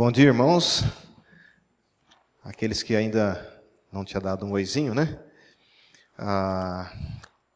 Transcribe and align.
Bom 0.00 0.10
dia, 0.10 0.24
irmãos. 0.24 0.82
Aqueles 2.42 2.82
que 2.82 2.96
ainda 2.96 3.62
não 3.92 4.02
tinha 4.02 4.18
dado 4.18 4.46
um 4.46 4.52
oizinho, 4.52 4.94
né? 4.94 5.20
Ah, 6.16 6.90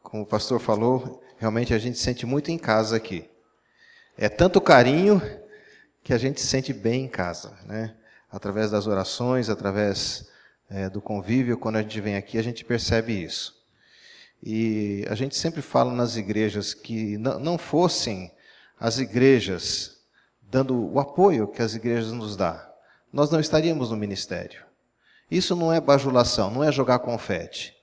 como 0.03 0.21
o 0.21 0.27
pastor 0.27 0.59
falou, 0.59 1.23
realmente 1.39 1.73
a 1.73 1.79
gente 1.79 1.97
sente 1.97 2.23
muito 2.23 2.51
em 2.51 2.57
casa 2.59 2.97
aqui. 2.97 3.27
É 4.15 4.29
tanto 4.29 4.61
carinho 4.61 5.19
que 6.03 6.13
a 6.13 6.19
gente 6.19 6.39
se 6.39 6.45
sente 6.45 6.71
bem 6.71 7.05
em 7.05 7.07
casa, 7.07 7.57
né? 7.65 7.95
Através 8.31 8.69
das 8.69 8.85
orações, 8.85 9.49
através 9.49 10.29
é, 10.69 10.87
do 10.87 11.01
convívio, 11.01 11.57
quando 11.57 11.77
a 11.77 11.81
gente 11.81 11.99
vem 11.99 12.15
aqui, 12.15 12.37
a 12.37 12.43
gente 12.43 12.63
percebe 12.63 13.23
isso. 13.23 13.55
E 14.43 15.03
a 15.09 15.15
gente 15.15 15.35
sempre 15.35 15.63
fala 15.63 15.91
nas 15.91 16.15
igrejas 16.15 16.75
que 16.75 17.17
não 17.17 17.57
fossem 17.57 18.31
as 18.79 18.99
igrejas 18.99 19.94
dando 20.49 20.91
o 20.91 20.99
apoio 20.99 21.47
que 21.47 21.61
as 21.61 21.73
igrejas 21.73 22.11
nos 22.11 22.35
dão, 22.35 22.59
nós 23.11 23.29
não 23.29 23.39
estaríamos 23.39 23.91
no 23.91 23.97
ministério. 23.97 24.65
Isso 25.29 25.55
não 25.55 25.71
é 25.71 25.81
bajulação, 25.81 26.51
não 26.51 26.63
é 26.63 26.71
jogar 26.71 26.99
confete. 26.99 27.75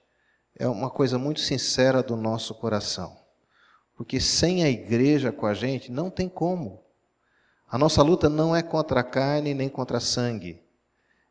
É 0.59 0.69
uma 0.69 0.91
coisa 0.91 1.19
muito 1.19 1.41
sincera 1.41 2.03
do 2.03 2.17
nosso 2.17 2.55
coração. 2.55 3.17
Porque 3.97 4.21
sem 4.21 4.63
a 4.63 4.69
igreja 4.69 5.33
com 5.33 5.47
a 5.47 5.55
gente, 5.55 5.91
não 5.91 6.11
tem 6.11 6.29
como. 6.29 6.83
A 7.69 7.79
nossa 7.79 8.03
luta 8.03 8.29
não 8.29 8.55
é 8.55 8.63
contra 8.63 9.01
a 9.01 9.05
carne 9.05 9.55
nem 9.55 9.69
contra 9.69 9.99
sangue. 9.99 10.63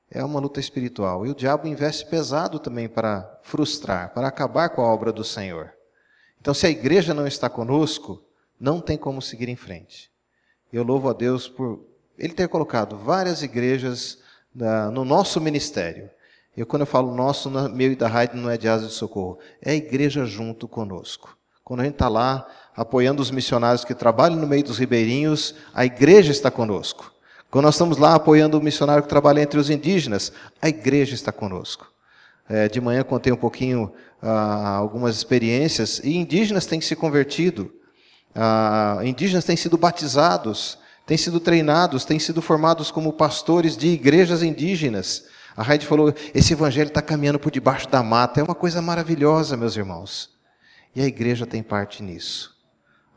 É 0.09 0.23
uma 0.23 0.39
luta 0.39 0.59
espiritual. 0.59 1.25
E 1.25 1.29
o 1.29 1.35
diabo 1.35 1.67
investe 1.67 2.05
pesado 2.05 2.59
também 2.59 2.89
para 2.89 3.39
frustrar, 3.43 4.13
para 4.13 4.27
acabar 4.27 4.69
com 4.69 4.81
a 4.81 4.93
obra 4.93 5.13
do 5.13 5.23
Senhor. 5.23 5.71
Então, 6.39 6.53
se 6.53 6.65
a 6.65 6.69
igreja 6.69 7.13
não 7.13 7.27
está 7.27 7.49
conosco, 7.49 8.21
não 8.59 8.81
tem 8.81 8.97
como 8.97 9.21
seguir 9.21 9.47
em 9.47 9.55
frente. 9.55 10.11
Eu 10.71 10.83
louvo 10.83 11.09
a 11.09 11.13
Deus 11.13 11.47
por 11.47 11.79
Ele 12.17 12.33
ter 12.33 12.47
colocado 12.47 12.97
várias 12.97 13.43
igrejas 13.43 14.19
no 14.93 15.03
nosso 15.03 15.39
ministério. 15.41 16.09
Eu, 16.55 16.65
quando 16.65 16.81
eu 16.81 16.85
falo 16.85 17.15
nosso, 17.15 17.49
meu 17.49 17.91
e 17.91 17.95
da 17.95 18.07
Raid 18.07 18.35
não 18.35 18.49
é 18.49 18.57
de 18.57 18.67
asa 18.67 18.87
de 18.87 18.93
socorro, 18.93 19.39
é 19.61 19.71
a 19.71 19.75
igreja 19.75 20.25
junto 20.25 20.67
conosco. 20.67 21.37
Quando 21.63 21.81
a 21.81 21.83
gente 21.83 21.93
está 21.93 22.09
lá 22.09 22.47
apoiando 22.75 23.21
os 23.21 23.31
missionários 23.31 23.85
que 23.85 23.93
trabalham 23.93 24.37
no 24.37 24.47
meio 24.47 24.63
dos 24.63 24.77
ribeirinhos, 24.77 25.55
a 25.73 25.85
igreja 25.85 26.31
está 26.31 26.51
conosco. 26.51 27.11
Quando 27.49 27.65
nós 27.65 27.75
estamos 27.75 27.97
lá 27.97 28.15
apoiando 28.15 28.57
o 28.57 28.63
missionário 28.63 29.03
que 29.03 29.09
trabalha 29.09 29.41
entre 29.41 29.59
os 29.59 29.69
indígenas, 29.69 30.31
a 30.61 30.69
igreja 30.69 31.13
está 31.13 31.31
conosco. 31.31 31.91
É, 32.49 32.67
de 32.67 32.81
manhã 32.81 33.03
contei 33.03 33.31
um 33.31 33.37
pouquinho 33.37 33.93
ah, 34.21 34.75
algumas 34.75 35.15
experiências 35.15 35.99
e 36.03 36.15
indígenas 36.15 36.65
têm 36.65 36.81
se 36.81 36.95
convertido 36.95 37.73
ah, 38.35 38.99
indígenas 39.03 39.45
têm 39.45 39.55
sido 39.55 39.77
batizados, 39.77 40.77
têm 41.05 41.17
sido 41.17 41.39
treinados, 41.39 42.05
têm 42.05 42.19
sido 42.19 42.41
formados 42.41 42.91
como 42.91 43.13
pastores 43.13 43.75
de 43.75 43.87
igrejas 43.87 44.43
indígenas. 44.43 45.25
A 45.55 45.63
Raide 45.63 45.85
falou: 45.85 46.13
esse 46.33 46.53
evangelho 46.53 46.87
está 46.87 47.01
caminhando 47.01 47.39
por 47.39 47.51
debaixo 47.51 47.89
da 47.89 48.01
mata. 48.01 48.39
É 48.39 48.43
uma 48.43 48.55
coisa 48.55 48.81
maravilhosa, 48.81 49.57
meus 49.57 49.75
irmãos. 49.75 50.29
E 50.95 51.01
a 51.01 51.05
igreja 51.05 51.45
tem 51.45 51.61
parte 51.61 52.03
nisso. 52.03 52.55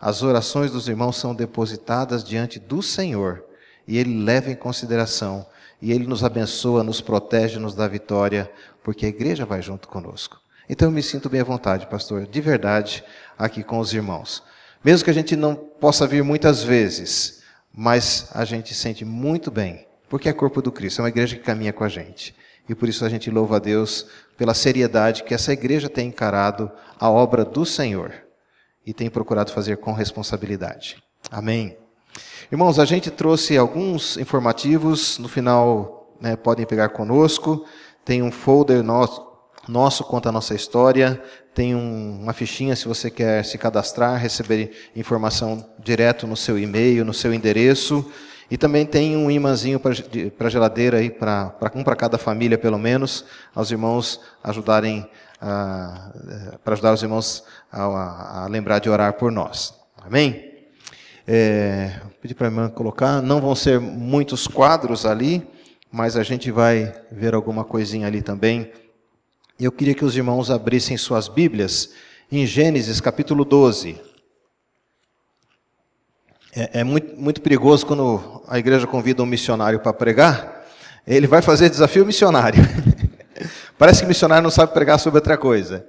As 0.00 0.22
orações 0.22 0.70
dos 0.70 0.88
irmãos 0.88 1.16
são 1.16 1.34
depositadas 1.34 2.22
diante 2.22 2.58
do 2.58 2.82
Senhor 2.82 3.44
e 3.86 3.98
Ele 3.98 4.22
leva 4.22 4.50
em 4.50 4.56
consideração. 4.56 5.46
E 5.80 5.92
Ele 5.92 6.06
nos 6.06 6.24
abençoa, 6.24 6.82
nos 6.82 7.00
protege, 7.00 7.58
nos 7.58 7.74
dá 7.74 7.86
vitória, 7.86 8.50
porque 8.82 9.06
a 9.06 9.08
igreja 9.08 9.44
vai 9.44 9.60
junto 9.60 9.88
conosco. 9.88 10.40
Então 10.68 10.88
eu 10.88 10.92
me 10.92 11.02
sinto 11.02 11.28
bem 11.28 11.40
à 11.40 11.44
vontade, 11.44 11.86
pastor, 11.86 12.26
de 12.26 12.40
verdade, 12.40 13.04
aqui 13.38 13.62
com 13.62 13.78
os 13.78 13.92
irmãos. 13.92 14.42
Mesmo 14.84 15.04
que 15.04 15.10
a 15.10 15.14
gente 15.14 15.34
não 15.34 15.54
possa 15.54 16.06
vir 16.06 16.22
muitas 16.22 16.62
vezes, 16.62 17.42
mas 17.72 18.28
a 18.32 18.44
gente 18.44 18.74
sente 18.74 19.04
muito 19.04 19.50
bem, 19.50 19.86
porque 20.08 20.28
é 20.28 20.32
corpo 20.32 20.60
do 20.60 20.70
Cristo, 20.70 21.00
é 21.00 21.02
uma 21.02 21.08
igreja 21.08 21.36
que 21.36 21.42
caminha 21.42 21.72
com 21.72 21.84
a 21.84 21.88
gente. 21.88 22.34
E 22.68 22.74
por 22.74 22.88
isso 22.88 23.04
a 23.04 23.08
gente 23.08 23.30
louva 23.30 23.56
a 23.56 23.58
Deus 23.58 24.06
pela 24.36 24.54
seriedade 24.54 25.24
que 25.24 25.34
essa 25.34 25.52
igreja 25.52 25.88
tem 25.88 26.08
encarado 26.08 26.70
a 26.98 27.10
obra 27.10 27.44
do 27.44 27.64
Senhor 27.64 28.12
e 28.86 28.92
tem 28.92 29.08
procurado 29.08 29.52
fazer 29.52 29.78
com 29.78 29.92
responsabilidade. 29.92 31.02
Amém. 31.30 31.76
Irmãos, 32.52 32.78
a 32.78 32.84
gente 32.84 33.10
trouxe 33.10 33.56
alguns 33.56 34.16
informativos, 34.18 35.18
no 35.18 35.28
final 35.28 36.14
né, 36.20 36.36
podem 36.36 36.66
pegar 36.66 36.90
conosco. 36.90 37.66
Tem 38.04 38.22
um 38.22 38.30
folder 38.30 38.82
nosso, 38.82 39.26
nosso 39.66 40.04
conta 40.04 40.28
a 40.28 40.32
nossa 40.32 40.54
história. 40.54 41.22
Tem 41.54 41.72
um, 41.72 42.18
uma 42.20 42.32
fichinha 42.32 42.74
se 42.74 42.88
você 42.88 43.08
quer 43.08 43.44
se 43.44 43.56
cadastrar, 43.56 44.20
receber 44.20 44.90
informação 44.96 45.64
direto 45.78 46.26
no 46.26 46.36
seu 46.36 46.58
e-mail, 46.58 47.04
no 47.04 47.14
seu 47.14 47.32
endereço. 47.32 48.10
E 48.50 48.58
também 48.58 48.84
tem 48.84 49.16
um 49.16 49.30
imãzinho 49.30 49.80
para 49.80 50.48
geladeira 50.50 50.98
aí, 50.98 51.10
para 51.10 51.54
um 51.74 51.84
para 51.84 51.94
cada 51.94 52.18
família 52.18 52.58
pelo 52.58 52.78
menos, 52.78 53.24
aos 53.54 53.70
irmãos 53.70 54.20
ajudarem, 54.42 55.08
para 55.38 56.74
ajudar 56.74 56.92
os 56.92 57.02
irmãos 57.02 57.44
a, 57.70 58.42
a, 58.42 58.46
lembrar 58.48 58.80
de 58.80 58.90
orar 58.90 59.12
por 59.14 59.30
nós. 59.30 59.74
Amém? 59.96 60.52
É, 61.26 62.00
pedi 62.20 62.34
para 62.34 62.48
a 62.48 62.50
irmã 62.50 62.68
colocar, 62.68 63.22
não 63.22 63.40
vão 63.40 63.54
ser 63.54 63.80
muitos 63.80 64.46
quadros 64.46 65.06
ali, 65.06 65.46
mas 65.90 66.16
a 66.16 66.22
gente 66.24 66.50
vai 66.50 66.92
ver 67.10 67.32
alguma 67.32 67.64
coisinha 67.64 68.08
ali 68.08 68.20
também 68.20 68.70
eu 69.58 69.70
queria 69.70 69.94
que 69.94 70.04
os 70.04 70.16
irmãos 70.16 70.50
abrissem 70.50 70.96
suas 70.96 71.28
Bíblias 71.28 71.90
em 72.30 72.44
Gênesis 72.44 73.00
capítulo 73.00 73.44
12. 73.44 74.00
É, 76.56 76.80
é 76.80 76.84
muito, 76.84 77.16
muito 77.16 77.40
perigoso 77.40 77.86
quando 77.86 78.42
a 78.48 78.58
igreja 78.58 78.86
convida 78.86 79.22
um 79.22 79.26
missionário 79.26 79.78
para 79.78 79.92
pregar, 79.92 80.66
ele 81.06 81.28
vai 81.28 81.40
fazer 81.40 81.70
desafio 81.70 82.04
missionário. 82.04 82.62
Parece 83.78 84.02
que 84.02 84.08
missionário 84.08 84.42
não 84.42 84.50
sabe 84.50 84.72
pregar 84.72 84.98
sobre 84.98 85.18
outra 85.18 85.38
coisa. 85.38 85.86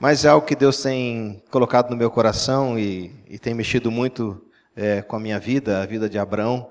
Mas 0.00 0.24
é 0.24 0.28
algo 0.28 0.46
que 0.46 0.56
Deus 0.56 0.82
tem 0.82 1.40
colocado 1.50 1.90
no 1.90 1.96
meu 1.96 2.10
coração 2.10 2.76
e, 2.76 3.14
e 3.28 3.38
tem 3.38 3.54
mexido 3.54 3.92
muito 3.92 4.42
é, 4.74 5.02
com 5.02 5.14
a 5.14 5.20
minha 5.20 5.38
vida, 5.38 5.80
a 5.80 5.86
vida 5.86 6.08
de 6.08 6.18
Abraão. 6.18 6.68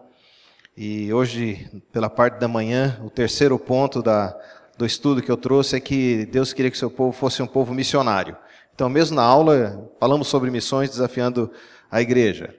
E 0.76 1.14
hoje, 1.14 1.70
pela 1.92 2.10
parte 2.10 2.38
da 2.40 2.48
manhã, 2.50 3.00
o 3.04 3.10
terceiro 3.10 3.58
ponto 3.58 4.02
da, 4.02 4.36
do 4.78 4.86
estudo 4.86 5.22
que 5.22 5.32
eu 5.32 5.38
trouxe 5.38 5.76
é 5.76 5.80
que 5.80 6.26
Deus 6.26 6.54
queria 6.54 6.72
que 6.72 6.78
seu 6.78 6.90
povo 6.90 7.12
fosse 7.12 7.42
um 7.42 7.48
povo 7.48 7.74
missionário. 7.74 8.36
Então, 8.74 8.90
mesmo 8.90 9.16
na 9.16 9.24
aula, 9.24 9.92
falamos 10.00 10.28
sobre 10.28 10.50
missões 10.50 10.90
desafiando 10.90 11.52
a 11.92 12.02
igreja. 12.02 12.56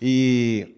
E, 0.00 0.74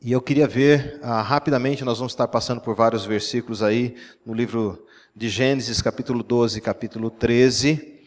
e 0.00 0.12
eu 0.12 0.20
queria 0.20 0.46
ver, 0.46 1.00
ah, 1.02 1.20
rapidamente, 1.20 1.84
nós 1.84 1.98
vamos 1.98 2.12
estar 2.12 2.28
passando 2.28 2.60
por 2.60 2.76
vários 2.76 3.04
versículos 3.04 3.62
aí, 3.62 3.96
no 4.24 4.32
livro 4.32 4.86
de 5.14 5.28
Gênesis, 5.28 5.82
capítulo 5.82 6.22
12, 6.22 6.60
capítulo 6.60 7.10
13. 7.10 7.98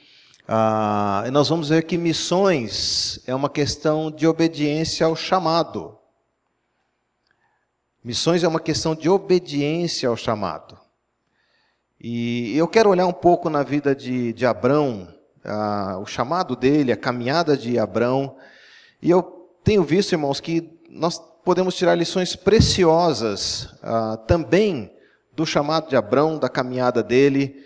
Ah, 0.47 1.25
e 1.27 1.31
nós 1.31 1.49
vamos 1.49 1.67
ver 1.67 1.83
que 1.83 1.97
missões 1.97 3.19
é 3.27 3.35
uma 3.35 3.49
questão 3.49 4.09
de 4.09 4.25
obediência 4.25 5.05
ao 5.05 5.15
chamado. 5.15 5.97
Missões 8.01 8.43
é 8.43 8.47
uma 8.47 8.59
questão 8.59 8.95
de 8.95 9.09
obediência 9.09 10.07
ao 10.07 10.15
chamado. 10.15 10.80
E 12.03 12.57
eu 12.57 12.67
quero 12.67 12.89
olhar 12.89 13.05
um 13.05 13.13
pouco 13.13 13.47
na 13.47 13.61
vida 13.61 13.95
de, 13.95 14.33
de 14.33 14.43
Abrão, 14.43 15.07
a, 15.45 15.99
o 15.99 16.05
chamado 16.07 16.55
dele, 16.55 16.91
a 16.91 16.97
caminhada 16.97 17.55
de 17.55 17.77
Abrão. 17.77 18.35
E 18.99 19.11
eu 19.11 19.21
tenho 19.63 19.83
visto, 19.83 20.13
irmãos, 20.13 20.39
que 20.39 20.67
nós 20.89 21.21
podemos 21.45 21.75
tirar 21.75 21.93
lições 21.93 22.35
preciosas 22.35 23.69
ah, 23.83 24.17
também 24.27 24.91
do 25.35 25.45
chamado 25.45 25.89
de 25.89 25.95
Abrão, 25.95 26.39
da 26.39 26.49
caminhada 26.49 27.03
dele, 27.03 27.63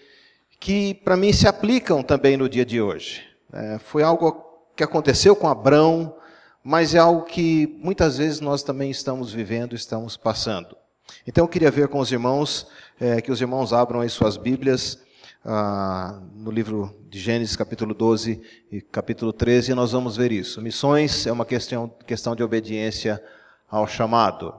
que 0.59 0.96
para 0.96 1.16
mim 1.16 1.31
se 1.31 1.47
aplicam 1.47 2.03
também 2.03 2.35
no 2.35 2.50
dia 2.50 2.66
de 2.66 2.81
hoje. 2.81 3.23
É, 3.53 3.79
foi 3.79 4.03
algo 4.03 4.44
que 4.75 4.84
aconteceu 4.84 5.34
com 5.34 5.47
Abrão, 5.47 6.13
mas 6.62 6.94
é 6.94 7.00
algo 7.00 7.23
que 7.23 7.79
muitas 7.81 8.17
vezes 8.17 8.41
nós 8.41 8.63
também 8.63 8.91
estamos 8.91 9.31
vivendo, 9.31 9.75
estamos 9.75 10.17
passando. 10.17 10.76
Então 11.28 11.43
eu 11.43 11.47
queria 11.47 11.72
ver 11.72 11.87
com 11.87 11.99
os 11.99 12.11
irmãos, 12.11 12.67
é, 12.99 13.22
que 13.22 13.31
os 13.31 13.41
irmãos 13.41 13.73
abram 13.73 14.02
aí 14.02 14.09
suas 14.09 14.37
Bíblias, 14.37 14.99
ah, 15.47 16.19
no 16.35 16.49
livro 16.49 16.96
de 17.07 17.19
Gênesis, 17.19 17.55
capítulo 17.55 17.93
12 17.93 18.41
e 18.72 18.81
capítulo 18.81 19.31
13, 19.31 19.72
e 19.72 19.75
nós 19.75 19.91
vamos 19.91 20.17
ver 20.17 20.31
isso. 20.31 20.59
Missões 20.59 21.28
é 21.28 21.31
uma 21.31 21.46
questão, 21.46 21.87
questão 22.07 22.35
de 22.35 22.41
obediência 22.41 23.22
ao 23.69 23.85
chamado. 23.87 24.55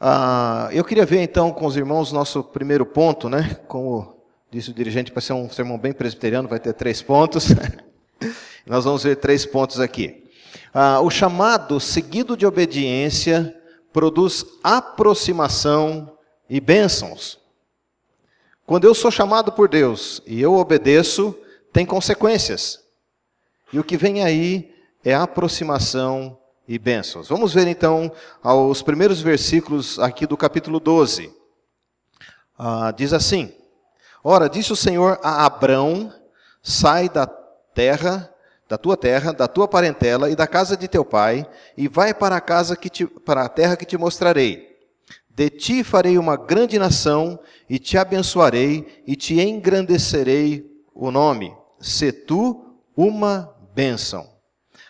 Ah, 0.00 0.68
eu 0.70 0.84
queria 0.84 1.04
ver 1.04 1.20
então 1.20 1.50
com 1.50 1.66
os 1.66 1.76
irmãos 1.76 2.12
nosso 2.12 2.44
primeiro 2.44 2.86
ponto, 2.86 3.28
né? 3.28 3.56
Como 3.66 4.16
disse 4.50 4.70
o 4.70 4.74
dirigente, 4.74 5.10
para 5.10 5.20
ser 5.20 5.32
um 5.32 5.50
sermão 5.50 5.76
bem 5.76 5.92
presbiteriano, 5.92 6.48
vai 6.48 6.60
ter 6.60 6.72
três 6.74 7.02
pontos. 7.02 7.48
nós 8.64 8.84
vamos 8.84 9.02
ver 9.02 9.16
três 9.16 9.44
pontos 9.44 9.80
aqui. 9.80 10.24
Ah, 10.72 11.00
o 11.00 11.10
chamado 11.10 11.80
seguido 11.80 12.36
de 12.36 12.46
obediência 12.46 13.57
produz 13.92 14.44
aproximação 14.62 16.16
e 16.48 16.60
bênçãos. 16.60 17.38
Quando 18.66 18.84
eu 18.84 18.94
sou 18.94 19.10
chamado 19.10 19.52
por 19.52 19.68
Deus 19.68 20.22
e 20.26 20.40
eu 20.40 20.54
obedeço, 20.54 21.34
tem 21.72 21.86
consequências. 21.86 22.84
E 23.72 23.78
o 23.78 23.84
que 23.84 23.96
vem 23.96 24.22
aí 24.22 24.74
é 25.04 25.14
aproximação 25.14 26.38
e 26.66 26.78
bênçãos. 26.78 27.28
Vamos 27.28 27.54
ver 27.54 27.66
então 27.66 28.12
os 28.42 28.82
primeiros 28.82 29.22
versículos 29.22 29.98
aqui 29.98 30.26
do 30.26 30.36
capítulo 30.36 30.78
12. 30.78 31.32
Ah, 32.58 32.92
diz 32.94 33.12
assim: 33.12 33.54
Ora, 34.22 34.48
disse 34.48 34.72
o 34.72 34.76
Senhor 34.76 35.18
a 35.22 35.46
Abrão: 35.46 36.12
Sai 36.62 37.08
da 37.08 37.26
terra, 37.26 38.32
da 38.68 38.76
tua 38.76 38.96
terra, 38.96 39.32
da 39.32 39.48
tua 39.48 39.66
parentela 39.66 40.28
e 40.28 40.36
da 40.36 40.46
casa 40.46 40.76
de 40.76 40.86
teu 40.86 41.04
pai, 41.04 41.48
e 41.76 41.88
vai 41.88 42.12
para 42.12 42.36
a 42.36 42.40
casa 42.40 42.76
que 42.76 42.90
te, 42.90 43.06
para 43.06 43.44
a 43.44 43.48
terra 43.48 43.76
que 43.76 43.86
te 43.86 43.96
mostrarei. 43.96 44.68
De 45.30 45.48
ti 45.48 45.82
farei 45.82 46.18
uma 46.18 46.36
grande 46.36 46.78
nação, 46.78 47.38
e 47.68 47.78
te 47.78 47.96
abençoarei, 47.96 49.02
e 49.06 49.16
te 49.16 49.40
engrandecerei 49.40 50.70
o 50.94 51.10
nome. 51.10 51.56
Se 51.80 52.12
tu 52.12 52.74
uma 52.96 53.54
bênção. 53.74 54.28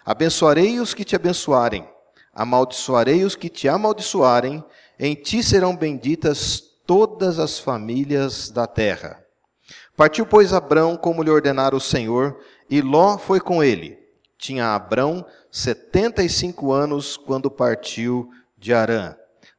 Abençoarei 0.05 0.81
os 0.81 0.95
que 0.95 1.05
te 1.05 1.15
abençoarem, 1.15 1.87
amaldiçoarei 2.35 3.25
os 3.25 3.37
que 3.37 3.51
te 3.51 3.69
amaldiçoarem, 3.69 4.65
em 4.99 5.15
ti 5.15 5.43
serão 5.43 5.77
benditas 5.77 6.63
todas 6.87 7.39
as 7.39 7.59
famílias 7.59 8.49
da 8.49 8.67
terra. 8.67 9.23
Partiu, 9.99 10.25
pois, 10.25 10.53
Abrão 10.53 10.97
como 10.97 11.25
lhe 11.25 11.31
ordenara 11.31 11.75
o 11.75 11.81
Senhor, 11.81 12.39
e 12.71 12.81
Ló 12.81 13.19
foi 13.19 13.41
com 13.41 13.65
ele. 13.65 13.99
Tinha 14.39 14.73
Abrão 14.73 15.27
setenta 15.50 16.23
e 16.23 16.29
cinco 16.29 16.71
anos 16.73 17.17
quando 17.17 17.50
partiu 17.50 18.31
de 18.56 18.73
Arã. 18.73 19.17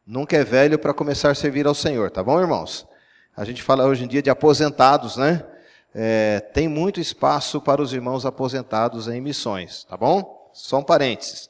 Nunca 0.08 0.38
é 0.38 0.46
velho 0.46 0.80
para 0.80 0.94
começar 0.94 1.30
a 1.30 1.36
servir 1.36 1.68
ao 1.68 1.76
Senhor, 1.76 2.10
tá 2.10 2.24
bom, 2.24 2.40
irmãos? 2.40 2.88
A 3.36 3.44
gente 3.44 3.62
fala 3.62 3.86
hoje 3.86 4.06
em 4.06 4.08
dia 4.08 4.22
de 4.22 4.30
aposentados, 4.30 5.18
né? 5.18 5.46
É, 5.94 6.40
tem 6.54 6.70
muito 6.70 7.02
espaço 7.02 7.60
para 7.60 7.82
os 7.82 7.92
irmãos 7.92 8.26
aposentados 8.26 9.10
em 9.10 9.20
missões, 9.20 9.84
tá 9.84 9.98
bom? 9.98 10.50
Só 10.54 10.78
um 10.78 10.84
parênteses. 10.84 11.50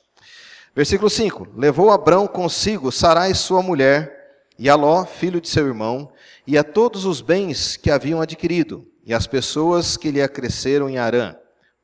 Versículo 0.75 1.11
5: 1.11 1.49
Levou 1.55 1.91
Abrão 1.91 2.25
consigo 2.25 2.91
Sarai, 2.91 3.35
sua 3.35 3.61
mulher, 3.61 4.18
e 4.59 4.69
a 4.69 4.75
Ló, 4.75 5.05
filho 5.05 5.39
de 5.39 5.47
seu 5.47 5.65
irmão, 5.65 6.11
e 6.45 6.57
a 6.57 6.65
todos 6.65 7.05
os 7.05 7.21
bens 7.21 7.77
que 7.77 7.89
haviam 7.89 8.19
adquirido, 8.19 8.85
e 9.05 9.13
as 9.13 9.25
pessoas 9.25 9.95
que 9.95 10.11
lhe 10.11 10.21
acresceram 10.21 10.89
em 10.89 10.97
Arã. 10.97 11.33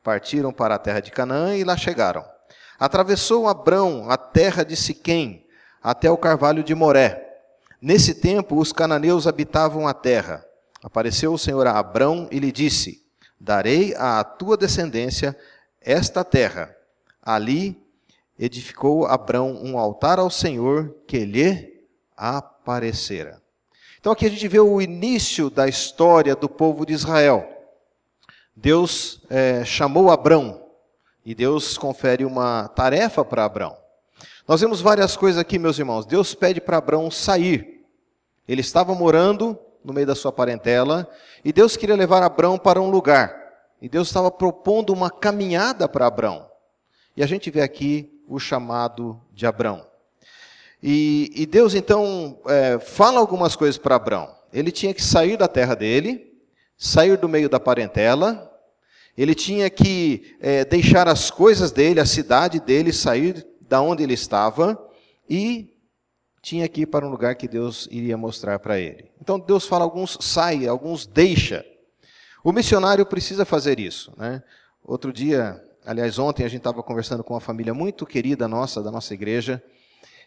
Partiram 0.04 0.52
para 0.52 0.76
a 0.76 0.78
terra 0.78 1.00
de 1.00 1.10
Canaã 1.10 1.56
e 1.56 1.64
lá 1.64 1.78
chegaram. 1.78 2.26
Atravessou 2.78 3.48
Abrão 3.48 4.10
a 4.10 4.18
terra 4.18 4.64
de 4.66 4.76
Siquém, 4.76 5.48
até 5.82 6.12
o 6.12 6.18
carvalho 6.18 6.66
de 6.66 6.76
Moré. 6.76 7.40
Nesse 7.82 8.14
tempo, 8.14 8.58
os 8.60 8.74
cananeus 8.74 9.26
habitavam 9.26 9.88
a 9.88 9.94
terra. 9.94 10.46
Apareceu 10.84 11.32
o 11.32 11.38
Senhor 11.38 11.66
a 11.68 11.80
Abrão 11.80 12.28
e 12.30 12.40
lhe 12.40 12.52
disse: 12.52 13.06
Darei 13.40 13.96
à 13.96 14.22
tua 14.22 14.58
descendência 14.58 15.34
esta 15.80 16.26
terra. 16.26 16.76
Ali 17.22 17.82
edificou 18.38 19.06
Abrão 19.06 19.54
um 19.64 19.78
altar 19.78 20.20
ao 20.20 20.30
Senhor 20.30 20.94
que 21.08 21.24
lhe 21.24 21.74
aparecera. 22.66 23.40
Então 24.00 24.12
aqui 24.12 24.26
a 24.26 24.30
gente 24.30 24.48
vê 24.48 24.60
o 24.60 24.82
início 24.82 25.52
da 25.52 25.68
história 25.68 26.36
do 26.36 26.50
povo 26.50 26.84
de 26.84 26.94
Israel. 26.94 27.48
Deus 28.56 29.22
é, 29.30 29.64
chamou 29.64 30.10
Abrão 30.10 30.64
e 31.24 31.36
Deus 31.36 31.78
confere 31.78 32.26
uma 32.26 32.68
tarefa 32.70 33.24
para 33.24 33.46
Abrão. 33.46 33.78
Nós 34.48 34.62
vemos 34.62 34.82
várias 34.82 35.16
coisas 35.16 35.40
aqui, 35.40 35.60
meus 35.60 35.78
irmãos. 35.78 36.08
Deus 36.08 36.34
pede 36.34 36.60
para 36.60 36.78
Abrão 36.78 37.12
sair. 37.12 37.86
Ele 38.48 38.62
estava 38.62 38.96
morando 38.96 39.58
no 39.84 39.94
meio 39.94 40.08
da 40.08 40.16
sua 40.16 40.32
parentela 40.32 41.08
e 41.44 41.54
Deus 41.54 41.78
queria 41.78 41.96
levar 41.96 42.24
Abrão 42.24 42.58
para 42.58 42.82
um 42.82 42.90
lugar. 42.90 43.36
E 43.80 43.88
Deus 43.88 44.08
estava 44.08 44.32
propondo 44.32 44.92
uma 44.92 45.12
caminhada 45.12 45.88
para 45.88 46.08
Abrão. 46.08 46.50
E 47.16 47.22
a 47.22 47.28
gente 47.28 47.52
vê 47.52 47.62
aqui 47.62 48.12
o 48.28 48.40
chamado 48.40 49.22
de 49.32 49.46
Abrão. 49.46 49.86
E, 50.88 51.32
e 51.36 51.48
Deus 51.48 51.74
então 51.74 52.40
é, 52.46 52.78
fala 52.78 53.20
algumas 53.20 53.56
coisas 53.56 53.76
para 53.76 53.96
Abraão. 53.96 54.30
Ele 54.54 54.72
tinha 54.72 54.94
que 54.94 55.02
sair 55.02 55.36
da 55.36 55.48
terra 55.48 55.74
dele, 55.74 56.32
sair 56.78 57.18
do 57.18 57.28
meio 57.28 57.50
da 57.50 57.60
parentela, 57.60 58.52
ele 59.18 59.34
tinha 59.34 59.68
que 59.68 60.38
é, 60.40 60.64
deixar 60.64 61.08
as 61.08 61.32
coisas 61.32 61.72
dele, 61.72 62.00
a 62.00 62.06
cidade 62.06 62.60
dele, 62.60 62.94
sair 62.94 63.44
da 63.62 63.82
onde 63.82 64.04
ele 64.04 64.14
estava 64.14 64.80
e 65.28 65.76
tinha 66.40 66.70
que 66.70 66.82
ir 66.82 66.86
para 66.86 67.04
um 67.04 67.10
lugar 67.10 67.34
que 67.34 67.48
Deus 67.48 67.88
iria 67.90 68.16
mostrar 68.16 68.60
para 68.60 68.78
ele. 68.80 69.10
Então 69.20 69.40
Deus 69.40 69.66
fala 69.66 69.84
alguns 69.84 70.20
sai, 70.22 70.68
alguns 70.68 71.08
deixa. 71.08 71.66
O 72.44 72.52
missionário 72.52 73.08
precisa 73.08 73.44
fazer 73.44 73.80
isso, 73.80 74.14
né? 74.18 74.44
Outro 74.84 75.12
dia, 75.12 75.60
aliás 75.84 76.20
ontem 76.20 76.44
a 76.44 76.48
gente 76.48 76.60
estava 76.60 76.84
conversando 76.84 77.24
com 77.24 77.34
uma 77.34 77.42
família 77.42 77.74
muito 77.74 78.06
querida 78.06 78.48
nossa 78.48 78.84
da 78.84 78.92
nossa 78.92 79.16
igreja 79.16 79.64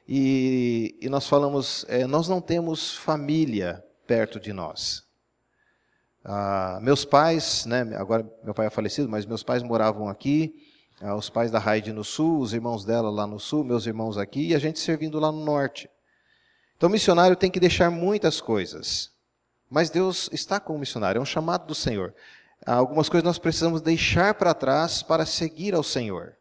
e, 0.08 0.96
e 1.02 1.08
nós 1.10 1.28
falamos, 1.28 1.84
é, 1.86 2.06
nós 2.06 2.28
não 2.28 2.40
temos 2.40 2.96
família 2.96 3.84
perto 4.06 4.40
de 4.40 4.54
nós. 4.54 5.06
Ah, 6.24 6.78
meus 6.80 7.04
pais, 7.04 7.66
né, 7.66 7.82
agora 7.94 8.26
meu 8.42 8.54
pai 8.54 8.66
é 8.66 8.70
falecido, 8.70 9.06
mas 9.06 9.26
meus 9.26 9.42
pais 9.42 9.62
moravam 9.62 10.08
aqui, 10.08 10.54
ah, 11.02 11.14
os 11.14 11.28
pais 11.28 11.50
da 11.50 11.58
Raide 11.58 11.92
no 11.92 12.02
sul, 12.02 12.40
os 12.40 12.54
irmãos 12.54 12.86
dela 12.86 13.10
lá 13.10 13.26
no 13.26 13.38
sul, 13.38 13.62
meus 13.62 13.86
irmãos 13.86 14.16
aqui, 14.16 14.48
e 14.48 14.54
a 14.54 14.58
gente 14.58 14.78
servindo 14.78 15.20
lá 15.20 15.30
no 15.30 15.44
norte. 15.44 15.90
Então 16.78 16.88
o 16.88 16.92
missionário 16.92 17.36
tem 17.36 17.50
que 17.50 17.60
deixar 17.60 17.90
muitas 17.90 18.40
coisas. 18.40 19.10
Mas 19.68 19.90
Deus 19.90 20.30
está 20.32 20.58
com 20.58 20.74
o 20.74 20.78
missionário, 20.78 21.18
é 21.18 21.22
um 21.22 21.26
chamado 21.26 21.66
do 21.66 21.74
Senhor. 21.74 22.14
Algumas 22.64 23.10
coisas 23.10 23.24
nós 23.24 23.38
precisamos 23.38 23.82
deixar 23.82 24.32
para 24.34 24.54
trás 24.54 25.02
para 25.02 25.26
seguir 25.26 25.74
ao 25.74 25.82
Senhor. 25.82 26.37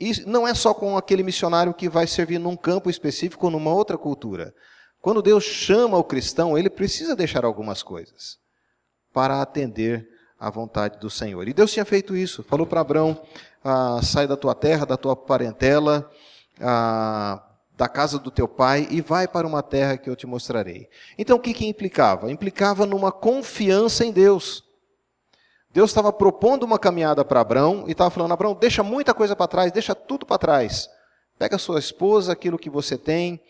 E 0.00 0.24
não 0.26 0.48
é 0.48 0.54
só 0.54 0.72
com 0.72 0.96
aquele 0.96 1.22
missionário 1.22 1.74
que 1.74 1.88
vai 1.88 2.06
servir 2.06 2.38
num 2.38 2.56
campo 2.56 2.88
específico 2.88 3.46
ou 3.46 3.52
numa 3.52 3.72
outra 3.72 3.98
cultura. 3.98 4.54
Quando 5.00 5.20
Deus 5.20 5.44
chama 5.44 5.98
o 5.98 6.04
cristão, 6.04 6.56
ele 6.56 6.70
precisa 6.70 7.14
deixar 7.14 7.44
algumas 7.44 7.82
coisas 7.82 8.38
para 9.12 9.42
atender 9.42 10.08
à 10.38 10.48
vontade 10.50 10.98
do 10.98 11.10
Senhor. 11.10 11.46
E 11.46 11.52
Deus 11.52 11.72
tinha 11.72 11.84
feito 11.84 12.16
isso. 12.16 12.42
Falou 12.42 12.66
para 12.66 12.80
Abraão: 12.80 13.20
ah, 13.62 14.00
sai 14.02 14.26
da 14.26 14.36
tua 14.36 14.54
terra, 14.54 14.86
da 14.86 14.96
tua 14.96 15.14
parentela, 15.14 16.10
ah, 16.60 17.42
da 17.76 17.88
casa 17.88 18.18
do 18.18 18.30
teu 18.30 18.46
pai 18.46 18.86
e 18.90 19.00
vai 19.00 19.26
para 19.26 19.46
uma 19.46 19.62
terra 19.62 19.96
que 19.96 20.08
eu 20.08 20.16
te 20.16 20.26
mostrarei. 20.26 20.88
Então 21.18 21.36
o 21.36 21.40
que, 21.40 21.54
que 21.54 21.66
implicava? 21.66 22.30
Implicava 22.30 22.84
numa 22.84 23.10
confiança 23.12 24.04
em 24.04 24.12
Deus. 24.12 24.64
Deus 25.72 25.90
estava 25.90 26.12
propondo 26.12 26.64
uma 26.64 26.78
caminhada 26.78 27.24
para 27.24 27.40
Abraão 27.40 27.84
e 27.86 27.92
estava 27.92 28.10
falando: 28.10 28.32
Abraão, 28.32 28.54
deixa 28.54 28.82
muita 28.82 29.14
coisa 29.14 29.36
para 29.36 29.46
trás, 29.46 29.72
deixa 29.72 29.94
tudo 29.94 30.26
para 30.26 30.38
trás. 30.38 30.88
Pega 31.38 31.58
sua 31.58 31.78
esposa, 31.78 32.32
aquilo 32.32 32.58
que 32.58 32.68
você 32.68 32.98
tem, 32.98 33.40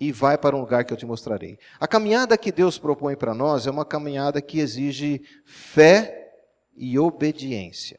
e 0.00 0.10
vai 0.10 0.36
para 0.38 0.56
um 0.56 0.60
lugar 0.60 0.84
que 0.84 0.92
eu 0.92 0.96
te 0.96 1.06
mostrarei. 1.06 1.58
A 1.78 1.86
caminhada 1.86 2.36
que 2.36 2.50
Deus 2.50 2.78
propõe 2.78 3.14
para 3.14 3.34
nós 3.34 3.66
é 3.66 3.70
uma 3.70 3.84
caminhada 3.84 4.40
que 4.40 4.58
exige 4.58 5.22
fé 5.44 6.32
e 6.76 6.98
obediência. 6.98 7.98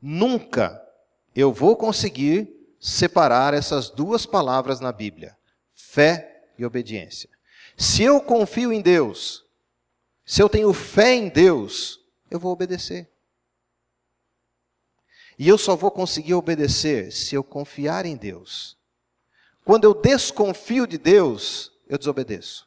Nunca 0.00 0.80
eu 1.34 1.52
vou 1.52 1.76
conseguir 1.76 2.54
separar 2.80 3.54
essas 3.54 3.90
duas 3.90 4.26
palavras 4.26 4.80
na 4.80 4.92
Bíblia: 4.92 5.36
fé 5.74 6.42
e 6.58 6.66
obediência. 6.66 7.30
Se 7.76 8.02
eu 8.02 8.20
confio 8.20 8.72
em 8.72 8.80
Deus, 8.80 9.44
se 10.24 10.42
eu 10.42 10.48
tenho 10.48 10.72
fé 10.72 11.14
em 11.14 11.28
Deus, 11.28 12.00
eu 12.30 12.38
vou 12.38 12.52
obedecer. 12.52 13.08
E 15.38 15.46
eu 15.48 15.56
só 15.56 15.76
vou 15.76 15.90
conseguir 15.90 16.34
obedecer 16.34 17.12
se 17.12 17.34
eu 17.34 17.44
confiar 17.44 18.04
em 18.04 18.16
Deus. 18.16 18.76
Quando 19.64 19.84
eu 19.84 19.94
desconfio 19.94 20.86
de 20.86 20.98
Deus, 20.98 21.72
eu 21.86 21.96
desobedeço. 21.96 22.66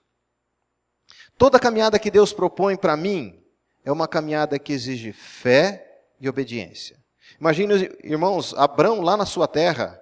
Toda 1.38 1.60
caminhada 1.60 2.00
que 2.00 2.12
Deus 2.12 2.32
propõe 2.32 2.78
para 2.78 2.96
mim 2.96 3.44
é 3.84 3.92
uma 3.92 4.08
caminhada 4.08 4.60
que 4.60 4.72
exige 4.72 5.12
fé 5.12 6.04
e 6.20 6.30
obediência. 6.30 6.98
Imagine, 7.40 7.90
irmãos, 8.04 8.54
Abraão 8.54 9.02
lá 9.02 9.18
na 9.18 9.26
sua 9.26 9.48
terra, 9.48 10.02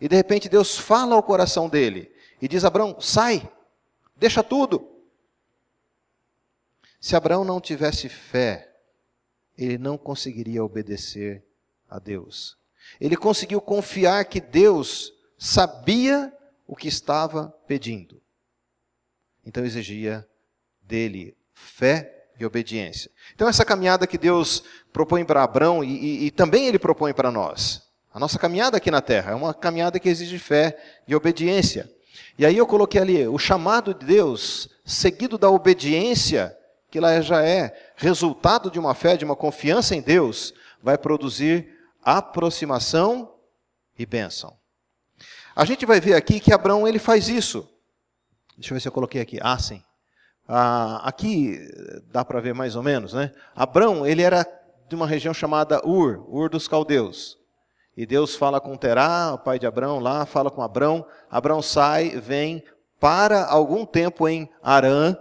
e 0.00 0.08
de 0.08 0.16
repente 0.16 0.48
Deus 0.48 0.78
fala 0.78 1.14
ao 1.14 1.22
coração 1.22 1.68
dele 1.68 2.10
e 2.40 2.48
diz: 2.48 2.64
Abraão, 2.64 2.98
sai, 2.98 3.48
deixa 4.16 4.42
tudo. 4.42 4.88
Se 6.98 7.14
Abraão 7.14 7.44
não 7.44 7.60
tivesse 7.60 8.08
fé, 8.08 8.69
ele 9.64 9.78
não 9.78 9.98
conseguiria 9.98 10.64
obedecer 10.64 11.44
a 11.88 11.98
Deus. 11.98 12.56
Ele 13.00 13.16
conseguiu 13.16 13.60
confiar 13.60 14.24
que 14.24 14.40
Deus 14.40 15.12
sabia 15.38 16.32
o 16.66 16.74
que 16.74 16.88
estava 16.88 17.48
pedindo. 17.66 18.20
Então 19.44 19.64
exigia 19.64 20.26
dele 20.82 21.36
fé 21.52 22.20
e 22.38 22.44
obediência. 22.44 23.10
Então, 23.34 23.46
essa 23.48 23.64
caminhada 23.64 24.06
que 24.06 24.16
Deus 24.16 24.64
propõe 24.92 25.24
para 25.24 25.42
Abraão 25.42 25.84
e, 25.84 25.88
e, 25.88 26.26
e 26.26 26.30
também 26.30 26.66
ele 26.66 26.78
propõe 26.78 27.12
para 27.12 27.30
nós. 27.30 27.82
A 28.12 28.18
nossa 28.18 28.38
caminhada 28.38 28.78
aqui 28.78 28.90
na 28.90 29.00
terra 29.00 29.32
é 29.32 29.34
uma 29.34 29.52
caminhada 29.52 30.00
que 30.00 30.08
exige 30.08 30.38
fé 30.38 30.76
e 31.06 31.14
obediência. 31.14 31.90
E 32.38 32.46
aí 32.46 32.56
eu 32.56 32.66
coloquei 32.66 33.00
ali 33.00 33.28
o 33.28 33.38
chamado 33.38 33.94
de 33.94 34.06
Deus, 34.06 34.68
seguido 34.84 35.36
da 35.36 35.50
obediência, 35.50 36.56
que 36.90 36.98
ela 36.98 37.20
já 37.20 37.42
é 37.42 37.92
resultado 37.96 38.70
de 38.70 38.78
uma 38.78 38.94
fé, 38.94 39.16
de 39.16 39.24
uma 39.24 39.36
confiança 39.36 39.94
em 39.94 40.00
Deus, 40.00 40.52
vai 40.82 40.98
produzir 40.98 41.68
aproximação 42.02 43.32
e 43.98 44.04
bênção. 44.04 44.56
A 45.54 45.64
gente 45.64 45.84
vai 45.84 46.00
ver 46.00 46.14
aqui 46.14 46.40
que 46.40 46.52
Abraão 46.52 46.86
ele 46.88 46.98
faz 46.98 47.28
isso. 47.28 47.68
Deixa 48.56 48.72
eu 48.72 48.76
ver 48.76 48.80
se 48.80 48.88
eu 48.88 48.92
coloquei 48.92 49.20
aqui. 49.20 49.38
Ah, 49.42 49.58
sim. 49.58 49.82
Ah, 50.48 51.00
aqui 51.04 51.58
dá 52.10 52.24
para 52.24 52.40
ver 52.40 52.54
mais 52.54 52.76
ou 52.76 52.82
menos, 52.82 53.12
né? 53.12 53.32
Abraão 53.54 54.06
ele 54.06 54.22
era 54.22 54.46
de 54.88 54.96
uma 54.96 55.06
região 55.06 55.32
chamada 55.32 55.86
Ur, 55.86 56.24
Ur 56.28 56.50
dos 56.50 56.66
Caldeus. 56.66 57.38
E 57.96 58.06
Deus 58.06 58.34
fala 58.34 58.60
com 58.60 58.76
Terá, 58.76 59.34
o 59.34 59.38
pai 59.38 59.58
de 59.58 59.66
Abraão, 59.66 60.00
lá, 60.00 60.24
fala 60.26 60.50
com 60.50 60.62
Abraão. 60.62 61.06
Abraão 61.30 61.60
sai, 61.60 62.10
vem, 62.18 62.64
para 62.98 63.46
algum 63.46 63.84
tempo 63.84 64.28
em 64.28 64.48
Arã. 64.62 65.16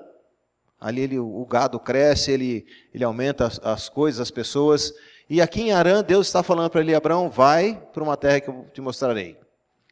Ali 0.80 1.02
ele, 1.02 1.20
o 1.20 1.46
gado 1.46 1.80
cresce, 1.80 2.32
ele, 2.32 2.66
ele 2.94 3.04
aumenta 3.04 3.48
as, 3.48 3.60
as 3.64 3.90
coisas, 3.90 4.22
as 4.22 4.32
pessoas. 4.32 4.94
E 5.30 5.42
aqui 5.42 5.62
em 5.62 5.72
Arã, 5.72 6.02
Deus 6.02 6.28
está 6.28 6.42
falando 6.42 6.70
para 6.70 6.82
ele, 6.82 6.96
Abraão, 6.96 7.30
vai 7.30 7.76
para 7.94 8.02
uma 8.02 8.16
terra 8.16 8.40
que 8.40 8.50
eu 8.50 8.66
te 8.74 8.82
mostrarei. 8.82 9.38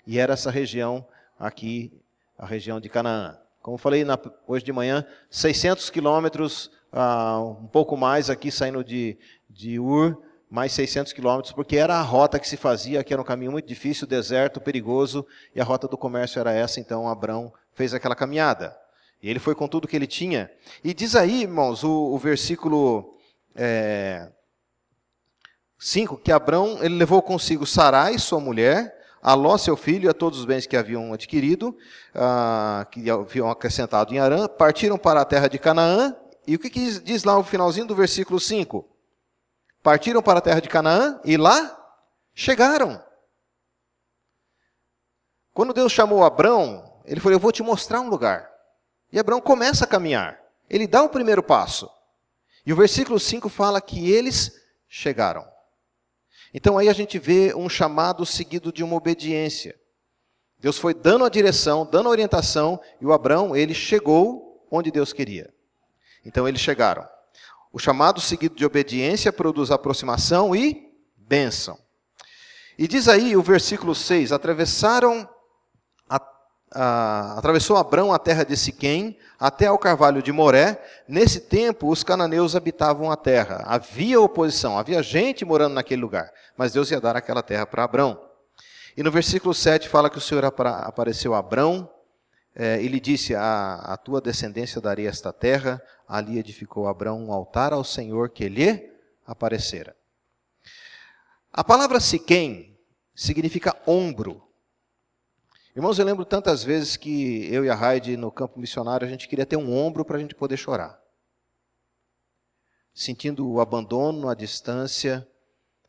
E 0.06 0.17
era 0.17 0.34
essa 0.34 0.50
região 0.50 1.06
aqui, 1.38 1.91
a 2.38 2.46
região 2.46 2.79
de 2.79 2.88
Canaã. 2.88 3.38
Como 3.62 3.77
falei 3.77 4.06
na, 4.06 4.17
hoje 4.48 4.63
de 4.63 4.72
manhã, 4.72 5.06
600 5.29 5.89
quilômetros, 5.89 6.72
ah, 6.91 7.39
um 7.41 7.67
pouco 7.67 7.98
mais 7.98 8.29
aqui 8.29 8.50
saindo 8.50 8.82
de, 8.84 9.17
de 9.50 9.77
Ur, 9.77 10.17
mais 10.50 10.72
600 10.72 11.12
quilômetros, 11.12 11.51
porque 11.51 11.75
era 11.75 11.96
a 11.96 12.01
rota 12.01 12.39
que 12.39 12.48
se 12.48 12.56
fazia, 12.56 13.03
que 13.03 13.12
era 13.12 13.22
um 13.22 13.25
caminho 13.25 13.51
muito 13.51 13.67
difícil, 13.67 14.08
deserto, 14.08 14.62
perigoso, 14.62 15.27
e 15.53 15.60
a 15.60 15.63
rota 15.63 15.88
do 15.88 15.98
comércio 15.98 16.39
era 16.39 16.53
essa, 16.53 16.79
então 16.79 17.08
Abraão 17.08 17.51
fez 17.74 17.94
aquela 17.94 18.15
caminhada. 18.15 18.75
E 19.21 19.29
ele 19.29 19.39
foi 19.39 19.55
com 19.55 19.67
tudo 19.67 19.88
que 19.88 19.95
ele 19.95 20.07
tinha. 20.07 20.51
E 20.83 20.93
diz 20.93 21.15
aí, 21.15 21.41
irmãos, 21.41 21.83
o, 21.83 21.91
o 21.91 22.17
versículo 22.17 23.17
é, 23.55 24.29
5, 25.79 26.17
que 26.17 26.31
Abrão 26.31 26.77
ele 26.81 26.95
levou 26.95 27.21
consigo 27.21 27.65
Sarai, 27.65 28.17
sua 28.17 28.39
mulher, 28.39 28.95
Aló, 29.21 29.57
seu 29.57 29.75
filho, 29.75 30.05
e 30.05 30.09
a 30.09 30.13
todos 30.13 30.39
os 30.39 30.45
bens 30.45 30.65
que 30.67 30.77
haviam 30.77 31.12
adquirido, 31.12 31.75
ah, 32.13 32.88
que 32.91 33.09
haviam 33.09 33.50
acrescentado 33.50 34.13
em 34.13 34.19
Arã, 34.19 34.47
partiram 34.47 34.97
para 34.97 35.21
a 35.21 35.25
terra 35.25 35.47
de 35.47 35.57
Canaã, 35.57 36.15
e 36.45 36.55
o 36.55 36.59
que, 36.59 36.69
que 36.69 37.00
diz 37.01 37.24
lá 37.24 37.36
no 37.36 37.43
finalzinho 37.43 37.86
do 37.86 37.95
versículo 37.95 38.39
5? 38.39 38.88
Partiram 39.83 40.21
para 40.21 40.39
a 40.39 40.41
terra 40.41 40.62
de 40.62 40.69
Canaã 40.69 41.19
e 41.25 41.36
lá 41.36 41.77
chegaram. 42.33 43.03
Quando 45.53 45.74
Deus 45.74 45.91
chamou 45.91 46.24
Abrão, 46.24 47.01
ele 47.03 47.19
falou: 47.19 47.33
Eu 47.33 47.39
vou 47.39 47.51
te 47.51 47.63
mostrar 47.63 48.00
um 48.00 48.09
lugar. 48.09 48.50
E 49.11 49.19
Abrão 49.19 49.39
começa 49.39 49.85
a 49.85 49.87
caminhar. 49.87 50.39
Ele 50.69 50.87
dá 50.87 51.01
o 51.03 51.09
primeiro 51.09 51.41
passo. 51.41 51.89
E 52.65 52.73
o 52.73 52.75
versículo 52.75 53.19
5 53.19 53.47
fala 53.49 53.79
que 53.79 54.11
eles 54.11 54.51
chegaram. 54.87 55.45
Então 56.53 56.77
aí 56.77 56.89
a 56.89 56.93
gente 56.93 57.17
vê 57.19 57.53
um 57.55 57.69
chamado 57.69 58.25
seguido 58.25 58.71
de 58.71 58.83
uma 58.83 58.95
obediência. 58.95 59.75
Deus 60.59 60.77
foi 60.77 60.93
dando 60.93 61.23
a 61.23 61.29
direção, 61.29 61.85
dando 61.85 62.07
a 62.07 62.11
orientação, 62.11 62.81
e 62.99 63.05
o 63.05 63.13
Abraão, 63.13 63.55
ele 63.55 63.73
chegou 63.73 64.65
onde 64.71 64.91
Deus 64.91 65.13
queria. 65.13 65.53
Então 66.25 66.47
eles 66.47 66.59
chegaram. 66.59 67.07
O 67.71 67.79
chamado 67.79 68.19
seguido 68.19 68.55
de 68.55 68.65
obediência 68.65 69.31
produz 69.31 69.69
aproximação 69.69 70.55
e 70.55 70.91
bênção. 71.15 71.77
E 72.77 72.87
diz 72.87 73.07
aí 73.07 73.35
o 73.35 73.41
versículo 73.41 73.93
6: 73.93 74.31
atravessaram 74.31 75.29
ah, 76.71 77.36
atravessou 77.38 77.77
Abrão 77.77 78.12
a 78.12 78.19
terra 78.19 78.43
de 78.43 78.57
Siquém 78.57 79.17
até 79.39 79.67
ao 79.67 79.77
carvalho 79.77 80.21
de 80.21 80.31
Moré. 80.31 80.81
Nesse 81.07 81.39
tempo, 81.39 81.89
os 81.89 82.03
cananeus 82.03 82.55
habitavam 82.55 83.12
a 83.12 83.15
terra. 83.15 83.63
Havia 83.65 84.19
oposição, 84.19 84.77
havia 84.77 85.01
gente 85.01 85.45
morando 85.45 85.74
naquele 85.74 86.01
lugar, 86.01 86.31
mas 86.57 86.74
Deus 86.74 86.91
ia 86.91 87.00
dar 87.00 87.15
aquela 87.15 87.41
terra 87.41 87.65
para 87.65 87.83
Abrão. 87.83 88.21
E 88.95 89.03
no 89.03 89.12
versículo 89.12 89.53
7 89.53 89.88
fala 89.88 90.09
que 90.09 90.17
o 90.17 90.21
Senhor 90.21 90.43
apareceu 90.43 91.36
a 91.36 91.39
Abrão 91.39 91.89
é, 92.55 92.81
e 92.81 92.88
lhe 92.88 93.00
disse: 93.00 93.36
a, 93.36 93.75
a 93.75 93.97
tua 93.97 94.19
descendência 94.19 94.81
daria 94.81 95.09
esta 95.09 95.31
terra. 95.31 95.81
Ali 96.07 96.39
edificou 96.39 96.88
Abrão 96.88 97.19
um 97.19 97.31
altar 97.31 97.74
ao 97.74 97.83
Senhor 97.83 98.29
que 98.29 98.50
lhe 98.50 98.91
aparecera. 99.25 99.95
A 101.53 101.63
palavra 101.63 102.00
Siquém 102.00 102.77
significa 103.13 103.75
ombro. 103.86 104.47
Irmãos, 105.77 106.00
eu 106.00 106.05
lembro 106.05 106.25
tantas 106.25 106.63
vezes 106.63 106.98
que 106.98 107.48
eu 107.53 107.63
e 107.63 107.69
a 107.69 107.75
Raide, 107.75 108.17
no 108.17 108.31
campo 108.31 108.60
missionário, 108.60 109.05
a 109.05 109.10
gente 109.12 109.27
queria 109.27 109.46
ter 109.46 109.57
um 109.57 109.77
ombro 109.77 110.03
para 110.03 110.17
a 110.17 110.19
gente 110.19 110.34
poder 110.34 110.57
chorar. 110.57 111.00
Sentindo 112.96 113.48
o 113.48 113.62
abandono, 113.62 114.27
a 114.27 114.34
distância. 114.34 115.27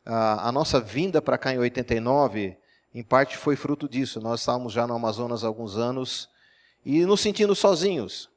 A, 0.05 0.49
a 0.49 0.51
nossa 0.51 0.79
vinda 0.79 1.23
para 1.23 1.39
cá 1.39 1.51
em 1.55 1.57
89, 1.57 2.55
em 2.93 3.01
parte 3.01 3.35
foi 3.35 3.55
fruto 3.55 3.89
disso. 3.89 4.21
Nós 4.21 4.41
estávamos 4.41 4.73
já 4.73 4.85
no 4.85 4.93
Amazonas 4.93 5.43
há 5.43 5.47
alguns 5.47 5.75
anos 5.75 6.29
e 6.85 7.03
nos 7.03 7.19
sentindo 7.19 7.55
sozinhos, 7.55 8.29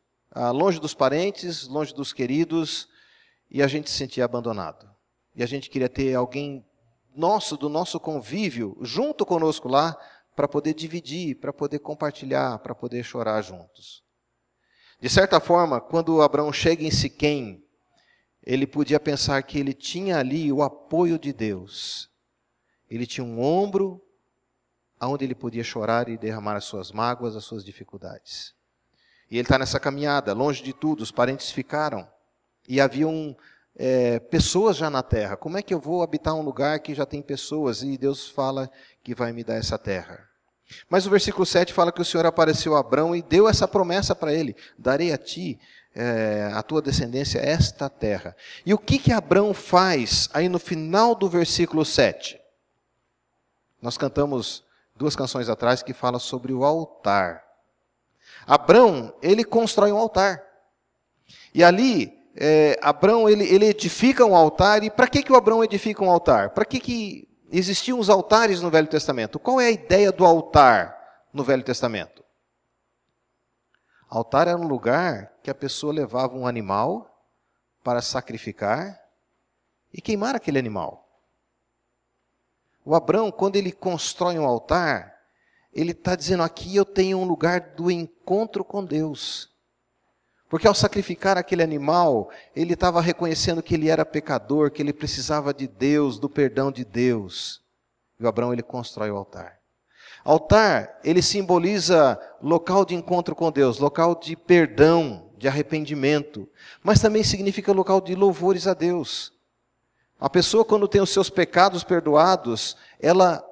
longe 0.54 0.80
dos 0.80 0.94
parentes, 0.94 1.68
longe 1.68 1.92
dos 1.92 2.14
queridos, 2.14 2.88
e 3.50 3.62
a 3.62 3.66
gente 3.66 3.90
se 3.90 3.98
sentia 3.98 4.24
abandonado. 4.24 4.88
E 5.36 5.42
a 5.42 5.46
gente 5.46 5.68
queria 5.68 5.90
ter 5.90 6.14
alguém 6.14 6.64
nosso, 7.14 7.58
do 7.58 7.68
nosso 7.68 8.00
convívio, 8.00 8.74
junto 8.80 9.26
conosco 9.26 9.68
lá, 9.68 9.94
para 10.34 10.48
poder 10.48 10.74
dividir, 10.74 11.36
para 11.36 11.52
poder 11.52 11.78
compartilhar, 11.78 12.58
para 12.58 12.74
poder 12.74 13.02
chorar 13.02 13.42
juntos. 13.42 14.02
De 15.00 15.08
certa 15.08 15.40
forma, 15.40 15.80
quando 15.80 16.22
Abraão 16.22 16.52
chega 16.52 16.84
em 16.84 16.90
Siquém, 16.90 17.64
ele 18.42 18.66
podia 18.66 18.98
pensar 18.98 19.42
que 19.42 19.58
ele 19.58 19.72
tinha 19.72 20.18
ali 20.18 20.52
o 20.52 20.62
apoio 20.62 21.18
de 21.18 21.32
Deus. 21.32 22.10
Ele 22.88 23.06
tinha 23.06 23.24
um 23.24 23.40
ombro 23.42 24.00
aonde 24.98 25.24
ele 25.24 25.34
podia 25.34 25.64
chorar 25.64 26.08
e 26.08 26.16
derramar 26.16 26.56
as 26.56 26.64
suas 26.64 26.92
mágoas, 26.92 27.34
as 27.34 27.44
suas 27.44 27.64
dificuldades. 27.64 28.54
E 29.28 29.36
ele 29.36 29.42
está 29.42 29.58
nessa 29.58 29.80
caminhada, 29.80 30.32
longe 30.32 30.62
de 30.62 30.72
tudo, 30.72 31.02
os 31.02 31.10
parentes 31.10 31.50
ficaram. 31.50 32.08
E 32.68 32.80
haviam 32.80 33.36
é, 33.74 34.20
pessoas 34.20 34.76
já 34.76 34.90
na 34.90 35.02
terra. 35.02 35.36
Como 35.36 35.56
é 35.56 35.62
que 35.62 35.74
eu 35.74 35.80
vou 35.80 36.02
habitar 36.02 36.34
um 36.34 36.42
lugar 36.42 36.78
que 36.80 36.94
já 36.94 37.06
tem 37.06 37.22
pessoas 37.22 37.82
e 37.82 37.96
Deus 37.96 38.28
fala 38.28 38.70
que 39.02 39.14
vai 39.14 39.32
me 39.32 39.44
dar 39.44 39.54
essa 39.54 39.78
terra? 39.78 40.28
Mas 40.88 41.06
o 41.06 41.10
versículo 41.10 41.44
7 41.44 41.72
fala 41.72 41.92
que 41.92 42.00
o 42.00 42.04
Senhor 42.04 42.24
apareceu 42.26 42.74
a 42.76 42.80
Abraão 42.80 43.14
e 43.14 43.22
deu 43.22 43.48
essa 43.48 43.68
promessa 43.68 44.14
para 44.14 44.32
ele: 44.32 44.56
darei 44.78 45.12
a 45.12 45.18
ti, 45.18 45.58
é, 45.94 46.50
a 46.54 46.62
tua 46.62 46.80
descendência, 46.80 47.38
esta 47.38 47.88
terra. 47.88 48.36
E 48.64 48.72
o 48.72 48.78
que 48.78 48.98
que 48.98 49.12
Abraão 49.12 49.52
faz 49.52 50.28
aí 50.32 50.48
no 50.48 50.58
final 50.58 51.14
do 51.14 51.28
versículo 51.28 51.84
7? 51.84 52.40
Nós 53.80 53.98
cantamos 53.98 54.64
duas 54.96 55.16
canções 55.16 55.48
atrás 55.48 55.82
que 55.82 55.92
fala 55.92 56.18
sobre 56.18 56.52
o 56.52 56.64
altar. 56.64 57.42
Abraão, 58.46 59.14
ele 59.20 59.44
constrói 59.44 59.92
um 59.92 59.98
altar. 59.98 60.42
E 61.54 61.62
ali 61.62 62.22
é, 62.36 62.78
Abraão 62.80 63.28
ele, 63.28 63.44
ele, 63.44 63.66
edifica 63.66 64.24
um 64.24 64.34
altar, 64.34 64.82
e 64.82 64.90
para 64.90 65.06
que, 65.06 65.22
que 65.22 65.32
o 65.32 65.36
Abraão 65.36 65.62
edifica 65.62 66.02
um 66.02 66.10
altar? 66.10 66.50
Para 66.50 66.64
que, 66.64 66.80
que 66.80 67.28
existiam 67.52 67.98
os 67.98 68.08
altares 68.08 68.62
no 68.62 68.70
Velho 68.70 68.88
Testamento? 68.88 69.38
Qual 69.38 69.60
é 69.60 69.66
a 69.66 69.70
ideia 69.70 70.10
do 70.10 70.24
altar 70.24 70.98
no 71.32 71.44
Velho 71.44 71.62
Testamento? 71.62 72.24
Altar 74.08 74.48
era 74.48 74.58
um 74.58 74.66
lugar 74.66 75.32
que 75.42 75.50
a 75.50 75.54
pessoa 75.54 75.92
levava 75.92 76.34
um 76.34 76.46
animal 76.46 77.08
para 77.84 78.02
sacrificar 78.02 79.00
e 79.92 80.00
queimar 80.00 80.34
aquele 80.34 80.58
animal. 80.58 81.08
O 82.84 82.94
Abraão, 82.94 83.30
quando 83.30 83.56
ele 83.56 83.70
constrói 83.70 84.38
um 84.38 84.46
altar, 84.46 85.14
ele 85.72 85.92
está 85.92 86.16
dizendo: 86.16 86.42
aqui 86.42 86.74
eu 86.74 86.84
tenho 86.84 87.18
um 87.18 87.24
lugar 87.24 87.60
do 87.74 87.90
encontro 87.90 88.64
com 88.64 88.84
Deus. 88.84 89.51
Porque 90.52 90.68
ao 90.68 90.74
sacrificar 90.74 91.38
aquele 91.38 91.62
animal, 91.62 92.28
ele 92.54 92.74
estava 92.74 93.00
reconhecendo 93.00 93.62
que 93.62 93.74
ele 93.74 93.88
era 93.88 94.04
pecador, 94.04 94.70
que 94.70 94.82
ele 94.82 94.92
precisava 94.92 95.54
de 95.54 95.66
Deus, 95.66 96.18
do 96.18 96.28
perdão 96.28 96.70
de 96.70 96.84
Deus. 96.84 97.62
E 98.20 98.24
o 98.24 98.28
Abraão 98.28 98.52
ele 98.52 98.62
constrói 98.62 99.10
o 99.10 99.16
altar. 99.16 99.58
Altar, 100.22 101.00
ele 101.02 101.22
simboliza 101.22 102.20
local 102.42 102.84
de 102.84 102.94
encontro 102.94 103.34
com 103.34 103.50
Deus, 103.50 103.78
local 103.78 104.14
de 104.14 104.36
perdão, 104.36 105.30
de 105.38 105.48
arrependimento, 105.48 106.46
mas 106.82 107.00
também 107.00 107.24
significa 107.24 107.72
local 107.72 107.98
de 107.98 108.14
louvores 108.14 108.66
a 108.66 108.74
Deus. 108.74 109.32
A 110.20 110.28
pessoa, 110.28 110.66
quando 110.66 110.86
tem 110.86 111.00
os 111.00 111.08
seus 111.08 111.30
pecados 111.30 111.82
perdoados, 111.82 112.76
ela 113.00 113.42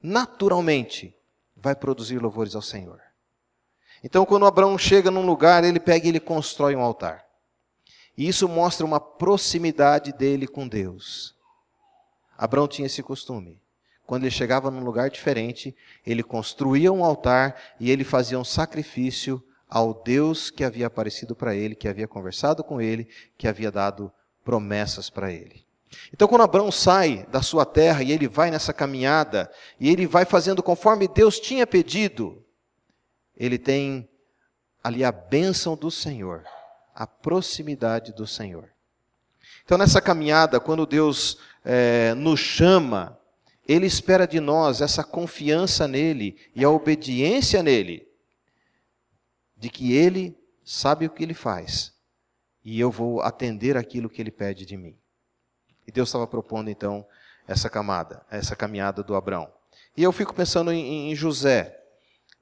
naturalmente 0.00 1.12
vai 1.56 1.74
produzir 1.74 2.20
louvores 2.20 2.54
ao 2.54 2.62
Senhor. 2.62 3.07
Então, 4.02 4.24
quando 4.24 4.46
Abraão 4.46 4.78
chega 4.78 5.10
num 5.10 5.26
lugar, 5.26 5.64
ele 5.64 5.80
pega 5.80 6.06
e 6.06 6.08
ele 6.08 6.20
constrói 6.20 6.76
um 6.76 6.80
altar. 6.80 7.24
E 8.16 8.26
isso 8.26 8.48
mostra 8.48 8.84
uma 8.84 8.98
proximidade 8.98 10.12
dele 10.12 10.46
com 10.46 10.66
Deus. 10.66 11.36
Abraão 12.36 12.68
tinha 12.68 12.86
esse 12.86 13.02
costume. 13.02 13.60
Quando 14.06 14.24
ele 14.24 14.30
chegava 14.30 14.70
num 14.70 14.82
lugar 14.82 15.10
diferente, 15.10 15.76
ele 16.06 16.22
construía 16.22 16.92
um 16.92 17.04
altar 17.04 17.56
e 17.78 17.90
ele 17.90 18.04
fazia 18.04 18.38
um 18.38 18.44
sacrifício 18.44 19.42
ao 19.68 19.92
Deus 19.92 20.50
que 20.50 20.64
havia 20.64 20.86
aparecido 20.86 21.36
para 21.36 21.54
ele, 21.54 21.74
que 21.74 21.86
havia 21.86 22.08
conversado 22.08 22.64
com 22.64 22.80
ele, 22.80 23.06
que 23.36 23.46
havia 23.46 23.70
dado 23.70 24.10
promessas 24.44 25.10
para 25.10 25.30
ele. 25.30 25.66
Então, 26.12 26.26
quando 26.26 26.42
Abraão 26.42 26.72
sai 26.72 27.26
da 27.30 27.42
sua 27.42 27.66
terra 27.66 28.02
e 28.02 28.12
ele 28.12 28.26
vai 28.26 28.50
nessa 28.50 28.72
caminhada, 28.72 29.50
e 29.78 29.90
ele 29.90 30.06
vai 30.06 30.24
fazendo 30.24 30.62
conforme 30.62 31.06
Deus 31.06 31.38
tinha 31.38 31.66
pedido, 31.66 32.42
ele 33.38 33.56
tem 33.56 34.08
ali 34.82 35.04
a 35.04 35.12
bênção 35.12 35.76
do 35.76 35.90
Senhor, 35.90 36.44
a 36.94 37.06
proximidade 37.06 38.12
do 38.12 38.26
Senhor. 38.26 38.68
Então, 39.64 39.78
nessa 39.78 40.00
caminhada, 40.00 40.58
quando 40.58 40.84
Deus 40.84 41.38
é, 41.64 42.14
nos 42.14 42.40
chama, 42.40 43.18
Ele 43.66 43.86
espera 43.86 44.26
de 44.26 44.40
nós 44.40 44.80
essa 44.80 45.04
confiança 45.04 45.86
nele 45.86 46.36
e 46.54 46.64
a 46.64 46.70
obediência 46.70 47.62
nele, 47.62 48.08
de 49.56 49.70
que 49.70 49.92
Ele 49.92 50.36
sabe 50.64 51.06
o 51.06 51.10
que 51.10 51.22
Ele 51.22 51.34
faz 51.34 51.96
e 52.64 52.78
eu 52.78 52.90
vou 52.90 53.22
atender 53.22 53.76
aquilo 53.76 54.10
que 54.10 54.20
Ele 54.20 54.30
pede 54.30 54.66
de 54.66 54.76
mim. 54.76 54.94
E 55.86 55.92
Deus 55.92 56.08
estava 56.08 56.26
propondo 56.26 56.68
então 56.68 57.06
essa 57.46 57.70
camada, 57.70 58.24
essa 58.30 58.54
caminhada 58.54 59.02
do 59.02 59.14
Abraão. 59.14 59.50
E 59.96 60.02
eu 60.02 60.12
fico 60.12 60.34
pensando 60.34 60.70
em, 60.70 61.10
em 61.10 61.14
José. 61.14 61.82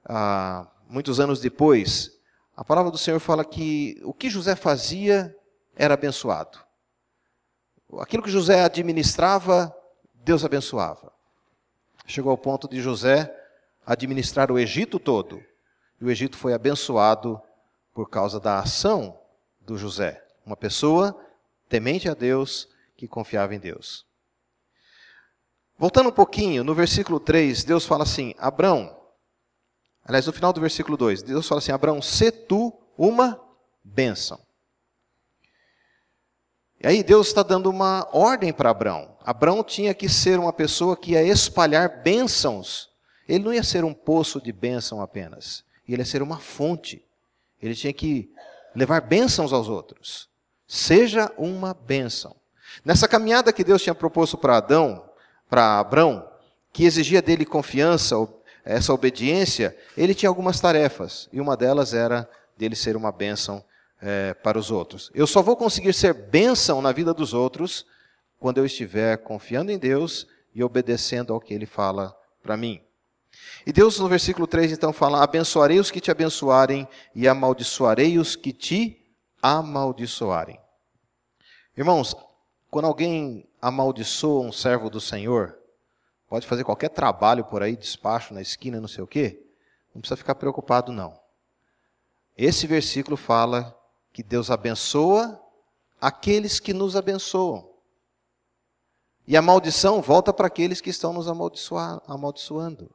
Ah, 0.05 0.69
muitos 0.89 1.21
anos 1.21 1.41
depois, 1.41 2.11
a 2.57 2.65
palavra 2.65 2.91
do 2.91 2.99
Senhor 2.99 3.21
fala 3.21 3.45
que 3.45 4.01
o 4.05 4.15
que 4.15 4.31
José 4.31 4.57
fazia 4.57 5.37
era 5.75 5.95
abençoado. 5.95 6.59
Aquilo 7.99 8.23
que 8.23 8.31
José 8.31 8.63
administrava, 8.63 9.75
Deus 10.15 10.45
abençoava. 10.45 11.13
Chegou 12.07 12.31
ao 12.31 12.39
ponto 12.39 12.69
de 12.69 12.81
José 12.81 13.35
administrar 13.85 14.51
o 14.51 14.59
Egito 14.59 14.99
todo. 14.99 15.43
E 16.01 16.05
o 16.05 16.11
Egito 16.11 16.37
foi 16.37 16.53
abençoado 16.53 17.41
por 17.93 18.09
causa 18.09 18.41
da 18.41 18.59
ação 18.59 19.19
do 19.61 19.77
José. 19.77 20.25
Uma 20.45 20.57
pessoa 20.57 21.19
temente 21.69 22.09
a 22.09 22.15
Deus, 22.15 22.69
que 22.97 23.07
confiava 23.07 23.55
em 23.55 23.59
Deus. 23.59 24.07
Voltando 25.79 26.09
um 26.09 26.13
pouquinho, 26.13 26.65
no 26.65 26.75
versículo 26.75 27.21
3, 27.21 27.65
Deus 27.65 27.85
fala 27.85 28.05
assim: 28.05 28.35
Abrão, 28.39 28.96
aliás, 30.07 30.27
no 30.27 30.33
final 30.33 30.53
do 30.53 30.61
versículo 30.61 30.97
2, 30.97 31.23
Deus 31.23 31.47
fala 31.47 31.59
assim: 31.59 31.73
Abrão, 31.73 32.01
se 32.01 32.31
tu 32.31 32.73
uma 32.97 33.41
bênção. 33.85 34.39
E 36.81 36.87
aí 36.87 37.03
Deus 37.03 37.29
está 37.29 37.43
dando 37.43 37.71
uma 37.71 38.07
ordem 38.13 38.53
para 38.53 38.71
Abrão. 38.71 39.17
Abrão 39.25 39.65
tinha 39.65 39.95
que 39.95 40.09
ser 40.09 40.39
uma 40.39 40.53
pessoa 40.53 40.97
que 40.97 41.13
ia 41.13 41.23
espalhar 41.23 42.03
bênçãos. 42.03 42.91
Ele 43.29 43.45
não 43.45 43.53
ia 43.53 43.63
ser 43.63 43.85
um 43.85 43.95
poço 43.95 44.41
de 44.41 44.53
bênção 44.53 45.01
apenas. 45.01 45.65
Ele 45.89 46.03
ia 46.03 46.05
ser 46.05 46.23
uma 46.23 46.39
fonte. 46.39 47.05
Ele 47.61 47.75
tinha 47.75 47.93
que 47.93 48.31
levar 48.75 49.01
bênçãos 49.01 49.53
aos 49.53 49.69
outros. 49.69 50.29
Seja 50.69 51.33
uma 51.39 51.73
bênção. 51.73 52.37
Nessa 52.85 53.09
caminhada 53.09 53.53
que 53.53 53.65
Deus 53.65 53.83
tinha 53.83 53.95
proposto 53.95 54.37
para 54.37 54.59
Adão, 54.59 55.03
para 55.49 55.79
Abrão, 55.79 56.29
que 56.73 56.85
exigia 56.85 57.23
dele 57.23 57.47
confiança, 57.47 58.17
essa 58.67 58.93
obediência, 58.93 59.77
ele 59.97 60.15
tinha 60.15 60.29
algumas 60.29 60.59
tarefas. 60.61 61.29
E 61.33 61.41
uma 61.41 61.57
delas 61.57 61.95
era 61.95 62.29
dele 62.57 62.75
ser 62.75 62.97
uma 62.97 63.13
bênção 63.13 63.65
é, 64.03 64.35
para 64.35 64.59
os 64.59 64.73
outros. 64.73 65.11
Eu 65.15 65.27
só 65.27 65.41
vou 65.41 65.57
conseguir 65.57 65.93
ser 65.93 66.13
bênção 66.13 66.83
na 66.83 66.91
vida 66.91 67.15
dos 67.15 67.33
outros 67.33 67.87
quando 68.39 68.59
eu 68.59 68.67
estiver 68.67 69.19
confiando 69.19 69.71
em 69.71 69.79
Deus 69.79 70.27
e 70.53 70.65
obedecendo 70.65 71.33
ao 71.33 71.41
que 71.41 71.55
Ele 71.55 71.65
fala 71.65 72.15
para 72.43 72.57
mim. 72.57 72.83
E 73.65 73.73
Deus, 73.73 74.01
no 74.01 74.09
versículo 74.09 74.47
3, 74.47 74.73
então, 74.73 74.93
fala: 74.93 75.23
Abençoarei 75.23 75.79
os 75.79 75.91
que 75.91 76.01
te 76.01 76.11
abençoarem 76.11 76.89
e 77.15 77.29
amaldiçoarei 77.29 78.19
os 78.19 78.35
que 78.35 78.53
te 78.53 79.01
amaldiçoarem. 79.41 80.59
Irmãos, 81.77 82.17
quando 82.71 82.87
alguém 82.87 83.47
amaldiçoa 83.61 84.47
um 84.47 84.53
servo 84.53 84.91
do 84.91 85.01
Senhor, 85.01 85.57
pode 86.29 86.47
fazer 86.47 86.65
qualquer 86.65 86.91
trabalho 86.91 87.45
por 87.45 87.63
aí, 87.63 87.77
despacho 87.77 88.35
na 88.35 88.43
esquina, 88.43 88.81
não 88.81 88.89
sei 88.89 89.03
o 89.03 89.07
quê, 89.07 89.43
não 89.95 90.01
precisa 90.01 90.17
ficar 90.17 90.35
preocupado, 90.35 90.93
não. 90.93 91.19
Esse 92.37 92.67
versículo 92.67 93.17
fala 93.17 93.75
que 94.13 94.23
Deus 94.23 94.51
abençoa 94.51 95.41
aqueles 96.01 96.61
que 96.61 96.75
nos 96.75 96.97
abençoam. 96.97 97.69
E 99.27 99.37
a 99.37 99.43
maldição 99.43 100.01
volta 100.01 100.33
para 100.33 100.47
aqueles 100.47 100.81
que 100.81 100.91
estão 100.91 101.13
nos 101.13 101.27
amaldiçoando. 101.29 102.91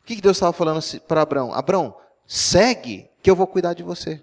O 0.00 0.04
que 0.04 0.20
Deus 0.20 0.36
estava 0.36 0.52
falando 0.52 0.82
para 1.02 1.22
Abraão? 1.22 1.54
Abraão, 1.54 1.96
segue 2.26 3.10
que 3.22 3.30
eu 3.30 3.36
vou 3.36 3.46
cuidar 3.46 3.72
de 3.74 3.82
você. 3.82 4.22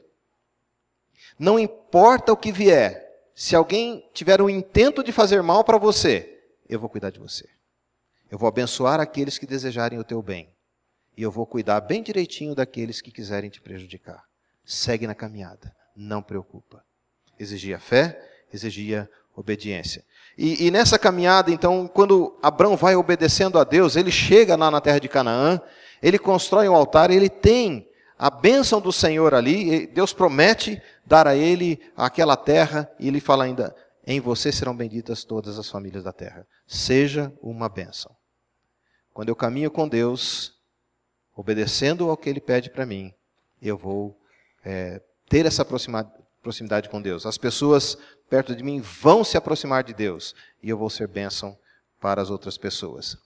Não 1.40 1.58
importa 1.58 2.32
o 2.34 2.38
que 2.38 2.52
vier, 2.52 3.08
se 3.34 3.56
alguém 3.56 4.08
tiver 4.14 4.42
um 4.42 4.50
intento 4.50 5.04
de 5.04 5.12
fazer 5.12 5.42
mal 5.42 5.64
para 5.64 5.78
você, 5.78 6.44
eu 6.68 6.80
vou 6.80 6.90
cuidar 6.90 7.10
de 7.10 7.20
você. 7.20 7.48
Eu 8.30 8.38
vou 8.38 8.48
abençoar 8.48 9.00
aqueles 9.00 9.38
que 9.38 9.46
desejarem 9.46 10.00
o 10.00 10.04
teu 10.04 10.22
bem. 10.22 10.50
E 11.16 11.24
eu 11.24 11.32
vou 11.32 11.46
cuidar 11.46 11.82
bem 11.82 12.04
direitinho 12.04 12.54
daqueles 12.54 13.02
que 13.02 13.12
quiserem 13.12 13.50
te 13.50 13.62
prejudicar. 13.62 14.24
Segue 14.64 15.08
na 15.08 15.16
caminhada 15.16 15.76
não 15.98 16.22
preocupa. 16.22 16.84
Exigia 17.40 17.80
fé, 17.80 18.22
exigia 18.54 19.10
obediência. 19.36 20.04
E, 20.38 20.68
e, 20.68 20.72
nessa 20.72 21.00
caminhada, 21.00 21.52
então, 21.52 21.88
quando 21.88 22.38
Abraão 22.42 22.78
vai 22.78 22.96
obedecendo 22.96 23.60
a 23.60 23.64
Deus, 23.64 23.96
ele 23.96 24.12
chega 24.12 24.56
lá 24.56 24.70
na 24.70 24.80
terra 24.80 25.00
de 25.00 25.08
Canaã, 25.08 25.60
ele 26.02 26.20
constrói 26.20 26.70
um 26.70 26.76
altar, 26.76 27.10
ele 27.10 27.30
tem 27.30 27.88
a 28.18 28.30
bênção 28.30 28.80
do 28.80 28.92
Senhor 28.92 29.34
ali, 29.34 29.88
Deus 29.88 30.14
promete 30.14 30.82
dar 31.06 31.28
a 31.28 31.36
ele 31.36 31.80
aquela 31.96 32.36
terra, 32.36 32.90
e 33.00 33.08
ele 33.08 33.20
fala 33.20 33.44
ainda: 33.44 33.76
em 34.10 34.22
você 34.22 34.54
serão 34.54 34.74
benditas 34.74 35.26
todas 35.26 35.60
as 35.60 35.70
famílias 35.70 36.06
da 36.06 36.14
terra. 36.14 36.48
Seja 36.66 37.34
uma 37.42 37.68
bênção. 37.68 38.16
Quando 39.14 39.28
eu 39.28 39.36
caminho 39.36 39.70
com 39.70 39.86
Deus, 39.86 40.58
obedecendo 41.36 42.10
ao 42.10 42.16
que 42.16 42.30
Ele 42.30 42.40
pede 42.40 42.70
para 42.70 42.86
mim, 42.86 43.14
eu 43.62 43.78
vou 43.78 44.18
é, 44.64 45.02
ter 45.28 45.46
essa 45.46 45.66
proximidade 45.66 46.88
com 46.90 47.02
Deus. 47.02 47.26
As 47.26 47.38
pessoas 47.38 47.98
perto 48.30 48.56
de 48.56 48.64
mim 48.64 48.80
vão 48.80 49.26
se 49.26 49.36
aproximar 49.36 49.84
de 49.84 49.94
Deus 49.94 50.34
e 50.64 50.70
eu 50.70 50.78
vou 50.78 50.90
ser 50.90 51.10
bênção 51.10 51.60
para 52.00 52.22
as 52.22 52.30
outras 52.30 52.58
pessoas. 52.58 53.18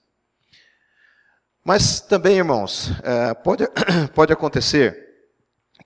Mas 1.62 2.00
também, 2.00 2.38
irmãos, 2.38 2.90
é, 3.04 3.34
pode, 3.34 3.64
pode 4.16 4.32
acontecer 4.32 4.98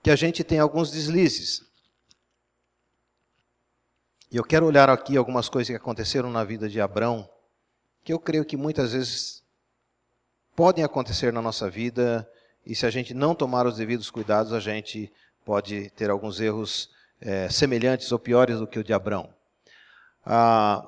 que 0.03 0.11
a 0.11 0.17
gente 0.17 0.43
tem 0.43 0.59
alguns 0.59 0.91
deslizes. 0.91 1.67
E 4.31 4.37
eu 4.37 4.43
quero 4.43 4.67
olhar 4.67 4.91
aqui 4.91 5.17
algumas 5.17 5.49
coisas 5.49 5.71
que 5.71 5.77
aconteceram 5.77 6.31
na 6.31 6.43
vida 6.43 6.69
de 6.69 6.81
Abrão, 6.81 7.29
que 8.03 8.13
eu 8.13 8.19
creio 8.19 8.45
que 8.45 8.57
muitas 8.57 8.93
vezes 8.93 9.45
podem 10.57 10.83
acontecer 10.83 11.33
na 11.33 11.41
nossa 11.41 11.71
vida, 11.71 12.29
e 12.65 12.75
se 12.75 12.85
a 12.85 12.91
gente 12.91 13.15
não 13.15 13.37
tomar 13.37 13.67
os 13.67 13.77
devidos 13.77 14.11
cuidados, 14.11 14.53
a 14.53 14.59
gente 14.59 15.13
pode 15.45 15.91
ter 15.91 16.11
alguns 16.11 16.41
erros 16.41 16.91
é, 17.21 17.49
semelhantes 17.49 18.11
ou 18.11 18.19
piores 18.19 18.59
do 18.59 18.67
que 18.67 18.81
o 18.81 18.85
de 18.85 18.93
Abrão. 18.93 19.33
Ah, 20.25 20.85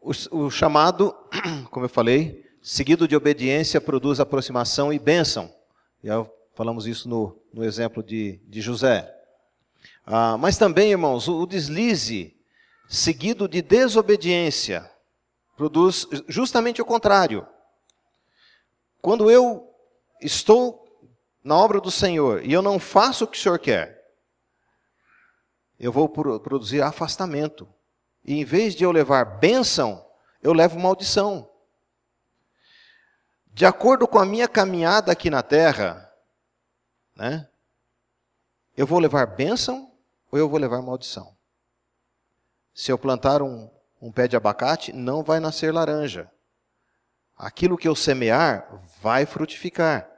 o, 0.00 0.12
o, 0.30 0.50
chamado, 0.50 1.14
como 1.70 1.84
eu 1.84 1.90
falei, 1.90 2.42
seguido 2.62 3.06
de 3.06 3.14
obediência, 3.14 3.82
produz 3.82 4.18
aproximação 4.18 4.90
e 4.90 4.98
bênção. 4.98 5.54
Já 6.02 6.26
falamos 6.54 6.86
isso 6.86 7.06
no, 7.06 7.38
no 7.52 7.62
exemplo 7.62 8.02
de, 8.02 8.40
de 8.48 8.62
José. 8.62 9.14
Ah, 10.06 10.38
mas 10.38 10.56
também, 10.56 10.90
irmãos, 10.92 11.28
o, 11.28 11.42
o 11.42 11.46
deslize 11.46 12.37
seguido 12.88 13.46
de 13.46 13.60
desobediência 13.60 14.90
produz 15.56 16.06
justamente 16.26 16.80
o 16.80 16.84
contrário. 16.84 17.46
Quando 19.02 19.30
eu 19.30 19.72
estou 20.20 20.84
na 21.44 21.56
obra 21.56 21.80
do 21.80 21.90
Senhor 21.90 22.44
e 22.44 22.52
eu 22.52 22.62
não 22.62 22.78
faço 22.78 23.24
o 23.24 23.28
que 23.28 23.36
o 23.36 23.40
Senhor 23.40 23.58
quer, 23.58 23.98
eu 25.78 25.92
vou 25.92 26.08
produzir 26.08 26.82
afastamento. 26.82 27.68
E 28.24 28.34
em 28.40 28.44
vez 28.44 28.74
de 28.74 28.84
eu 28.84 28.90
levar 28.90 29.24
bênção, 29.38 30.04
eu 30.42 30.52
levo 30.52 30.78
maldição. 30.78 31.48
De 33.46 33.64
acordo 33.64 34.06
com 34.06 34.18
a 34.18 34.26
minha 34.26 34.48
caminhada 34.48 35.12
aqui 35.12 35.30
na 35.30 35.42
terra, 35.42 36.12
né, 37.14 37.48
eu 38.76 38.86
vou 38.86 38.98
levar 38.98 39.26
bênção 39.26 39.92
ou 40.30 40.38
eu 40.38 40.48
vou 40.48 40.58
levar 40.58 40.82
maldição? 40.82 41.37
Se 42.78 42.92
eu 42.92 42.96
plantar 42.96 43.42
um, 43.42 43.68
um 44.00 44.12
pé 44.12 44.28
de 44.28 44.36
abacate, 44.36 44.92
não 44.92 45.24
vai 45.24 45.40
nascer 45.40 45.74
laranja. 45.74 46.30
Aquilo 47.36 47.76
que 47.76 47.88
eu 47.88 47.96
semear 47.96 48.68
vai 49.02 49.26
frutificar. 49.26 50.08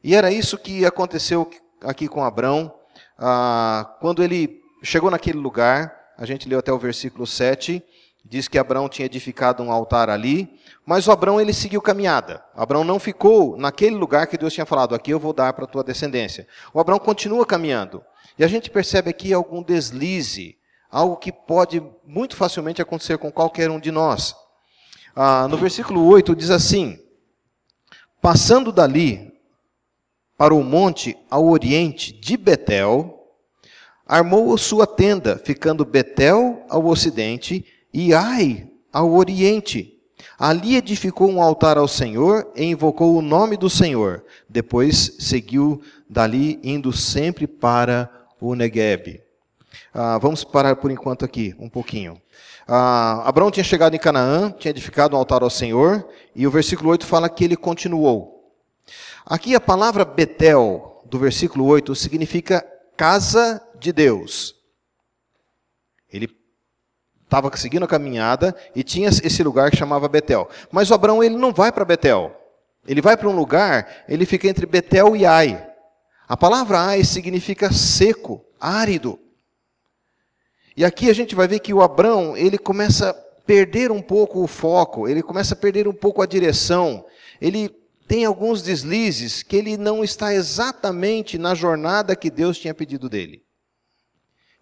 E 0.00 0.14
era 0.14 0.30
isso 0.30 0.56
que 0.56 0.86
aconteceu 0.86 1.50
aqui 1.82 2.06
com 2.06 2.22
Abraão 2.22 2.72
ah, 3.18 3.96
quando 4.00 4.22
ele 4.22 4.62
chegou 4.80 5.10
naquele 5.10 5.38
lugar, 5.38 5.92
a 6.16 6.24
gente 6.24 6.48
leu 6.48 6.60
até 6.60 6.72
o 6.72 6.78
versículo 6.78 7.26
7, 7.26 7.82
diz 8.24 8.46
que 8.46 8.56
Abraão 8.56 8.88
tinha 8.88 9.06
edificado 9.06 9.60
um 9.60 9.72
altar 9.72 10.08
ali, 10.08 10.56
mas 10.86 11.08
o 11.08 11.10
Abraão 11.10 11.40
ele 11.40 11.52
seguiu 11.52 11.82
caminhada. 11.82 12.44
Abraão 12.54 12.84
não 12.84 13.00
ficou 13.00 13.56
naquele 13.56 13.96
lugar 13.96 14.28
que 14.28 14.38
Deus 14.38 14.54
tinha 14.54 14.64
falado, 14.64 14.94
aqui 14.94 15.10
eu 15.10 15.18
vou 15.18 15.32
dar 15.32 15.52
para 15.52 15.64
a 15.64 15.68
tua 15.68 15.82
descendência. 15.82 16.46
O 16.72 16.78
Abraão 16.78 17.00
continua 17.00 17.44
caminhando. 17.44 18.04
E 18.38 18.44
a 18.44 18.46
gente 18.46 18.70
percebe 18.70 19.10
aqui 19.10 19.32
algum 19.32 19.64
deslize, 19.64 20.56
algo 20.94 21.16
que 21.16 21.32
pode 21.32 21.82
muito 22.06 22.36
facilmente 22.36 22.80
acontecer 22.80 23.18
com 23.18 23.32
qualquer 23.32 23.68
um 23.68 23.80
de 23.80 23.90
nós. 23.90 24.32
Ah, 25.14 25.48
no 25.48 25.56
versículo 25.56 26.06
8 26.06 26.36
diz 26.36 26.50
assim: 26.50 26.96
Passando 28.22 28.70
dali 28.70 29.32
para 30.38 30.54
o 30.54 30.62
monte 30.62 31.16
ao 31.28 31.48
oriente 31.48 32.12
de 32.12 32.36
Betel, 32.36 33.26
armou 34.06 34.56
sua 34.56 34.86
tenda, 34.86 35.36
ficando 35.36 35.84
Betel 35.84 36.64
ao 36.68 36.86
ocidente 36.86 37.66
e 37.92 38.14
Ai 38.14 38.68
ao 38.92 39.14
oriente. 39.14 40.00
Ali 40.38 40.76
edificou 40.76 41.28
um 41.28 41.42
altar 41.42 41.76
ao 41.76 41.88
Senhor 41.88 42.52
e 42.54 42.64
invocou 42.64 43.16
o 43.16 43.22
nome 43.22 43.56
do 43.56 43.68
Senhor. 43.68 44.24
Depois 44.48 45.16
seguiu 45.18 45.82
dali, 46.08 46.60
indo 46.62 46.92
sempre 46.92 47.48
para 47.48 48.08
o 48.40 48.54
Negueb. 48.54 49.23
Ah, 49.92 50.18
vamos 50.18 50.44
parar 50.44 50.76
por 50.76 50.90
enquanto 50.90 51.24
aqui, 51.24 51.54
um 51.58 51.68
pouquinho. 51.68 52.20
Ah, 52.66 53.22
Abraão 53.26 53.50
tinha 53.50 53.64
chegado 53.64 53.94
em 53.94 53.98
Canaã, 53.98 54.50
tinha 54.52 54.70
edificado 54.70 55.14
um 55.14 55.18
altar 55.18 55.42
ao 55.42 55.50
Senhor, 55.50 56.06
e 56.34 56.46
o 56.46 56.50
versículo 56.50 56.90
8 56.90 57.06
fala 57.06 57.28
que 57.28 57.44
ele 57.44 57.56
continuou. 57.56 58.52
Aqui 59.26 59.54
a 59.54 59.60
palavra 59.60 60.04
Betel, 60.04 61.02
do 61.06 61.18
versículo 61.18 61.64
8, 61.66 61.94
significa 61.94 62.66
casa 62.96 63.62
de 63.78 63.92
Deus. 63.92 64.54
Ele 66.12 66.28
estava 67.24 67.54
seguindo 67.56 67.84
a 67.84 67.88
caminhada 67.88 68.54
e 68.74 68.82
tinha 68.82 69.08
esse 69.08 69.42
lugar 69.42 69.70
que 69.70 69.76
chamava 69.76 70.08
Betel. 70.08 70.48
Mas 70.70 70.90
o 70.90 70.94
Abraão 70.94 71.22
ele 71.22 71.36
não 71.36 71.52
vai 71.52 71.72
para 71.72 71.84
Betel. 71.84 72.34
Ele 72.86 73.00
vai 73.00 73.16
para 73.16 73.28
um 73.28 73.34
lugar, 73.34 74.04
ele 74.08 74.26
fica 74.26 74.46
entre 74.46 74.66
Betel 74.66 75.16
e 75.16 75.24
Ai. 75.24 75.66
A 76.28 76.36
palavra 76.36 76.80
Ai 76.80 77.02
significa 77.02 77.72
seco, 77.72 78.44
árido. 78.60 79.18
E 80.76 80.84
aqui 80.84 81.08
a 81.08 81.12
gente 81.12 81.34
vai 81.34 81.46
ver 81.46 81.60
que 81.60 81.72
o 81.72 81.82
Abrão, 81.82 82.36
ele 82.36 82.58
começa 82.58 83.10
a 83.10 83.14
perder 83.14 83.92
um 83.92 84.02
pouco 84.02 84.42
o 84.42 84.46
foco, 84.46 85.08
ele 85.08 85.22
começa 85.22 85.54
a 85.54 85.56
perder 85.56 85.86
um 85.86 85.92
pouco 85.92 86.20
a 86.20 86.26
direção. 86.26 87.04
Ele 87.40 87.68
tem 88.08 88.24
alguns 88.24 88.62
deslizes 88.62 89.42
que 89.42 89.56
ele 89.56 89.76
não 89.76 90.02
está 90.02 90.34
exatamente 90.34 91.38
na 91.38 91.54
jornada 91.54 92.16
que 92.16 92.30
Deus 92.30 92.58
tinha 92.58 92.74
pedido 92.74 93.08
dele. 93.08 93.44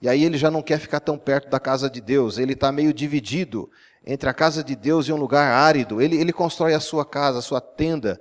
E 0.01 0.09
aí 0.09 0.25
ele 0.25 0.37
já 0.37 0.51
não 0.51 0.63
quer 0.63 0.79
ficar 0.79 1.01
tão 1.01 1.17
perto 1.17 1.49
da 1.49 1.61
casa 1.61 1.89
de 1.89 2.01
Deus, 2.01 2.37
ele 2.37 2.55
está 2.55 2.73
meio 2.73 2.93
dividido 2.93 3.71
entre 4.05 4.29
a 4.29 4.35
casa 4.35 4.63
de 4.63 4.75
Deus 4.75 5.07
e 5.07 5.13
um 5.13 5.17
lugar 5.17 5.53
árido. 5.53 6.03
Ele, 6.03 6.17
ele 6.17 6.33
constrói 6.33 6.75
a 6.75 6.81
sua 6.81 7.07
casa, 7.07 7.39
a 7.39 7.43
sua 7.43 7.61
tenda 7.61 8.21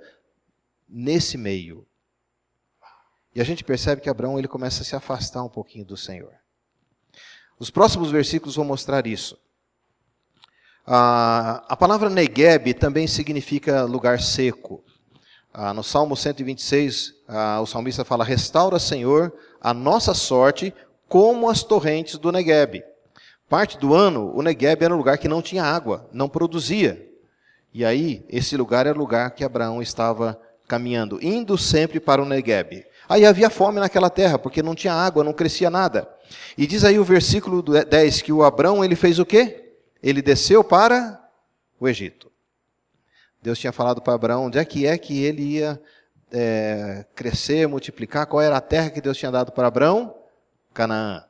nesse 0.88 1.36
meio. 1.36 1.86
E 3.34 3.40
a 3.40 3.44
gente 3.44 3.64
percebe 3.64 4.00
que 4.00 4.08
Abraão 4.08 4.38
ele 4.38 4.46
começa 4.46 4.82
a 4.82 4.84
se 4.84 4.94
afastar 4.94 5.42
um 5.42 5.48
pouquinho 5.48 5.84
do 5.84 5.96
Senhor. 5.96 6.41
Os 7.62 7.70
próximos 7.70 8.10
versículos 8.10 8.56
vão 8.56 8.64
mostrar 8.64 9.06
isso. 9.06 9.38
Ah, 10.84 11.64
a 11.68 11.76
palavra 11.76 12.10
Negueb 12.10 12.74
também 12.74 13.06
significa 13.06 13.84
lugar 13.84 14.20
seco. 14.20 14.82
Ah, 15.54 15.72
no 15.72 15.84
Salmo 15.84 16.16
126, 16.16 17.14
ah, 17.28 17.60
o 17.60 17.66
salmista 17.66 18.04
fala: 18.04 18.24
Restaura, 18.24 18.80
Senhor, 18.80 19.32
a 19.60 19.72
nossa 19.72 20.12
sorte 20.12 20.74
como 21.08 21.48
as 21.48 21.62
torrentes 21.62 22.18
do 22.18 22.32
Negueb. 22.32 22.82
Parte 23.48 23.78
do 23.78 23.94
ano, 23.94 24.36
o 24.36 24.42
Negueb 24.42 24.82
era 24.82 24.92
um 24.92 24.98
lugar 24.98 25.16
que 25.16 25.28
não 25.28 25.40
tinha 25.40 25.62
água, 25.62 26.10
não 26.12 26.28
produzia. 26.28 27.08
E 27.72 27.84
aí, 27.84 28.26
esse 28.28 28.56
lugar 28.56 28.88
era 28.88 28.98
o 28.98 29.00
lugar 29.00 29.30
que 29.36 29.44
Abraão 29.44 29.80
estava 29.80 30.36
caminhando, 30.66 31.20
indo 31.22 31.56
sempre 31.56 32.00
para 32.00 32.20
o 32.20 32.26
Negueb. 32.26 32.84
Aí 33.12 33.26
havia 33.26 33.50
fome 33.50 33.78
naquela 33.78 34.08
terra, 34.08 34.38
porque 34.38 34.62
não 34.62 34.74
tinha 34.74 34.94
água, 34.94 35.22
não 35.22 35.34
crescia 35.34 35.68
nada. 35.68 36.08
E 36.56 36.66
diz 36.66 36.82
aí 36.82 36.98
o 36.98 37.04
versículo 37.04 37.62
10 37.62 38.22
que 38.22 38.32
o 38.32 38.42
Abrão, 38.42 38.82
ele 38.82 38.96
fez 38.96 39.18
o 39.18 39.26
quê? 39.26 39.74
Ele 40.02 40.22
desceu 40.22 40.64
para 40.64 41.22
o 41.78 41.86
Egito. 41.86 42.32
Deus 43.42 43.58
tinha 43.58 43.70
falado 43.70 44.00
para 44.00 44.14
Abraão 44.14 44.46
onde 44.46 44.56
é 44.56 44.64
que 44.64 44.86
é 44.86 44.96
que 44.96 45.22
ele 45.22 45.42
ia 45.42 45.78
é, 46.32 47.04
crescer, 47.14 47.68
multiplicar, 47.68 48.24
qual 48.24 48.40
era 48.40 48.56
a 48.56 48.62
terra 48.62 48.88
que 48.88 49.02
Deus 49.02 49.18
tinha 49.18 49.30
dado 49.30 49.52
para 49.52 49.68
Abraão? 49.68 50.16
Canaã. 50.72 51.22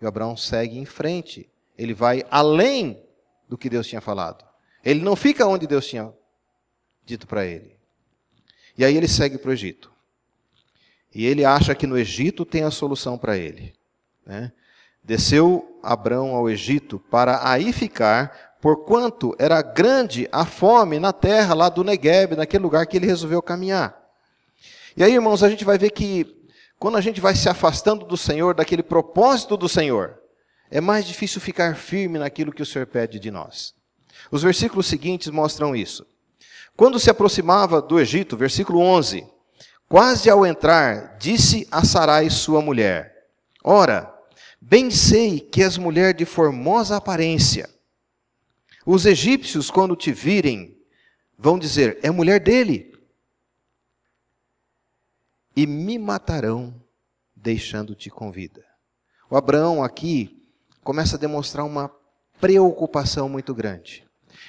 E 0.00 0.06
Abraão 0.06 0.36
segue 0.36 0.78
em 0.78 0.84
frente. 0.84 1.50
Ele 1.76 1.92
vai 1.92 2.22
além 2.30 3.02
do 3.48 3.58
que 3.58 3.68
Deus 3.68 3.88
tinha 3.88 4.00
falado. 4.00 4.44
Ele 4.84 5.00
não 5.00 5.16
fica 5.16 5.44
onde 5.44 5.66
Deus 5.66 5.88
tinha 5.88 6.14
dito 7.04 7.26
para 7.26 7.44
ele. 7.44 7.76
E 8.76 8.84
aí 8.84 8.96
ele 8.96 9.08
segue 9.08 9.38
para 9.38 9.50
o 9.50 9.52
Egito. 9.52 9.97
E 11.14 11.26
ele 11.26 11.44
acha 11.44 11.74
que 11.74 11.86
no 11.86 11.98
Egito 11.98 12.44
tem 12.44 12.64
a 12.64 12.70
solução 12.70 13.16
para 13.16 13.36
ele. 13.36 13.74
Né? 14.26 14.52
Desceu 15.02 15.78
Abrão 15.82 16.34
ao 16.34 16.50
Egito 16.50 16.98
para 17.10 17.48
aí 17.48 17.72
ficar, 17.72 18.56
porquanto 18.60 19.34
era 19.38 19.62
grande 19.62 20.28
a 20.30 20.44
fome 20.44 20.98
na 20.98 21.12
terra 21.12 21.54
lá 21.54 21.68
do 21.68 21.82
Negueb, 21.82 22.36
naquele 22.36 22.62
lugar 22.62 22.86
que 22.86 22.96
ele 22.96 23.06
resolveu 23.06 23.40
caminhar. 23.40 23.96
E 24.96 25.02
aí, 25.02 25.14
irmãos, 25.14 25.42
a 25.42 25.48
gente 25.48 25.64
vai 25.64 25.78
ver 25.78 25.90
que 25.90 26.36
quando 26.78 26.96
a 26.96 27.00
gente 27.00 27.20
vai 27.20 27.34
se 27.34 27.48
afastando 27.48 28.04
do 28.04 28.16
Senhor, 28.16 28.54
daquele 28.54 28.82
propósito 28.82 29.56
do 29.56 29.68
Senhor, 29.68 30.18
é 30.70 30.80
mais 30.80 31.06
difícil 31.06 31.40
ficar 31.40 31.74
firme 31.74 32.18
naquilo 32.18 32.52
que 32.52 32.62
o 32.62 32.66
Senhor 32.66 32.86
pede 32.86 33.18
de 33.18 33.30
nós. 33.30 33.74
Os 34.30 34.42
versículos 34.42 34.86
seguintes 34.86 35.28
mostram 35.28 35.74
isso. 35.74 36.06
Quando 36.76 36.98
se 36.98 37.10
aproximava 37.10 37.80
do 37.80 37.98
Egito, 37.98 38.36
versículo 38.36 38.80
11, 38.80 39.26
quase 39.88 40.28
ao 40.28 40.44
entrar, 40.44 41.16
disse 41.18 41.66
a 41.70 41.84
Sarai 41.84 42.30
sua 42.30 42.60
mulher: 42.60 43.28
Ora, 43.64 44.18
Bem 44.60 44.90
sei 44.90 45.38
que 45.38 45.62
és 45.62 45.78
mulher 45.78 46.12
de 46.12 46.24
formosa 46.24 46.96
aparência. 46.96 47.70
Os 48.84 49.06
egípcios, 49.06 49.70
quando 49.70 49.94
te 49.94 50.12
virem, 50.12 50.76
vão 51.38 51.58
dizer: 51.58 51.98
é 52.02 52.10
mulher 52.10 52.40
dele. 52.40 52.92
E 55.56 55.66
me 55.66 55.98
matarão, 55.98 56.74
deixando-te 57.34 58.10
com 58.10 58.32
vida. 58.32 58.64
O 59.30 59.36
Abraão 59.36 59.82
aqui 59.82 60.44
começa 60.82 61.16
a 61.16 61.18
demonstrar 61.18 61.64
uma 61.64 61.90
preocupação 62.40 63.28
muito 63.28 63.54
grande. 63.54 64.06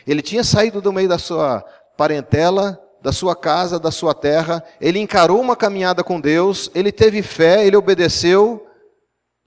Ele 0.07 0.21
tinha 0.21 0.43
saído 0.43 0.81
do 0.81 0.93
meio 0.93 1.09
da 1.09 1.17
sua 1.17 1.61
parentela, 1.97 2.79
da 3.01 3.11
sua 3.11 3.35
casa, 3.35 3.79
da 3.79 3.91
sua 3.91 4.13
terra, 4.13 4.63
ele 4.79 4.99
encarou 4.99 5.39
uma 5.39 5.55
caminhada 5.55 6.03
com 6.03 6.19
Deus, 6.19 6.69
ele 6.75 6.91
teve 6.91 7.21
fé, 7.21 7.65
ele 7.65 7.77
obedeceu, 7.77 8.67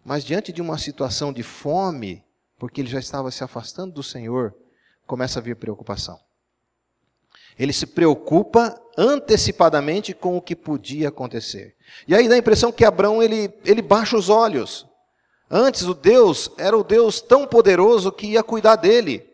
mas 0.04 0.24
diante 0.24 0.52
de 0.52 0.62
uma 0.62 0.78
situação 0.78 1.32
de 1.32 1.42
fome, 1.42 2.24
porque 2.58 2.80
ele 2.80 2.88
já 2.88 2.98
estava 2.98 3.30
se 3.30 3.44
afastando 3.44 3.92
do 3.92 4.02
Senhor, 4.02 4.54
começa 5.06 5.38
a 5.38 5.42
vir 5.42 5.56
preocupação. 5.56 6.18
Ele 7.58 7.72
se 7.72 7.86
preocupa 7.86 8.80
antecipadamente 8.96 10.14
com 10.14 10.36
o 10.36 10.40
que 10.40 10.56
podia 10.56 11.08
acontecer. 11.08 11.76
E 12.08 12.14
aí 12.14 12.28
dá 12.28 12.34
a 12.34 12.38
impressão 12.38 12.72
que 12.72 12.84
Abraão 12.84 13.22
ele, 13.22 13.52
ele 13.64 13.82
baixa 13.82 14.16
os 14.16 14.28
olhos. 14.28 14.86
Antes 15.50 15.82
o 15.82 15.92
Deus 15.92 16.50
era 16.56 16.76
o 16.76 16.82
Deus 16.82 17.20
tão 17.20 17.46
poderoso 17.46 18.10
que 18.10 18.28
ia 18.28 18.42
cuidar 18.42 18.76
dele. 18.76 19.31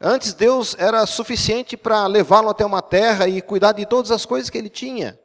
Antes 0.00 0.32
Deus 0.32 0.76
era 0.78 1.04
suficiente 1.06 1.76
para 1.76 2.06
levá-lo 2.06 2.48
até 2.48 2.64
uma 2.64 2.82
terra 2.82 3.26
e 3.26 3.42
cuidar 3.42 3.72
de 3.72 3.84
todas 3.84 4.10
as 4.10 4.24
coisas 4.24 4.48
que 4.48 4.56
ele 4.56 4.68
tinha. 4.68 5.18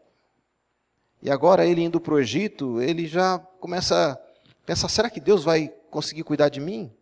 E 1.22 1.30
agora 1.30 1.66
ele 1.66 1.84
indo 1.84 2.02
para 2.02 2.16
o 2.16 2.20
Egito, 2.20 2.82
ele 2.82 3.08
já 3.08 3.40
começa 3.60 4.20
Pensar, 4.66 4.88
será 4.88 5.10
que 5.10 5.20
Deus 5.20 5.44
vai 5.44 5.68
conseguir 5.90 6.24
cuidar 6.24 6.50
de 6.50 6.60
mim? 6.60 6.94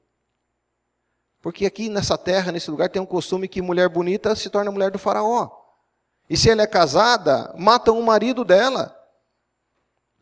Porque 1.42 1.66
aqui 1.66 1.90
nessa 1.90 2.18
terra, 2.18 2.52
nesse 2.52 2.70
lugar, 2.70 2.90
tem 2.90 3.02
um 3.02 3.06
costume 3.06 3.48
que 3.48 3.62
mulher 3.62 3.88
bonita 3.90 4.36
se 4.36 4.50
torna 4.50 4.72
mulher 4.72 4.92
do 4.92 5.00
faraó. 5.00 5.50
E 6.30 6.36
se 6.38 6.50
ela 6.50 6.62
é 6.62 6.68
casada, 6.68 7.54
matam 7.58 8.00
o 8.00 8.04
marido 8.04 8.44
dela. 8.44 8.98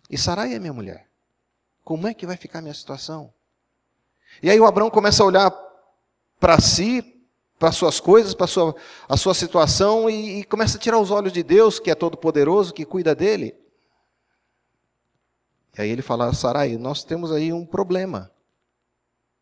E 0.09 0.17
Sarai 0.17 0.53
é 0.53 0.59
minha 0.59 0.73
mulher. 0.73 1.07
Como 1.83 2.07
é 2.07 2.13
que 2.13 2.25
vai 2.25 2.35
ficar 2.35 2.59
a 2.59 2.61
minha 2.61 2.73
situação? 2.73 3.33
E 4.41 4.49
aí 4.49 4.59
o 4.59 4.65
Abraão 4.65 4.89
começa 4.89 5.23
a 5.23 5.25
olhar 5.25 5.51
para 6.39 6.59
si, 6.59 7.18
para 7.59 7.73
suas 7.73 7.99
coisas, 7.99 8.33
para 8.33 8.47
sua, 8.47 8.73
a 9.07 9.17
sua 9.17 9.33
situação 9.33 10.09
e, 10.09 10.39
e 10.39 10.43
começa 10.45 10.77
a 10.77 10.79
tirar 10.79 10.97
os 10.97 11.11
olhos 11.11 11.33
de 11.33 11.43
Deus, 11.43 11.77
que 11.77 11.91
é 11.91 11.95
todo 11.95 12.17
poderoso, 12.17 12.73
que 12.73 12.85
cuida 12.85 13.13
dele. 13.13 13.53
E 15.77 15.81
aí 15.81 15.89
ele 15.89 16.01
fala: 16.01 16.33
Sarai, 16.33 16.77
nós 16.77 17.03
temos 17.03 17.33
aí 17.33 17.51
um 17.51 17.65
problema. 17.65 18.31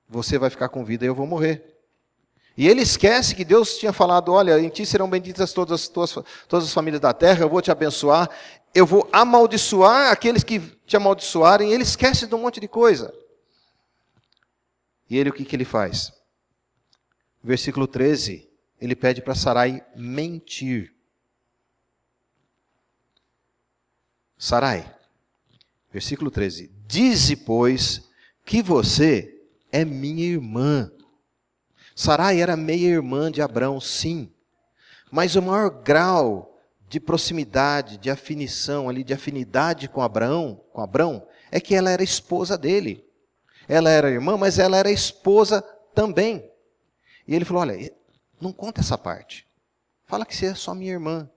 Você 0.10 0.40
vai 0.40 0.50
ficar 0.50 0.70
com 0.70 0.84
vida 0.84 1.06
e 1.06 1.08
eu 1.08 1.14
vou 1.14 1.28
morrer. 1.28 1.76
E 2.58 2.68
ele 2.68 2.82
esquece 2.82 3.36
que 3.36 3.46
Deus 3.46 3.78
tinha 3.78 3.94
falado: 3.94 4.34
Olha, 4.34 4.60
em 4.60 4.70
ti 4.70 4.84
serão 4.84 5.08
benditas 5.08 5.54
todas 5.54 5.82
as, 5.82 5.88
tuas, 5.88 6.18
todas 6.48 6.66
as 6.66 6.74
famílias 6.74 7.00
da 7.00 7.14
terra, 7.14 7.44
eu 7.44 7.50
vou 7.50 7.62
te 7.62 7.70
abençoar, 7.70 8.28
eu 8.74 8.86
vou 8.86 9.08
amaldiçoar 9.14 10.12
aqueles 10.12 10.44
que 10.44 10.60
te 10.88 10.98
amaldiçoarem. 10.98 11.72
Ele 11.72 11.84
esquece 11.84 12.26
de 12.26 12.34
um 12.34 12.40
monte 12.40 12.60
de 12.60 12.68
coisa. 12.68 13.14
E 15.08 15.18
ele 15.18 15.30
o 15.30 15.34
que, 15.34 15.46
que 15.46 15.56
ele 15.56 15.66
faz? 15.66 16.17
Versículo 17.48 17.88
13, 17.88 18.46
ele 18.78 18.94
pede 18.94 19.22
para 19.22 19.34
Sarai 19.34 19.82
mentir. 19.96 20.94
Sarai, 24.38 24.94
Versículo 25.90 26.30
13: 26.30 26.70
Dize, 26.86 27.38
pois, 27.38 28.10
que 28.46 28.62
você 28.62 29.34
é 29.72 29.86
minha 29.86 30.26
irmã. 30.26 30.92
Sarai 31.96 32.42
era 32.42 32.58
meia-irmã 32.58 33.32
de 33.32 33.42
Abraão, 33.42 33.80
sim. 33.80 34.30
Mas 35.10 35.38
o 35.38 35.42
maior 35.42 35.70
grau 35.70 36.60
de 36.90 37.00
proximidade, 37.00 37.98
de 37.98 38.10
afinição 38.10 38.90
ali, 38.90 39.06
de 39.06 39.14
afinidade 39.14 39.88
com 39.88 40.02
Abraão, 40.02 40.62
com 40.74 40.82
Abraão, 40.82 41.26
é 41.50 41.62
que 41.62 41.74
ela 41.74 41.90
era 41.90 42.04
esposa 42.04 42.58
dele. 42.58 43.06
Ela 43.70 43.90
era 43.90 44.12
irmã, 44.12 44.36
mas 44.36 44.60
ela 44.60 44.76
era 44.76 44.92
esposa 44.92 45.62
também. 45.96 46.47
E 47.28 47.36
ele 47.36 47.46
falou: 47.46 47.62
Olha, 47.62 47.94
não 48.40 48.54
conta 48.54 48.82
essa 48.82 48.98
parte. 48.98 49.46
Fala 50.06 50.26
que 50.26 50.36
você 50.36 50.48
é 50.48 50.56
só 50.56 50.74
minha 50.74 50.94
irmã. 50.94 51.30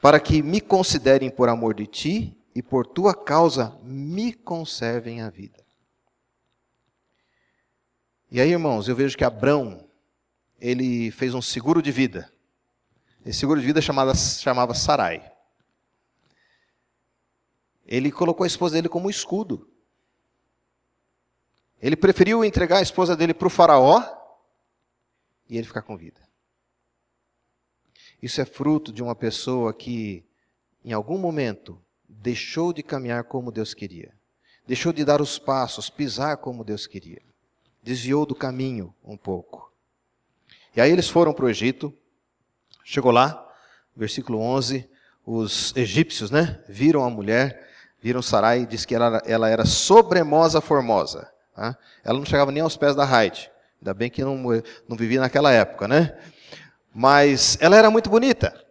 Para 0.00 0.20
que 0.20 0.42
me 0.42 0.60
considerem 0.60 1.30
por 1.30 1.48
amor 1.48 1.74
de 1.74 1.86
ti 1.86 2.36
e 2.54 2.62
por 2.62 2.86
tua 2.86 3.14
causa 3.14 3.78
me 3.82 4.32
conservem 4.32 5.22
a 5.22 5.30
vida. 5.30 5.64
E 8.30 8.40
aí, 8.40 8.50
irmãos, 8.50 8.88
eu 8.88 8.94
vejo 8.94 9.16
que 9.16 9.24
Abrão, 9.24 9.88
ele 10.58 11.10
fez 11.10 11.34
um 11.34 11.42
seguro 11.42 11.82
de 11.82 11.90
vida. 11.90 12.32
Esse 13.24 13.40
seguro 13.40 13.60
de 13.60 13.66
vida 13.66 13.80
chamava, 13.80 14.14
chamava 14.14 14.74
Sarai. 14.74 15.30
Ele 17.84 18.12
colocou 18.12 18.44
a 18.44 18.46
esposa 18.46 18.74
dele 18.76 18.88
como 18.88 19.10
escudo. 19.10 19.69
Ele 21.80 21.96
preferiu 21.96 22.44
entregar 22.44 22.78
a 22.78 22.82
esposa 22.82 23.16
dele 23.16 23.32
para 23.32 23.46
o 23.46 23.50
faraó 23.50 24.02
e 25.48 25.56
ele 25.56 25.66
ficar 25.66 25.82
com 25.82 25.96
vida. 25.96 26.20
Isso 28.22 28.40
é 28.40 28.44
fruto 28.44 28.92
de 28.92 29.02
uma 29.02 29.14
pessoa 29.14 29.72
que, 29.72 30.24
em 30.84 30.92
algum 30.92 31.16
momento, 31.16 31.80
deixou 32.06 32.72
de 32.72 32.82
caminhar 32.82 33.24
como 33.24 33.50
Deus 33.50 33.72
queria, 33.72 34.12
deixou 34.66 34.92
de 34.92 35.04
dar 35.04 35.22
os 35.22 35.38
passos, 35.38 35.88
pisar 35.88 36.36
como 36.36 36.62
Deus 36.62 36.86
queria, 36.86 37.22
desviou 37.82 38.26
do 38.26 38.34
caminho 38.34 38.94
um 39.02 39.16
pouco. 39.16 39.72
E 40.76 40.80
aí 40.80 40.90
eles 40.90 41.08
foram 41.08 41.32
para 41.32 41.46
o 41.46 41.48
Egito, 41.48 41.92
chegou 42.84 43.10
lá, 43.10 43.46
versículo 43.96 44.38
11, 44.38 44.88
os 45.24 45.74
egípcios, 45.74 46.30
né, 46.30 46.62
viram 46.68 47.04
a 47.04 47.10
mulher, 47.10 47.68
viram 48.00 48.20
Sarai, 48.20 48.66
diz 48.66 48.84
que 48.84 48.94
ela, 48.94 49.22
ela 49.24 49.48
era 49.48 49.64
sobremosa 49.64 50.60
formosa. 50.60 51.30
Tá? 51.60 51.76
Ela 52.02 52.18
não 52.18 52.24
chegava 52.24 52.50
nem 52.50 52.62
aos 52.62 52.74
pés 52.74 52.96
da 52.96 53.04
Raide. 53.04 53.52
Ainda 53.82 53.92
bem 53.92 54.08
que 54.08 54.24
não, 54.24 54.34
não 54.88 54.96
vivia 54.96 55.20
naquela 55.20 55.52
época, 55.52 55.86
né? 55.86 56.18
Mas 56.90 57.58
ela 57.60 57.76
era 57.76 57.90
muito 57.90 58.08
bonita. 58.08 58.66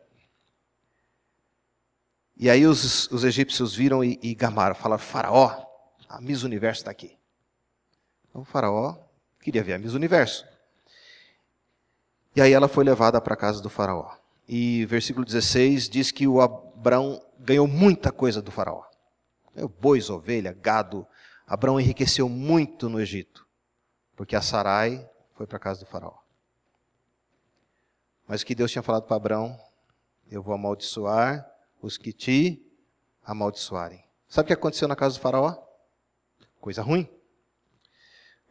E 2.35 2.49
aí 2.49 2.65
os, 2.65 3.07
os 3.11 3.23
egípcios 3.23 3.75
viram 3.75 4.03
e, 4.03 4.17
e 4.23 4.33
gamaram, 4.33 4.73
falaram, 4.73 5.03
faraó, 5.03 5.67
a 6.09 6.19
Miss 6.19 6.41
Universo 6.41 6.81
está 6.81 6.89
aqui. 6.89 7.15
Então 8.27 8.41
o 8.41 8.45
faraó 8.45 8.97
queria 9.39 9.63
ver 9.63 9.73
a 9.73 9.77
Miss 9.77 9.93
Universo. 9.93 10.43
E 12.35 12.41
aí 12.41 12.51
ela 12.51 12.67
foi 12.67 12.83
levada 12.83 13.21
para 13.21 13.35
a 13.35 13.37
casa 13.37 13.61
do 13.61 13.69
faraó. 13.69 14.15
E 14.47 14.83
versículo 14.87 15.23
16 15.23 15.87
diz 15.87 16.09
que 16.09 16.27
o 16.27 16.41
Abraão 16.41 17.21
ganhou 17.37 17.67
muita 17.67 18.11
coisa 18.11 18.41
do 18.41 18.49
faraó. 18.49 18.83
Bois, 19.79 20.09
ovelha, 20.09 20.57
gado. 20.59 21.05
Abraão 21.49 21.79
enriqueceu 21.79 22.29
muito 22.29 22.87
no 22.87 23.01
Egito, 23.01 23.43
porque 24.15 24.35
a 24.35 24.41
Sarai 24.41 25.09
foi 25.33 25.47
para 25.47 25.57
a 25.57 25.59
casa 25.59 25.79
do 25.79 25.87
faraó. 25.87 26.19
Mas 28.27 28.43
o 28.43 28.45
que 28.45 28.53
Deus 28.53 28.71
tinha 28.71 28.83
falado 28.83 29.07
para 29.07 29.17
Abraão? 29.17 29.59
Eu 30.29 30.43
vou 30.43 30.53
amaldiçoar 30.53 31.49
os 31.81 31.97
que 31.97 32.13
te 32.13 32.63
amaldiçoarem. 33.25 34.05
Sabe 34.27 34.45
o 34.45 34.47
que 34.47 34.53
aconteceu 34.53 34.87
na 34.87 34.95
casa 34.95 35.15
do 35.15 35.21
faraó? 35.21 35.57
Coisa 36.61 36.83
ruim. 36.83 37.09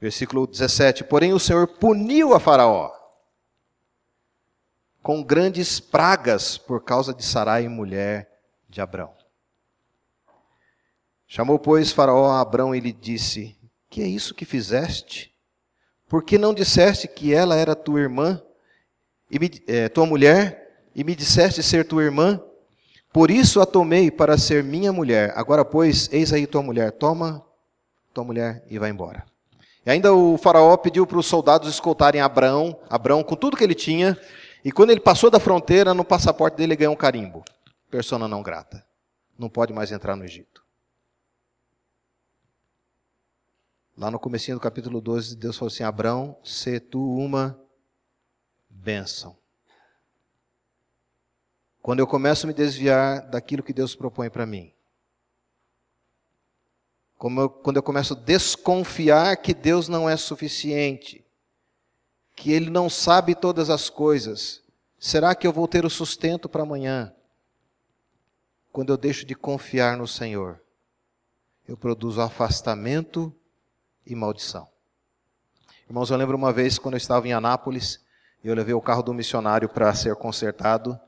Versículo 0.01 0.45
17: 0.45 1.05
Porém 1.05 1.33
o 1.33 1.39
Senhor 1.39 1.69
puniu 1.69 2.35
a 2.35 2.41
Faraó 2.41 2.93
com 5.01 5.23
grandes 5.23 5.79
pragas 5.79 6.59
por 6.59 6.83
causa 6.83 7.15
de 7.15 7.25
Sarai, 7.25 7.69
mulher 7.69 8.41
de 8.69 8.81
Abrão. 8.81 9.18
Chamou, 11.31 11.59
pois, 11.59 11.93
Faraó 11.93 12.31
a 12.31 12.41
Abrão 12.41 12.75
e 12.75 12.81
lhe 12.81 12.91
disse: 12.91 13.55
Que 13.91 14.03
é 14.03 14.07
isso 14.07 14.35
que 14.35 14.47
fizeste? 14.47 15.31
Por 16.09 16.25
que 16.25 16.39
não 16.39 16.55
disseste 16.55 17.07
que 17.07 17.35
ela 17.35 17.55
era 17.55 17.77
tua 17.77 18.01
irmã, 18.01 18.43
e 19.31 19.39
me, 19.39 19.51
é, 19.69 19.91
tua 19.91 20.07
mulher, 20.07 20.87
e 20.97 21.05
me 21.05 21.15
disseste 21.15 21.63
ser 21.63 21.85
tua 21.85 22.03
irmã? 22.03 22.43
Por 23.13 23.31
isso 23.31 23.61
a 23.61 23.67
tomei 23.67 24.11
para 24.11 24.39
ser 24.39 24.65
minha 24.65 24.91
mulher. 24.91 25.35
Agora, 25.37 25.67
pois, 25.67 26.09
eis 26.11 26.33
aí 26.33 26.47
tua 26.47 26.63
mulher. 26.63 26.93
Toma 26.93 27.45
tua 28.15 28.25
mulher 28.25 28.65
e 28.71 28.79
vai 28.79 28.89
embora. 28.89 29.25
E 29.85 29.91
ainda 29.91 30.15
o 30.15 30.39
faraó 30.39 30.77
pediu 30.79 31.07
para 31.07 31.19
os 31.19 31.27
soldados 31.27 31.69
escoltarem 31.69 32.23
Abraão, 32.23 32.79
Abraão 32.89 33.23
com 33.23 33.37
tudo 33.37 33.57
que 33.57 33.65
ele 33.65 33.75
tinha. 33.75 34.19
E 34.65 34.73
quando 34.73 34.91
ele 34.91 35.01
passou 35.01 35.31
da 35.31 35.39
fronteira, 35.39 35.93
no 35.93 36.05
passaporte 36.05 36.57
dele 36.57 36.75
ganhou 36.75 36.95
um 36.95 36.97
carimbo. 36.97 37.45
Persona 37.91 38.27
não 38.27 38.43
grata. 38.43 38.83
Não 39.39 39.51
pode 39.51 39.75
mais 39.75 39.93
entrar 39.93 40.17
no 40.17 40.25
Egito. 40.25 40.68
Lá 43.99 44.13
no 44.13 44.19
comecinho 44.21 44.57
do 44.57 44.61
capítulo 44.61 45.01
12, 45.01 45.35
Deus 45.35 45.59
falou 45.59 45.73
assim: 45.73 45.83
Abraão, 45.83 46.39
se 46.45 46.79
tu 46.79 47.17
uma 47.17 47.61
bênção. 48.71 49.37
Quando 51.83 51.99
eu 51.99 52.07
começo 52.07 52.47
a 52.47 52.49
me 52.49 52.55
desviar 52.55 53.29
daquilo 53.29 53.61
que 53.61 53.73
Deus 53.73 53.97
propõe 53.97 54.31
para 54.31 54.47
mim, 54.47 54.73
eu, 57.21 57.51
quando 57.51 57.79
eu 57.79 57.83
começo 57.83 58.15
a 58.15 58.17
desconfiar 58.17 59.37
que 59.39 59.53
Deus 59.53 59.89
não 59.89 60.09
é 60.09 60.17
suficiente, 60.17 61.27
que 62.37 62.53
Ele 62.53 62.71
não 62.71 62.89
sabe 62.89 63.35
todas 63.35 63.69
as 63.69 63.91
coisas, 63.91 64.63
será 64.97 65.35
que 65.35 65.45
eu 65.45 65.53
vou 65.53 65.67
ter 65.67 65.85
o 65.85 65.91
sustento 65.91 66.49
para 66.49 66.63
amanhã? 66.63 67.13
Quando 68.71 68.93
eu 68.93 68.97
deixo 68.97 69.27
de 69.27 69.35
confiar 69.35 69.97
no 69.97 70.07
Senhor, 70.07 70.63
eu 71.67 71.77
produzo 71.77 72.21
afastamento 72.21 73.35
e 74.09 74.15
maldição. 74.15 74.67
Irmãos, 75.89 76.11
eu 76.11 76.17
lembro 76.17 76.37
uma 76.37 76.53
vez 76.53 76.79
quando 76.79 76.95
eu 76.95 76.99
estava 76.99 77.29
em 77.29 77.33
Anápolis, 77.33 78.01
eu 78.43 78.55
levei 78.55 78.75
o 78.75 78.81
carro 78.81 79.03
do 79.03 79.15
missionário 79.15 79.69
para 79.69 79.95
ser 79.95 80.15
consertado. 80.17 80.99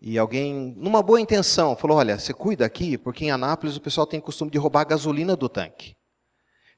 E 0.00 0.18
alguém, 0.18 0.74
numa 0.76 1.02
boa 1.02 1.20
intenção, 1.20 1.74
falou: 1.76 1.96
Olha, 1.96 2.18
você 2.18 2.32
cuida 2.32 2.64
aqui, 2.64 2.98
porque 2.98 3.24
em 3.24 3.30
Anápolis 3.30 3.76
o 3.76 3.80
pessoal 3.80 4.06
tem 4.06 4.20
costume 4.20 4.50
de 4.50 4.58
roubar 4.58 4.82
a 4.82 4.84
gasolina 4.84 5.34
do 5.34 5.48
tanque. 5.48 5.96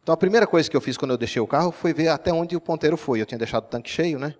Então 0.02 0.12
a 0.12 0.16
primeira 0.16 0.46
coisa 0.46 0.70
que 0.70 0.76
eu 0.76 0.80
fiz 0.80 0.96
quando 0.96 1.10
eu 1.10 1.18
deixei 1.18 1.40
o 1.40 1.46
carro 1.46 1.70
foi 1.70 1.92
ver 1.92 2.08
até 2.08 2.32
onde 2.32 2.56
o 2.56 2.60
ponteiro 2.60 2.96
foi. 2.96 3.20
Eu 3.20 3.26
tinha 3.26 3.38
deixado 3.38 3.64
o 3.64 3.68
tanque 3.68 3.90
cheio, 3.90 4.18
né? 4.18 4.34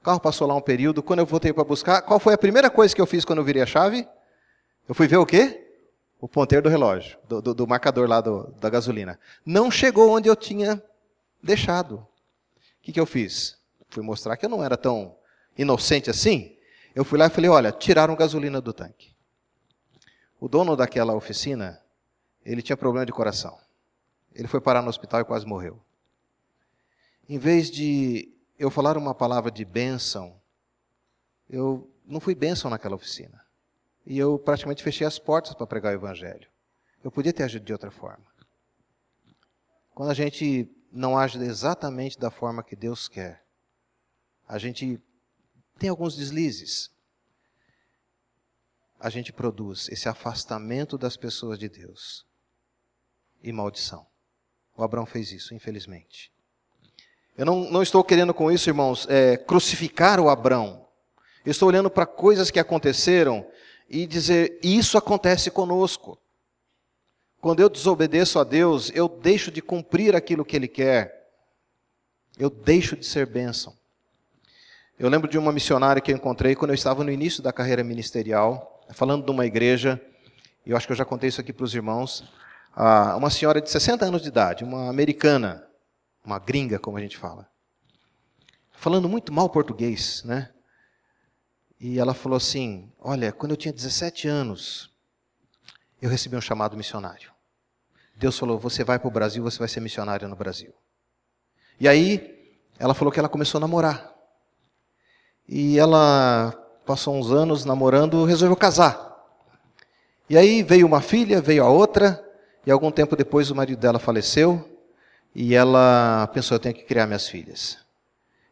O 0.00 0.04
carro 0.04 0.20
passou 0.20 0.46
lá 0.46 0.54
um 0.54 0.60
período. 0.60 1.02
Quando 1.02 1.20
eu 1.20 1.26
voltei 1.26 1.52
para 1.52 1.64
buscar, 1.64 2.02
qual 2.02 2.20
foi 2.20 2.34
a 2.34 2.38
primeira 2.38 2.68
coisa 2.68 2.94
que 2.94 3.00
eu 3.00 3.06
fiz 3.06 3.24
quando 3.24 3.38
eu 3.38 3.44
virei 3.44 3.62
a 3.62 3.66
chave? 3.66 4.06
Eu 4.88 4.94
fui 4.94 5.06
ver 5.08 5.16
o 5.16 5.26
quê? 5.26 5.65
O 6.20 6.28
ponteiro 6.28 6.62
do 6.62 6.68
relógio, 6.68 7.18
do, 7.28 7.42
do, 7.42 7.54
do 7.54 7.66
marcador 7.66 8.08
lá 8.08 8.20
do, 8.20 8.50
da 8.58 8.70
gasolina. 8.70 9.18
Não 9.44 9.70
chegou 9.70 10.10
onde 10.10 10.28
eu 10.28 10.36
tinha 10.36 10.82
deixado. 11.42 11.96
O 11.96 12.08
que, 12.82 12.92
que 12.92 13.00
eu 13.00 13.06
fiz? 13.06 13.58
Fui 13.88 14.02
mostrar 14.02 14.36
que 14.36 14.46
eu 14.46 14.50
não 14.50 14.64
era 14.64 14.76
tão 14.76 15.16
inocente 15.56 16.10
assim. 16.10 16.56
Eu 16.94 17.04
fui 17.04 17.18
lá 17.18 17.26
e 17.26 17.30
falei: 17.30 17.50
olha, 17.50 17.70
tiraram 17.70 18.16
gasolina 18.16 18.60
do 18.60 18.72
tanque. 18.72 19.14
O 20.40 20.48
dono 20.48 20.76
daquela 20.76 21.14
oficina, 21.14 21.80
ele 22.44 22.62
tinha 22.62 22.76
problema 22.76 23.06
de 23.06 23.12
coração. 23.12 23.58
Ele 24.34 24.48
foi 24.48 24.60
parar 24.60 24.82
no 24.82 24.88
hospital 24.88 25.20
e 25.20 25.24
quase 25.24 25.46
morreu. 25.46 25.80
Em 27.28 27.38
vez 27.38 27.70
de 27.70 28.32
eu 28.58 28.70
falar 28.70 28.96
uma 28.96 29.14
palavra 29.14 29.50
de 29.50 29.64
bênção, 29.64 30.40
eu 31.48 31.90
não 32.06 32.20
fui 32.20 32.34
bênção 32.34 32.70
naquela 32.70 32.94
oficina 32.94 33.45
e 34.06 34.16
eu 34.16 34.38
praticamente 34.38 34.82
fechei 34.82 35.06
as 35.06 35.18
portas 35.18 35.52
para 35.52 35.66
pregar 35.66 35.92
o 35.92 35.96
Evangelho. 35.96 36.48
Eu 37.02 37.10
podia 37.10 37.32
ter 37.32 37.42
agido 37.42 37.64
de 37.64 37.72
outra 37.72 37.90
forma. 37.90 38.24
Quando 39.94 40.10
a 40.10 40.14
gente 40.14 40.70
não 40.92 41.18
age 41.18 41.38
exatamente 41.38 42.18
da 42.18 42.30
forma 42.30 42.62
que 42.62 42.76
Deus 42.76 43.08
quer, 43.08 43.44
a 44.46 44.58
gente 44.58 45.00
tem 45.78 45.90
alguns 45.90 46.16
deslizes. 46.16 46.90
A 49.00 49.10
gente 49.10 49.32
produz 49.32 49.88
esse 49.88 50.08
afastamento 50.08 50.96
das 50.96 51.16
pessoas 51.16 51.58
de 51.58 51.68
Deus 51.68 52.24
e 53.42 53.52
maldição. 53.52 54.06
O 54.76 54.82
Abraão 54.82 55.04
fez 55.04 55.32
isso, 55.32 55.54
infelizmente. 55.54 56.32
Eu 57.36 57.44
não, 57.44 57.70
não 57.70 57.82
estou 57.82 58.02
querendo 58.04 58.32
com 58.32 58.50
isso, 58.50 58.70
irmãos, 58.70 59.06
é, 59.10 59.36
crucificar 59.36 60.20
o 60.20 60.28
Abraão. 60.28 60.86
Eu 61.44 61.50
estou 61.50 61.68
olhando 61.68 61.90
para 61.90 62.06
coisas 62.06 62.50
que 62.50 62.58
aconteceram 62.58 63.46
e 63.88 64.06
dizer: 64.06 64.58
Isso 64.62 64.98
acontece 64.98 65.50
conosco. 65.50 66.18
Quando 67.40 67.60
eu 67.60 67.68
desobedeço 67.68 68.38
a 68.38 68.44
Deus, 68.44 68.90
eu 68.94 69.08
deixo 69.08 69.50
de 69.50 69.62
cumprir 69.62 70.16
aquilo 70.16 70.44
que 70.44 70.56
Ele 70.56 70.68
quer, 70.68 71.30
eu 72.38 72.50
deixo 72.50 72.96
de 72.96 73.06
ser 73.06 73.26
bênção. 73.26 73.76
Eu 74.98 75.08
lembro 75.08 75.28
de 75.28 75.36
uma 75.36 75.52
missionária 75.52 76.00
que 76.00 76.10
eu 76.10 76.16
encontrei 76.16 76.54
quando 76.54 76.70
eu 76.70 76.74
estava 76.74 77.04
no 77.04 77.10
início 77.10 77.42
da 77.42 77.52
carreira 77.52 77.84
ministerial, 77.84 78.82
falando 78.94 79.24
de 79.24 79.30
uma 79.30 79.44
igreja, 79.44 80.00
e 80.64 80.70
eu 80.70 80.76
acho 80.76 80.86
que 80.86 80.92
eu 80.92 80.96
já 80.96 81.04
contei 81.04 81.28
isso 81.28 81.40
aqui 81.40 81.52
para 81.52 81.64
os 81.64 81.74
irmãos. 81.74 82.24
uma 83.16 83.30
senhora 83.30 83.60
de 83.60 83.70
60 83.70 84.04
anos 84.06 84.22
de 84.22 84.28
idade, 84.28 84.64
uma 84.64 84.88
americana, 84.88 85.66
uma 86.24 86.38
gringa, 86.38 86.78
como 86.78 86.96
a 86.96 87.00
gente 87.00 87.16
fala, 87.16 87.48
falando 88.72 89.08
muito 89.08 89.32
mal 89.32 89.48
português, 89.48 90.22
né? 90.24 90.50
E 91.80 91.98
ela 91.98 92.14
falou 92.14 92.36
assim: 92.36 92.90
Olha, 92.98 93.32
quando 93.32 93.52
eu 93.52 93.56
tinha 93.56 93.72
17 93.72 94.28
anos, 94.28 94.90
eu 96.00 96.08
recebi 96.08 96.36
um 96.36 96.40
chamado 96.40 96.76
missionário. 96.76 97.30
Deus 98.16 98.38
falou: 98.38 98.58
Você 98.58 98.82
vai 98.82 98.98
para 98.98 99.08
o 99.08 99.10
Brasil, 99.10 99.42
você 99.42 99.58
vai 99.58 99.68
ser 99.68 99.80
missionária 99.80 100.26
no 100.26 100.36
Brasil. 100.36 100.72
E 101.78 101.86
aí, 101.86 102.58
ela 102.78 102.94
falou 102.94 103.12
que 103.12 103.18
ela 103.18 103.28
começou 103.28 103.58
a 103.58 103.60
namorar. 103.60 104.14
E 105.48 105.78
ela 105.78 106.52
passou 106.86 107.14
uns 107.14 107.30
anos 107.30 107.64
namorando, 107.64 108.24
resolveu 108.24 108.56
casar. 108.56 109.04
E 110.28 110.36
aí 110.36 110.62
veio 110.62 110.86
uma 110.86 111.00
filha, 111.00 111.40
veio 111.40 111.64
a 111.64 111.68
outra, 111.68 112.22
e 112.64 112.70
algum 112.70 112.90
tempo 112.90 113.14
depois 113.14 113.50
o 113.50 113.54
marido 113.54 113.78
dela 113.78 113.98
faleceu, 113.98 114.80
e 115.34 115.54
ela 115.54 116.26
pensou: 116.32 116.54
eu 116.54 116.60
tenho 116.60 116.74
que 116.74 116.84
criar 116.84 117.06
minhas 117.06 117.28
filhas. 117.28 117.78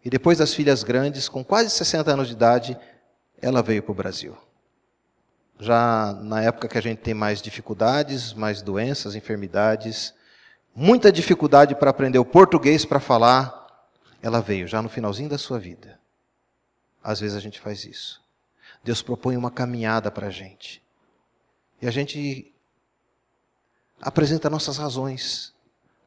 E 0.05 0.11
depois 0.11 0.37
das 0.37 0.53
filhas 0.53 0.85
grandes, 0.85 1.29
com 1.29 1.43
quase 1.43 1.71
60 1.71 2.13
anos 2.13 2.29
de 2.29 2.35
idade, 2.35 2.79
ela 3.41 3.63
veio 3.63 3.83
para 3.83 3.93
o 3.93 3.95
Brasil. 3.95 4.37
Já 5.59 6.13
na 6.15 6.43
época 6.43 6.69
que 6.69 6.79
a 6.79 6.81
gente 6.81 6.99
tem 6.99 7.15
mais 7.15 7.41
dificuldades, 7.41 8.33
mais 8.33 8.61
doenças, 8.61 9.15
enfermidades, 9.15 10.15
muita 10.75 11.13
dificuldade 11.13 11.75
para 11.75 11.91
aprender 11.91 12.19
o 12.19 12.25
português 12.25 12.85
para 12.85 12.99
falar, 12.99 13.89
ela 14.21 14.41
veio 14.41 14.67
já 14.67 14.83
no 14.83 14.89
finalzinho 14.89 15.29
da 15.29 15.39
sua 15.39 15.59
vida. 15.59 16.01
Às 17.03 17.21
vezes 17.21 17.37
a 17.37 17.41
gente 17.41 17.61
faz 17.61 17.85
isso. 17.85 18.23
Deus 18.83 19.03
propõe 19.03 19.37
uma 19.37 19.51
caminhada 19.51 20.11
para 20.11 20.29
a 20.29 20.31
gente. 20.31 20.83
E 21.81 21.87
a 21.87 21.91
gente 21.91 22.53
apresenta 24.01 24.51
nossas 24.51 24.79
razões, 24.79 25.55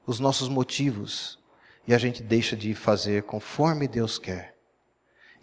os 0.05 0.19
nossos 0.19 0.49
motivos, 0.49 1.39
e 1.87 1.93
a 1.93 1.97
gente 1.97 2.21
deixa 2.21 2.55
de 2.55 2.73
fazer 2.73 3.23
conforme 3.23 3.87
Deus 3.87 4.19
quer. 4.19 4.57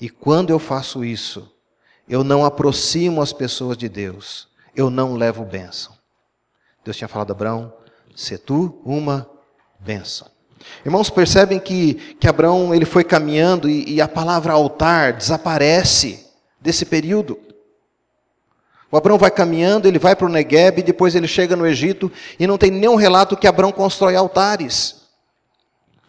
E 0.00 0.10
quando 0.10 0.50
eu 0.50 0.58
faço 0.58 1.04
isso, 1.04 1.53
eu 2.08 2.22
não 2.22 2.44
aproximo 2.44 3.22
as 3.22 3.32
pessoas 3.32 3.76
de 3.76 3.88
Deus, 3.88 4.48
eu 4.76 4.90
não 4.90 5.14
levo 5.14 5.44
bênção. 5.44 5.94
Deus 6.84 6.96
tinha 6.96 7.08
falado 7.08 7.30
a 7.30 7.34
Abraão: 7.34 7.72
se 8.14 8.36
tu 8.38 8.80
uma 8.84 9.28
bênção. 9.78 10.28
Irmãos, 10.84 11.10
percebem 11.10 11.58
que, 11.58 11.94
que 12.18 12.28
Abraão 12.28 12.74
ele 12.74 12.84
foi 12.84 13.04
caminhando 13.04 13.68
e, 13.68 13.94
e 13.94 14.00
a 14.00 14.08
palavra 14.08 14.52
altar 14.52 15.12
desaparece 15.12 16.26
desse 16.60 16.86
período. 16.86 17.38
O 18.90 18.96
Abraão 18.96 19.18
vai 19.18 19.30
caminhando, 19.30 19.88
ele 19.88 19.98
vai 19.98 20.14
para 20.14 20.26
o 20.26 20.30
Negueb, 20.30 20.82
depois 20.82 21.14
ele 21.14 21.26
chega 21.26 21.56
no 21.56 21.66
Egito 21.66 22.10
e 22.38 22.46
não 22.46 22.56
tem 22.56 22.70
nenhum 22.70 22.94
relato 22.94 23.36
que 23.36 23.46
Abraão 23.46 23.72
constrói 23.72 24.14
altares. 24.14 25.02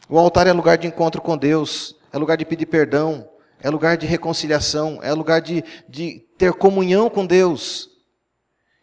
O 0.08 0.20
altar 0.20 0.46
é 0.46 0.54
lugar 0.54 0.78
de 0.78 0.88
encontro 0.88 1.22
com 1.22 1.36
Deus, 1.36 1.96
é 2.14 2.18
lugar 2.18 2.38
de 2.38 2.46
pedir 2.46 2.68
perdão, 2.68 3.28
é 3.60 3.70
lugar 3.70 3.98
de 3.98 4.06
reconciliação, 4.06 5.00
é 5.02 5.14
lugar 5.14 5.42
de, 5.42 5.64
de 5.88 6.26
ter 6.38 6.54
comunhão 6.54 7.10
com 7.10 7.26
Deus. 7.26 7.90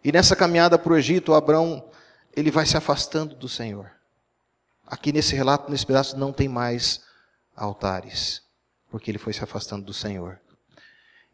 E 0.05 0.11
nessa 0.11 0.35
caminhada 0.35 0.79
para 0.79 0.93
o 0.93 0.97
Egito, 0.97 1.35
Abraão 1.35 1.89
ele 2.35 2.51
vai 2.51 2.67
se 2.67 2.77
afastando 2.77 3.35
do 3.35 3.49
Senhor. 3.49 3.91
Aqui 4.87 5.13
nesse 5.13 5.35
relato, 5.35 5.71
nesse 5.71 5.87
pedaço, 5.87 6.19
não 6.19 6.33
tem 6.33 6.49
mais 6.49 7.03
altares, 7.55 8.43
porque 8.91 9.11
ele 9.11 9.19
foi 9.19 9.33
se 9.33 9.45
afastando 9.45 9.85
do 9.85 9.93
Senhor. 9.93 10.41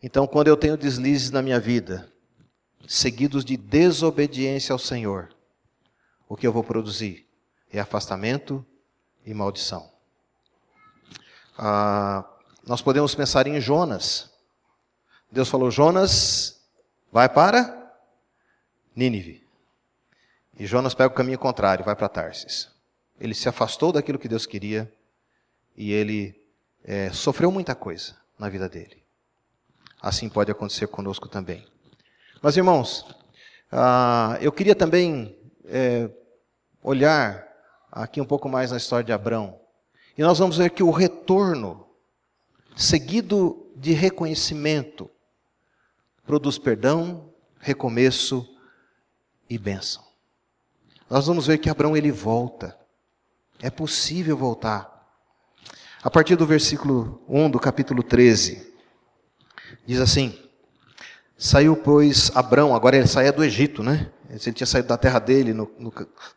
Então, 0.02 0.26
quando 0.26 0.48
eu 0.48 0.56
tenho 0.56 0.76
deslizes 0.76 1.30
na 1.30 1.42
minha 1.42 1.58
vida, 1.58 2.12
seguidos 2.86 3.44
de 3.44 3.56
desobediência 3.56 4.72
ao 4.72 4.78
Senhor, 4.78 5.34
o 6.28 6.36
que 6.36 6.46
eu 6.46 6.52
vou 6.52 6.62
produzir 6.62 7.26
é 7.72 7.80
afastamento 7.80 8.64
e 9.24 9.34
maldição. 9.34 9.90
Ah, 11.56 12.24
nós 12.68 12.82
podemos 12.82 13.14
pensar 13.14 13.46
em 13.46 13.60
Jonas. 13.60 14.30
Deus 15.30 15.48
falou: 15.48 15.70
Jonas, 15.70 16.60
vai 17.10 17.28
para 17.28 17.92
Nínive. 18.94 19.46
E 20.58 20.66
Jonas 20.66 20.94
pega 20.94 21.12
o 21.12 21.16
caminho 21.16 21.38
contrário, 21.38 21.84
vai 21.84 21.94
para 21.94 22.08
Tarsis. 22.08 22.68
Ele 23.20 23.34
se 23.34 23.48
afastou 23.48 23.92
daquilo 23.92 24.18
que 24.18 24.28
Deus 24.28 24.44
queria 24.44 24.92
e 25.76 25.92
ele 25.92 26.34
é, 26.84 27.10
sofreu 27.10 27.50
muita 27.50 27.74
coisa 27.74 28.16
na 28.38 28.48
vida 28.48 28.68
dele. 28.68 29.02
Assim 30.00 30.28
pode 30.28 30.50
acontecer 30.50 30.88
conosco 30.88 31.28
também. 31.28 31.66
Mas, 32.42 32.56
irmãos, 32.56 33.06
ah, 33.70 34.36
eu 34.40 34.52
queria 34.52 34.74
também 34.74 35.36
é, 35.64 36.08
olhar 36.82 37.46
aqui 37.90 38.20
um 38.20 38.24
pouco 38.24 38.48
mais 38.48 38.70
na 38.70 38.76
história 38.76 39.04
de 39.04 39.12
Abraão. 39.12 39.60
E 40.16 40.22
nós 40.22 40.38
vamos 40.38 40.56
ver 40.56 40.70
que 40.70 40.82
o 40.82 40.90
retorno, 40.90 41.87
seguido 42.78 43.66
de 43.74 43.92
reconhecimento, 43.92 45.10
produz 46.24 46.58
perdão, 46.58 47.28
recomeço 47.58 48.48
e 49.50 49.58
bênção. 49.58 50.04
Nós 51.10 51.26
vamos 51.26 51.48
ver 51.48 51.58
que 51.58 51.68
Abraão 51.68 51.96
ele 51.96 52.12
volta. 52.12 52.78
É 53.60 53.68
possível 53.68 54.36
voltar. 54.36 54.96
A 56.00 56.08
partir 56.08 56.36
do 56.36 56.46
versículo 56.46 57.20
1 57.28 57.50
do 57.50 57.58
capítulo 57.58 58.00
13, 58.00 58.72
diz 59.84 59.98
assim: 60.00 60.38
Saiu, 61.36 61.76
pois, 61.76 62.30
Abrão, 62.36 62.76
agora 62.76 62.96
ele 62.96 63.08
saía 63.08 63.32
do 63.32 63.42
Egito, 63.42 63.82
né? 63.82 64.12
Ele 64.30 64.38
tinha 64.52 64.66
saído 64.66 64.86
da 64.86 64.96
terra 64.96 65.18
dele 65.18 65.52
no, 65.52 65.68
no, 65.78 65.92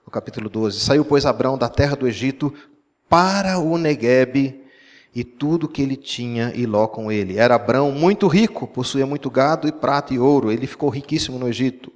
no 0.05 0.11
capítulo 0.11 0.49
12. 0.49 0.79
Saiu, 0.79 1.05
pois, 1.05 1.23
Abrão 1.23 1.55
da 1.55 1.69
terra 1.69 1.95
do 1.95 2.07
Egito 2.07 2.51
para 3.07 3.59
o 3.59 3.77
Neguebe 3.77 4.60
e 5.13 5.23
tudo 5.23 5.67
que 5.67 5.81
ele 5.81 5.95
tinha 5.95 6.51
e 6.55 6.65
Ló 6.65 6.87
com 6.87 7.11
ele. 7.11 7.37
Era 7.37 7.55
Abrão 7.55 7.91
muito 7.91 8.27
rico, 8.27 8.67
possuía 8.67 9.05
muito 9.05 9.29
gado 9.29 9.67
e 9.67 9.71
prata 9.71 10.13
e 10.13 10.19
ouro. 10.19 10.51
Ele 10.51 10.65
ficou 10.65 10.89
riquíssimo 10.89 11.37
no 11.37 11.47
Egito. 11.47 11.91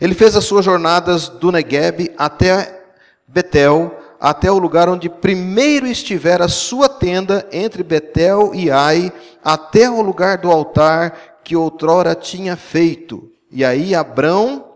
Ele 0.00 0.14
fez 0.14 0.36
as 0.36 0.44
suas 0.44 0.64
jornadas 0.64 1.28
do 1.28 1.52
Neguebe 1.52 2.12
até 2.16 2.84
Betel, 3.26 3.94
até 4.18 4.50
o 4.50 4.58
lugar 4.58 4.88
onde 4.88 5.08
primeiro 5.08 5.86
estiver 5.86 6.40
a 6.40 6.48
sua 6.48 6.88
tenda 6.88 7.46
entre 7.52 7.82
Betel 7.82 8.54
e 8.54 8.70
Ai, 8.70 9.12
até 9.44 9.90
o 9.90 10.00
lugar 10.00 10.38
do 10.38 10.50
altar 10.50 11.40
que 11.44 11.54
outrora 11.54 12.14
tinha 12.14 12.56
feito. 12.56 13.30
E 13.50 13.64
aí 13.64 13.94
Abrão 13.94 14.72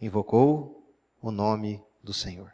invocou 0.00 0.82
o 1.20 1.30
nome 1.30 1.82
do 2.02 2.12
Senhor. 2.12 2.53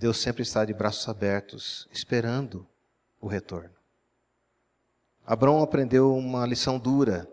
Deus 0.00 0.16
sempre 0.16 0.42
está 0.42 0.64
de 0.64 0.72
braços 0.72 1.06
abertos, 1.10 1.86
esperando 1.92 2.66
o 3.20 3.28
retorno. 3.28 3.74
Abrão 5.26 5.62
aprendeu 5.62 6.16
uma 6.16 6.46
lição 6.46 6.78
dura. 6.78 7.28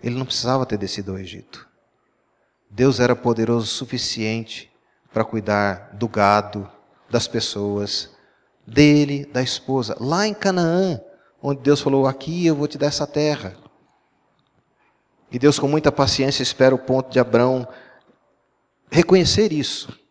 Ele 0.00 0.14
não 0.14 0.24
precisava 0.24 0.64
ter 0.64 0.78
descido 0.78 1.10
ao 1.10 1.18
Egito. 1.18 1.68
Deus 2.70 3.00
era 3.00 3.16
poderoso 3.16 3.66
o 3.66 3.68
suficiente 3.68 4.72
para 5.12 5.24
cuidar 5.24 5.90
do 5.92 6.06
gado, 6.06 6.70
das 7.10 7.26
pessoas, 7.26 8.14
dele, 8.64 9.26
da 9.26 9.42
esposa, 9.42 9.96
lá 9.98 10.24
em 10.24 10.34
Canaã, 10.34 11.00
onde 11.42 11.62
Deus 11.62 11.80
falou: 11.80 12.06
Aqui 12.06 12.46
eu 12.46 12.54
vou 12.54 12.68
te 12.68 12.78
dar 12.78 12.86
essa 12.86 13.08
terra. 13.08 13.56
E 15.32 15.36
Deus, 15.36 15.58
com 15.58 15.66
muita 15.66 15.90
paciência, 15.90 16.44
espera 16.44 16.76
o 16.76 16.78
ponto 16.78 17.10
de 17.10 17.18
Abraão 17.18 17.66
reconhecer 18.88 19.52
isso. 19.52 20.05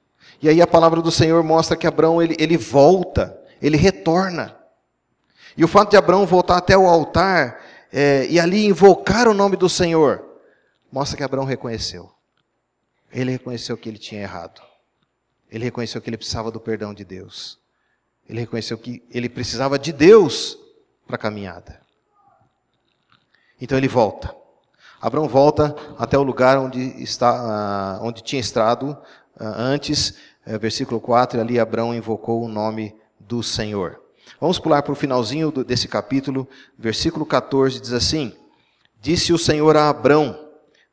E 0.45 0.49
aí 0.49 0.61
a 0.61 0.67
palavra 0.67 1.01
do 1.01 1.09
Senhor 1.09 1.43
mostra 1.43 1.75
que 1.75 1.87
Abraão 1.87 2.21
ele, 2.21 2.35
ele 2.37 2.55
volta, 2.55 3.35
ele 3.59 3.75
retorna. 3.75 4.55
E 5.57 5.65
o 5.65 5.67
fato 5.67 5.89
de 5.89 5.97
Abraão 5.97 6.23
voltar 6.27 6.57
até 6.57 6.77
o 6.77 6.87
altar 6.87 7.59
é, 7.91 8.27
e 8.27 8.39
ali 8.39 8.63
invocar 8.63 9.27
o 9.27 9.33
nome 9.33 9.57
do 9.57 9.67
Senhor, 9.67 10.23
mostra 10.91 11.17
que 11.17 11.23
Abraão 11.23 11.45
reconheceu. 11.45 12.11
Ele 13.11 13.31
reconheceu 13.31 13.75
que 13.75 13.89
ele 13.89 13.97
tinha 13.97 14.21
errado. 14.21 14.61
Ele 15.49 15.63
reconheceu 15.63 15.99
que 15.99 16.11
ele 16.11 16.17
precisava 16.17 16.51
do 16.51 16.59
perdão 16.59 16.93
de 16.93 17.03
Deus. 17.03 17.57
Ele 18.29 18.41
reconheceu 18.41 18.77
que 18.77 19.03
ele 19.09 19.27
precisava 19.27 19.79
de 19.79 19.91
Deus 19.91 20.59
para 21.07 21.15
a 21.15 21.19
caminhada. 21.19 21.81
Então 23.59 23.79
ele 23.79 23.87
volta. 23.87 24.31
Abraão 25.01 25.27
volta 25.27 25.75
até 25.97 26.15
o 26.19 26.23
lugar 26.23 26.59
onde, 26.59 27.01
está, 27.01 27.97
onde 28.03 28.21
tinha 28.21 28.39
estado 28.39 28.95
antes, 29.39 30.13
é, 30.13 30.19
versículo 30.45 30.99
4, 30.99 31.39
e 31.39 31.41
ali 31.41 31.59
Abraão 31.59 31.93
invocou 31.93 32.43
o 32.43 32.47
nome 32.47 32.95
do 33.19 33.41
Senhor. 33.41 33.99
Vamos 34.39 34.59
pular 34.59 34.81
para 34.81 34.91
o 34.91 34.95
finalzinho 34.95 35.51
desse 35.51 35.87
capítulo, 35.87 36.47
versículo 36.77 37.25
14, 37.25 37.79
diz 37.79 37.93
assim: 37.93 38.33
Disse 39.01 39.31
o 39.33 39.37
Senhor 39.37 39.77
a 39.77 39.89
Abraão, 39.89 40.37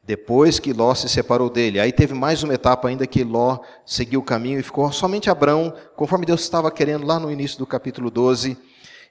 depois 0.03 0.59
que 0.59 0.73
Ló 0.73 0.95
se 0.95 1.09
separou 1.09 1.49
dele. 1.49 1.81
Aí 1.81 1.93
teve 1.93 2.15
mais 2.15 2.43
uma 2.43 2.55
etapa 2.55 2.89
ainda 2.89 3.07
que 3.07 3.23
Ló 3.23 3.61
seguiu 3.87 4.21
o 4.21 4.25
caminho 4.25 4.59
e 4.59 4.63
ficou 4.63 4.91
somente 4.93 5.31
Abrão, 5.31 5.73
conforme 5.97 6.27
Deus 6.27 6.43
estava 6.43 6.71
querendo 6.71 7.07
lá 7.07 7.19
no 7.19 7.31
início 7.31 7.59
do 7.59 7.67
capítulo 7.67 8.11
12. 8.11 8.57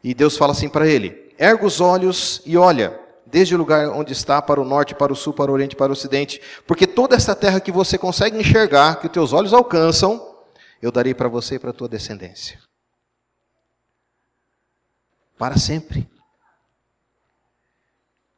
E 0.03 0.13
Deus 0.13 0.37
fala 0.37 0.51
assim 0.51 0.69
para 0.69 0.87
ele: 0.87 1.31
Erga 1.37 1.65
os 1.65 1.79
olhos 1.79 2.41
e 2.45 2.57
olha, 2.57 2.99
desde 3.25 3.55
o 3.55 3.57
lugar 3.57 3.89
onde 3.89 4.11
está, 4.13 4.41
para 4.41 4.61
o 4.61 4.65
norte, 4.65 4.93
para 4.93 5.13
o 5.13 5.15
sul, 5.15 5.33
para 5.33 5.49
o 5.49 5.53
oriente, 5.53 5.75
para 5.75 5.89
o 5.89 5.93
ocidente, 5.93 6.41
porque 6.67 6.85
toda 6.85 7.15
essa 7.15 7.35
terra 7.35 7.59
que 7.59 7.71
você 7.71 7.97
consegue 7.97 8.37
enxergar, 8.37 8.99
que 8.99 9.07
os 9.07 9.11
teus 9.11 9.33
olhos 9.33 9.53
alcançam, 9.53 10.30
eu 10.81 10.91
darei 10.91 11.13
para 11.13 11.29
você 11.29 11.55
e 11.55 11.59
para 11.59 11.69
a 11.69 11.73
tua 11.73 11.87
descendência. 11.87 12.59
Para 15.37 15.57
sempre. 15.57 16.09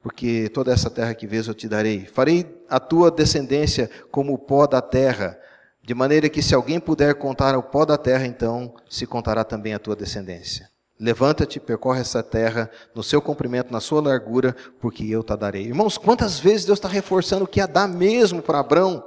Porque 0.01 0.49
toda 0.49 0.73
essa 0.73 0.89
terra 0.89 1.15
que 1.15 1.25
vês 1.25 1.47
eu 1.47 1.53
te 1.53 1.67
darei. 1.67 2.05
Farei 2.05 2.61
a 2.69 2.79
tua 2.79 3.09
descendência 3.09 3.89
como 4.11 4.33
o 4.33 4.37
pó 4.37 4.67
da 4.67 4.81
terra, 4.81 5.39
de 5.81 5.93
maneira 5.93 6.29
que 6.29 6.41
se 6.41 6.53
alguém 6.53 6.79
puder 6.79 7.15
contar 7.15 7.57
o 7.57 7.63
pó 7.63 7.85
da 7.85 7.97
terra, 7.97 8.25
então 8.25 8.75
se 8.89 9.05
contará 9.05 9.43
também 9.43 9.73
a 9.73 9.79
tua 9.79 9.95
descendência. 9.95 10.69
Levanta-te, 10.99 11.59
percorre 11.59 12.01
essa 12.01 12.21
terra 12.21 12.69
no 12.93 13.03
seu 13.03 13.21
comprimento, 13.21 13.71
na 13.71 13.79
sua 13.79 14.01
largura, 14.01 14.55
porque 14.79 15.05
eu 15.05 15.23
te 15.23 15.35
darei. 15.35 15.63
Irmãos, 15.63 15.97
quantas 15.97 16.39
vezes 16.39 16.65
Deus 16.65 16.79
está 16.79 16.87
reforçando 16.87 17.45
o 17.45 17.47
que 17.47 17.59
ia 17.59 17.67
dar 17.67 17.87
mesmo 17.87 18.41
para 18.41 18.59
Abraão? 18.59 19.03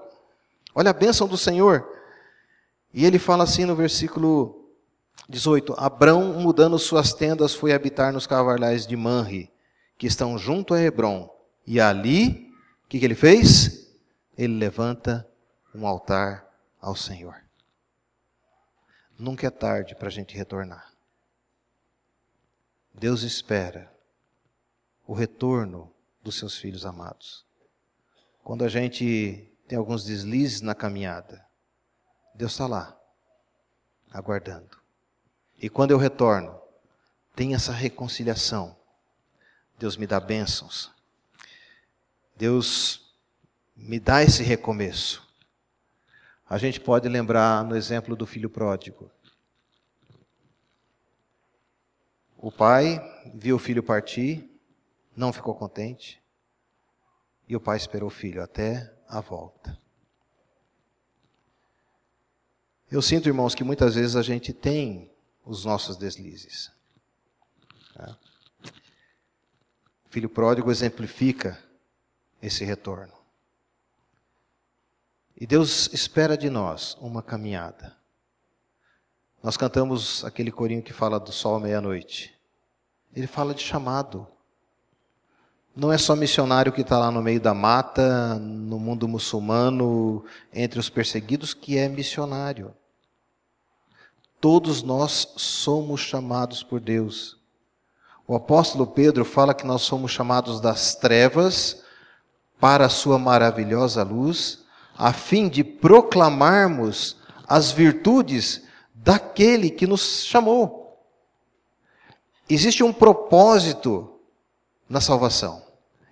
Olha 0.74 0.90
a 0.90 0.94
bênção 0.94 1.26
do 1.26 1.38
Senhor. 1.38 1.95
E 2.96 3.04
ele 3.04 3.18
fala 3.18 3.44
assim 3.44 3.66
no 3.66 3.76
versículo 3.76 4.72
18: 5.28 5.74
Abraão, 5.76 6.40
mudando 6.40 6.78
suas 6.78 7.12
tendas, 7.12 7.54
foi 7.54 7.74
habitar 7.74 8.10
nos 8.10 8.26
cavalhais 8.26 8.86
de 8.86 8.96
Manre, 8.96 9.52
que 9.98 10.06
estão 10.06 10.38
junto 10.38 10.72
a 10.72 10.80
Hebron. 10.80 11.30
E 11.66 11.78
ali, 11.78 12.50
o 12.84 12.88
que, 12.88 12.98
que 12.98 13.04
ele 13.04 13.14
fez? 13.14 13.94
Ele 14.34 14.54
levanta 14.54 15.28
um 15.74 15.86
altar 15.86 16.48
ao 16.80 16.96
Senhor. 16.96 17.36
Nunca 19.18 19.46
é 19.46 19.50
tarde 19.50 19.94
para 19.94 20.08
a 20.08 20.10
gente 20.10 20.34
retornar. 20.34 20.90
Deus 22.94 23.22
espera 23.22 23.92
o 25.06 25.12
retorno 25.12 25.92
dos 26.22 26.38
seus 26.38 26.56
filhos 26.56 26.86
amados. 26.86 27.44
Quando 28.42 28.64
a 28.64 28.68
gente 28.70 29.52
tem 29.68 29.76
alguns 29.76 30.02
deslizes 30.02 30.62
na 30.62 30.74
caminhada, 30.74 31.45
Deus 32.36 32.52
está 32.52 32.66
lá, 32.66 32.94
aguardando. 34.10 34.78
E 35.56 35.70
quando 35.70 35.92
eu 35.92 35.96
retorno, 35.96 36.60
tem 37.34 37.54
essa 37.54 37.72
reconciliação. 37.72 38.76
Deus 39.78 39.96
me 39.96 40.06
dá 40.06 40.20
bênçãos. 40.20 40.92
Deus 42.36 43.14
me 43.74 43.98
dá 43.98 44.22
esse 44.22 44.42
recomeço. 44.42 45.26
A 46.48 46.58
gente 46.58 46.78
pode 46.78 47.08
lembrar 47.08 47.64
no 47.64 47.74
exemplo 47.74 48.14
do 48.14 48.26
filho 48.26 48.50
pródigo. 48.50 49.10
O 52.36 52.52
pai 52.52 53.00
viu 53.34 53.56
o 53.56 53.58
filho 53.58 53.82
partir, 53.82 54.48
não 55.16 55.32
ficou 55.32 55.54
contente, 55.54 56.22
e 57.48 57.56
o 57.56 57.60
pai 57.60 57.78
esperou 57.78 58.08
o 58.08 58.12
filho 58.12 58.42
até 58.42 58.94
a 59.08 59.22
volta. 59.22 59.85
Eu 62.90 63.02
sinto, 63.02 63.28
irmãos, 63.28 63.54
que 63.54 63.64
muitas 63.64 63.96
vezes 63.96 64.14
a 64.14 64.22
gente 64.22 64.52
tem 64.52 65.10
os 65.44 65.64
nossos 65.64 65.96
deslizes. 65.96 66.70
Tá? 67.94 68.16
O 70.04 70.08
filho 70.08 70.28
pródigo 70.28 70.70
exemplifica 70.70 71.62
esse 72.40 72.64
retorno. 72.64 73.12
E 75.36 75.46
Deus 75.46 75.92
espera 75.92 76.36
de 76.36 76.48
nós 76.48 76.96
uma 77.00 77.22
caminhada. 77.22 77.96
Nós 79.42 79.56
cantamos 79.56 80.24
aquele 80.24 80.50
corinho 80.50 80.82
que 80.82 80.92
fala 80.92 81.20
do 81.20 81.30
sol 81.30 81.56
à 81.56 81.60
meia-noite. 81.60 82.34
Ele 83.14 83.26
fala 83.26 83.54
de 83.54 83.62
chamado. 83.62 84.26
Não 85.76 85.92
é 85.92 85.98
só 85.98 86.16
missionário 86.16 86.72
que 86.72 86.80
está 86.80 86.98
lá 86.98 87.10
no 87.10 87.20
meio 87.20 87.38
da 87.38 87.52
mata, 87.52 88.36
no 88.36 88.78
mundo 88.78 89.06
muçulmano, 89.06 90.24
entre 90.50 90.80
os 90.80 90.88
perseguidos, 90.88 91.52
que 91.52 91.76
é 91.76 91.86
missionário. 91.86 92.74
Todos 94.40 94.82
nós 94.82 95.34
somos 95.36 96.00
chamados 96.00 96.62
por 96.62 96.80
Deus. 96.80 97.36
O 98.26 98.34
apóstolo 98.34 98.86
Pedro 98.86 99.22
fala 99.22 99.52
que 99.52 99.66
nós 99.66 99.82
somos 99.82 100.12
chamados 100.12 100.62
das 100.62 100.94
trevas 100.94 101.82
para 102.58 102.86
a 102.86 102.90
sua 102.90 103.18
maravilhosa 103.18 104.02
luz, 104.02 104.64
a 104.96 105.12
fim 105.12 105.46
de 105.46 105.62
proclamarmos 105.62 107.18
as 107.46 107.70
virtudes 107.70 108.62
daquele 108.94 109.68
que 109.68 109.86
nos 109.86 110.24
chamou. 110.24 110.98
Existe 112.48 112.82
um 112.82 112.94
propósito 112.94 114.10
na 114.88 115.02
salvação. 115.02 115.65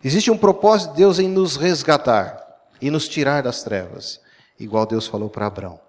Existe 0.05 0.31
um 0.31 0.37
propósito 0.37 0.91
de 0.91 0.99
Deus 0.99 1.19
em 1.19 1.27
nos 1.27 1.57
resgatar 1.57 2.39
e 2.79 2.91
nos 2.91 3.09
tirar 3.09 3.43
das 3.43 3.63
trevas, 3.63 4.21
igual 4.61 4.85
Deus 4.85 5.07
falou 5.07 5.31
para 5.31 5.47
Abraão: 5.47 5.81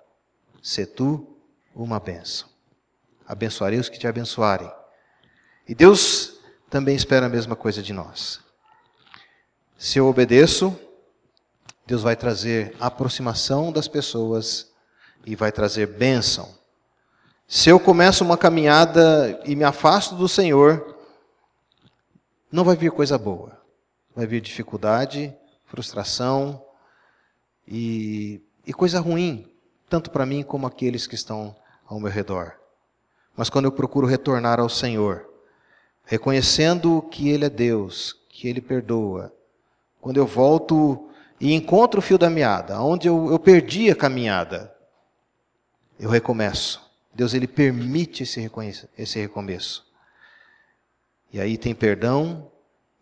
Se 0.64 0.86
tu 0.86 1.36
uma 1.76 2.00
bênção. 2.00 2.48
Abençoarei 3.28 3.78
os 3.78 3.90
que 3.90 4.00
te 4.00 4.08
abençoarem. 4.08 4.72
E 5.68 5.76
Deus 5.76 6.40
também 6.70 6.96
espera 6.96 7.26
a 7.26 7.30
mesma 7.30 7.58
coisa 7.58 7.84
de 7.84 7.92
nós. 7.92 8.40
Se 9.78 10.00
eu 10.00 10.08
obedeço, 10.08 10.80
Deus 11.86 12.02
vai 12.02 12.16
trazer 12.16 12.74
aproximação 12.80 13.70
das 13.70 13.90
pessoas 13.90 14.72
e 15.26 15.36
vai 15.36 15.52
trazer 15.52 15.88
bênção. 15.88 16.56
Se 17.48 17.70
eu 17.70 17.80
começo 17.82 18.24
uma 18.24 18.38
caminhada 18.38 19.42
e 19.44 19.56
me 19.56 19.66
afasto 19.66 20.16
do 20.16 20.30
Senhor, 20.30 20.96
não 22.50 22.64
vai 22.64 22.78
vir 22.78 22.92
coisa 22.92 23.18
boa. 23.18 23.65
Vai 24.16 24.26
vir 24.26 24.42
dificuldade, 24.42 25.36
frustração 25.66 26.64
e, 27.68 28.42
e 28.66 28.74
coisa 28.74 29.00
ruim, 29.00 29.52
tanto 29.90 30.10
para 30.10 30.26
mim 30.26 30.44
como 30.44 30.66
aqueles 30.66 31.06
que 31.06 31.16
estão 31.16 31.56
ao 31.86 32.00
meu 32.00 32.12
redor. 32.12 32.56
Mas 33.36 33.50
quando 33.50 33.66
eu 33.66 33.72
procuro 33.72 34.08
retornar 34.08 34.60
ao 34.60 34.70
Senhor, 34.70 35.28
reconhecendo 36.06 37.02
que 37.12 37.30
Ele 37.30 37.46
é 37.46 37.50
Deus, 37.50 38.16
que 38.30 38.48
Ele 38.48 38.62
perdoa, 38.62 39.34
quando 40.00 40.18
eu 40.18 40.26
volto 40.26 41.10
e 41.40 41.54
encontro 41.54 42.00
o 42.00 42.02
fio 42.02 42.18
da 42.18 42.30
meada, 42.30 42.80
onde 42.80 43.08
eu, 43.08 43.30
eu 43.32 43.40
perdi 43.40 43.90
a 43.90 43.96
caminhada, 43.96 44.74
eu 46.00 46.10
recomeço. 46.10 46.82
Deus 47.14 47.34
ele 47.34 47.48
permite 47.48 48.24
esse, 48.24 48.52
esse 48.98 49.20
recomeço. 49.20 49.86
E 51.32 51.40
aí 51.40 51.58
tem 51.58 51.74
perdão 51.74 52.52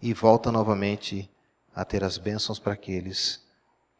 e 0.03 0.13
volta 0.13 0.51
novamente 0.51 1.31
a 1.73 1.85
ter 1.85 2.03
as 2.03 2.17
bênçãos 2.17 2.59
para 2.59 2.73
aqueles 2.73 3.41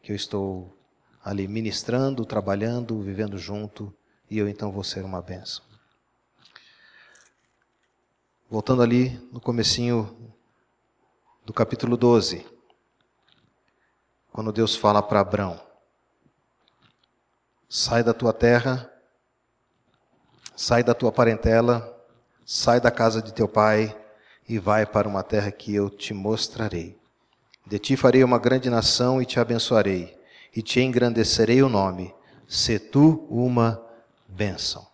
que 0.02 0.12
eu 0.12 0.16
estou 0.16 0.76
ali 1.24 1.48
ministrando, 1.48 2.26
trabalhando, 2.26 3.00
vivendo 3.00 3.38
junto, 3.38 3.90
e 4.30 4.36
eu 4.36 4.46
então 4.46 4.70
vou 4.70 4.84
ser 4.84 5.02
uma 5.02 5.22
bênção. 5.22 5.64
Voltando 8.50 8.82
ali 8.82 9.16
no 9.32 9.40
comecinho 9.40 10.34
do 11.42 11.54
capítulo 11.54 11.96
12, 11.96 12.46
quando 14.30 14.52
Deus 14.52 14.76
fala 14.76 15.02
para 15.02 15.20
Abraão: 15.20 15.58
Sai 17.66 18.04
da 18.04 18.12
tua 18.12 18.34
terra 18.34 18.90
Sai 20.56 20.84
da 20.84 20.94
tua 20.94 21.10
parentela, 21.10 22.06
sai 22.46 22.80
da 22.80 22.88
casa 22.88 23.20
de 23.20 23.32
teu 23.32 23.48
pai 23.48 24.03
e 24.48 24.58
vai 24.58 24.84
para 24.84 25.08
uma 25.08 25.22
terra 25.22 25.50
que 25.50 25.74
eu 25.74 25.88
te 25.88 26.12
mostrarei. 26.12 26.96
De 27.66 27.78
ti 27.78 27.96
farei 27.96 28.22
uma 28.22 28.38
grande 28.38 28.68
nação 28.68 29.20
e 29.20 29.26
te 29.26 29.40
abençoarei, 29.40 30.16
e 30.54 30.62
te 30.62 30.80
engrandecerei 30.80 31.62
o 31.62 31.68
nome. 31.68 32.14
Se 32.46 32.78
tu 32.78 33.26
uma 33.30 33.82
bênção. 34.28 34.86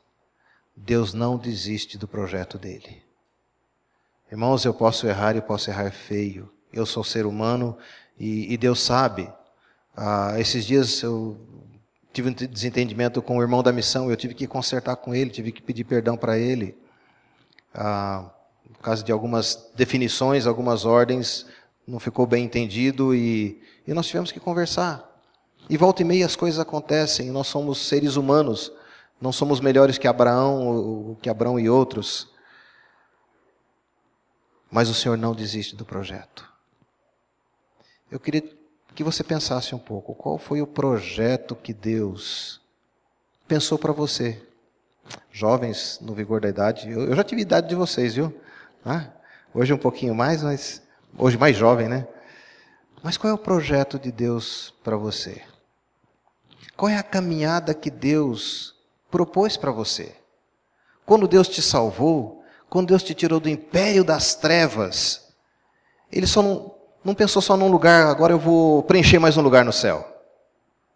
Deus 0.77 1.13
não 1.13 1.37
desiste 1.37 1.99
do 1.99 2.07
projeto 2.07 2.59
dele. 2.59 3.03
Irmãos, 4.31 4.65
eu 4.65 4.73
posso 4.73 5.07
errar 5.07 5.37
e 5.37 5.41
posso 5.41 5.69
errar 5.69 5.91
feio. 5.91 6.51
Eu 6.73 6.87
sou 6.87 7.03
ser 7.03 7.27
humano 7.27 7.77
e, 8.19 8.53
e 8.53 8.57
Deus 8.57 8.81
sabe. 8.81 9.31
Ah, 9.97 10.35
esses 10.39 10.65
dias 10.65 11.03
eu 11.03 11.37
tive 12.13 12.31
um 12.31 12.33
desentendimento 12.33 13.21
com 13.21 13.39
o 13.39 13.43
irmão 13.43 13.63
da 13.63 13.73
missão, 13.73 14.11
eu 14.11 14.17
tive 14.17 14.35
que 14.35 14.47
consertar 14.47 14.97
com 14.97 15.15
ele, 15.15 15.31
tive 15.31 15.53
que 15.53 15.61
pedir 15.61 15.85
perdão 15.85 16.17
para 16.17 16.39
ele. 16.39 16.77
Ah, 17.75 18.31
por 18.81 18.85
causa 18.85 19.05
de 19.05 19.13
algumas 19.13 19.71
definições, 19.75 20.47
algumas 20.47 20.87
ordens, 20.87 21.45
não 21.87 22.01
ficou 22.01 22.27
bem 22.27 22.47
entendido 22.47 23.15
e, 23.15 23.63
e 23.87 23.93
nós 23.93 24.07
tivemos 24.07 24.33
que 24.33 24.41
conversar. 24.41 25.07
E 25.69 25.77
volta 25.77 26.01
e 26.01 26.05
meia 26.05 26.25
as 26.25 26.35
coisas 26.35 26.59
acontecem, 26.59 27.31
nós 27.31 27.47
somos 27.47 27.87
seres 27.87 28.17
humanos, 28.17 28.73
não 29.21 29.33
somos 29.33 29.61
melhores 29.61 29.99
que 29.99 30.09
Abraão, 30.09 30.67
ou 30.67 31.17
que 31.17 31.29
Abraão 31.29 31.61
e 31.61 31.69
outros. 31.69 32.31
Mas 34.71 34.89
o 34.89 34.95
Senhor 34.95 35.19
não 35.19 35.35
desiste 35.35 35.77
do 35.77 35.85
projeto. 35.85 36.51
Eu 38.11 38.19
queria 38.19 38.43
que 38.95 39.05
você 39.05 39.23
pensasse 39.23 39.75
um 39.75 39.79
pouco: 39.79 40.15
qual 40.15 40.39
foi 40.39 40.63
o 40.63 40.67
projeto 40.67 41.55
que 41.55 41.75
Deus 41.75 42.63
pensou 43.47 43.79
para 43.79 43.93
você? 43.93 44.43
Jovens 45.31 45.99
no 46.01 46.15
vigor 46.15 46.41
da 46.41 46.49
idade, 46.49 46.91
eu, 46.91 47.03
eu 47.03 47.15
já 47.15 47.23
tive 47.23 47.43
idade 47.43 47.69
de 47.69 47.75
vocês, 47.75 48.15
viu? 48.15 48.35
Hoje 49.53 49.73
um 49.73 49.79
pouquinho 49.79 50.15
mais, 50.15 50.43
mas 50.43 50.83
hoje 51.19 51.37
mais 51.37 51.57
jovem, 51.57 51.89
né? 51.89 52.07
Mas 53.03 53.17
qual 53.17 53.31
é 53.31 53.35
o 53.35 53.39
projeto 53.39 53.99
de 53.99 54.13
Deus 54.13 54.75
para 54.85 54.97
você? 54.97 55.43
Qual 56.77 56.89
é 56.89 56.97
a 56.97 57.03
caminhada 57.03 57.75
que 57.75 57.91
Deus 57.91 58.75
propôs 59.11 59.57
para 59.57 59.71
você? 59.71 60.15
Quando 61.05 61.27
Deus 61.27 61.49
te 61.49 61.61
salvou, 61.61 62.45
quando 62.69 62.89
Deus 62.89 63.03
te 63.03 63.15
tirou 63.15 63.41
do 63.41 63.49
império 63.49 64.05
das 64.05 64.35
trevas, 64.35 65.29
Ele 66.13 66.27
só 66.27 66.43
não, 66.43 66.75
não 67.05 67.15
pensou 67.15 67.43
só 67.43 67.57
num 67.57 67.71
lugar, 67.71 68.07
agora 68.07 68.33
eu 68.33 68.39
vou 68.39 68.83
preencher 68.85 69.19
mais 69.19 69.37
um 69.37 69.43
lugar 69.43 69.65
no 69.65 69.73
céu. 69.73 70.07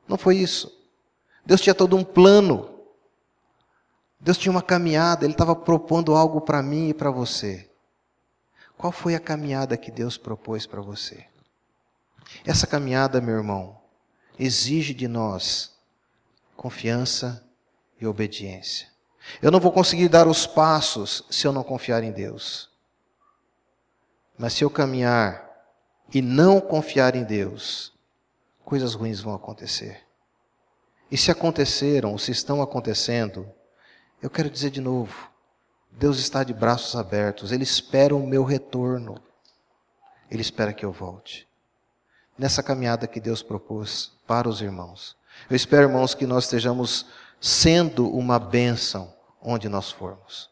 Não 0.06 0.16
foi 0.16 0.36
isso. 0.36 0.72
Deus 1.44 1.60
tinha 1.60 1.74
todo 1.74 1.96
um 1.96 2.04
plano. 2.04 2.70
Deus 4.20 4.38
tinha 4.38 4.52
uma 4.52 4.62
caminhada, 4.62 5.24
Ele 5.24 5.32
estava 5.32 5.56
propondo 5.56 6.14
algo 6.14 6.40
para 6.40 6.62
mim 6.62 6.90
e 6.90 6.94
para 6.94 7.10
você. 7.10 7.68
Qual 8.76 8.92
foi 8.92 9.14
a 9.14 9.20
caminhada 9.20 9.76
que 9.76 9.90
Deus 9.90 10.16
propôs 10.16 10.66
para 10.66 10.80
você? 10.80 11.26
Essa 12.44 12.66
caminhada, 12.66 13.20
meu 13.20 13.36
irmão, 13.36 13.80
exige 14.38 14.92
de 14.92 15.06
nós 15.06 15.74
confiança 16.56 17.44
e 18.00 18.06
obediência. 18.06 18.88
Eu 19.40 19.50
não 19.50 19.60
vou 19.60 19.72
conseguir 19.72 20.08
dar 20.08 20.26
os 20.26 20.46
passos 20.46 21.24
se 21.30 21.46
eu 21.46 21.52
não 21.52 21.62
confiar 21.62 22.02
em 22.02 22.12
Deus. 22.12 22.70
Mas 24.36 24.52
se 24.54 24.64
eu 24.64 24.70
caminhar 24.70 25.48
e 26.12 26.20
não 26.20 26.60
confiar 26.60 27.14
em 27.14 27.24
Deus, 27.24 27.92
coisas 28.64 28.94
ruins 28.94 29.20
vão 29.20 29.34
acontecer. 29.34 30.02
E 31.10 31.16
se 31.16 31.30
aconteceram, 31.30 32.12
ou 32.12 32.18
se 32.18 32.32
estão 32.32 32.60
acontecendo, 32.60 33.48
eu 34.20 34.28
quero 34.28 34.50
dizer 34.50 34.70
de 34.70 34.80
novo: 34.80 35.30
Deus 35.96 36.18
está 36.18 36.42
de 36.42 36.52
braços 36.52 36.96
abertos, 36.96 37.52
Ele 37.52 37.62
espera 37.62 38.14
o 38.14 38.26
meu 38.26 38.44
retorno, 38.44 39.20
Ele 40.30 40.42
espera 40.42 40.72
que 40.72 40.84
eu 40.84 40.92
volte. 40.92 41.48
Nessa 42.36 42.62
caminhada 42.62 43.06
que 43.06 43.20
Deus 43.20 43.42
propôs 43.42 44.12
para 44.26 44.48
os 44.48 44.60
irmãos. 44.60 45.16
Eu 45.48 45.54
espero, 45.54 45.88
irmãos, 45.88 46.14
que 46.14 46.26
nós 46.26 46.44
estejamos 46.44 47.06
sendo 47.40 48.08
uma 48.08 48.38
bênção 48.38 49.14
onde 49.40 49.68
nós 49.68 49.90
formos. 49.90 50.50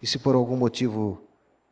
E 0.00 0.06
se 0.06 0.18
por 0.18 0.34
algum 0.34 0.56
motivo 0.56 1.22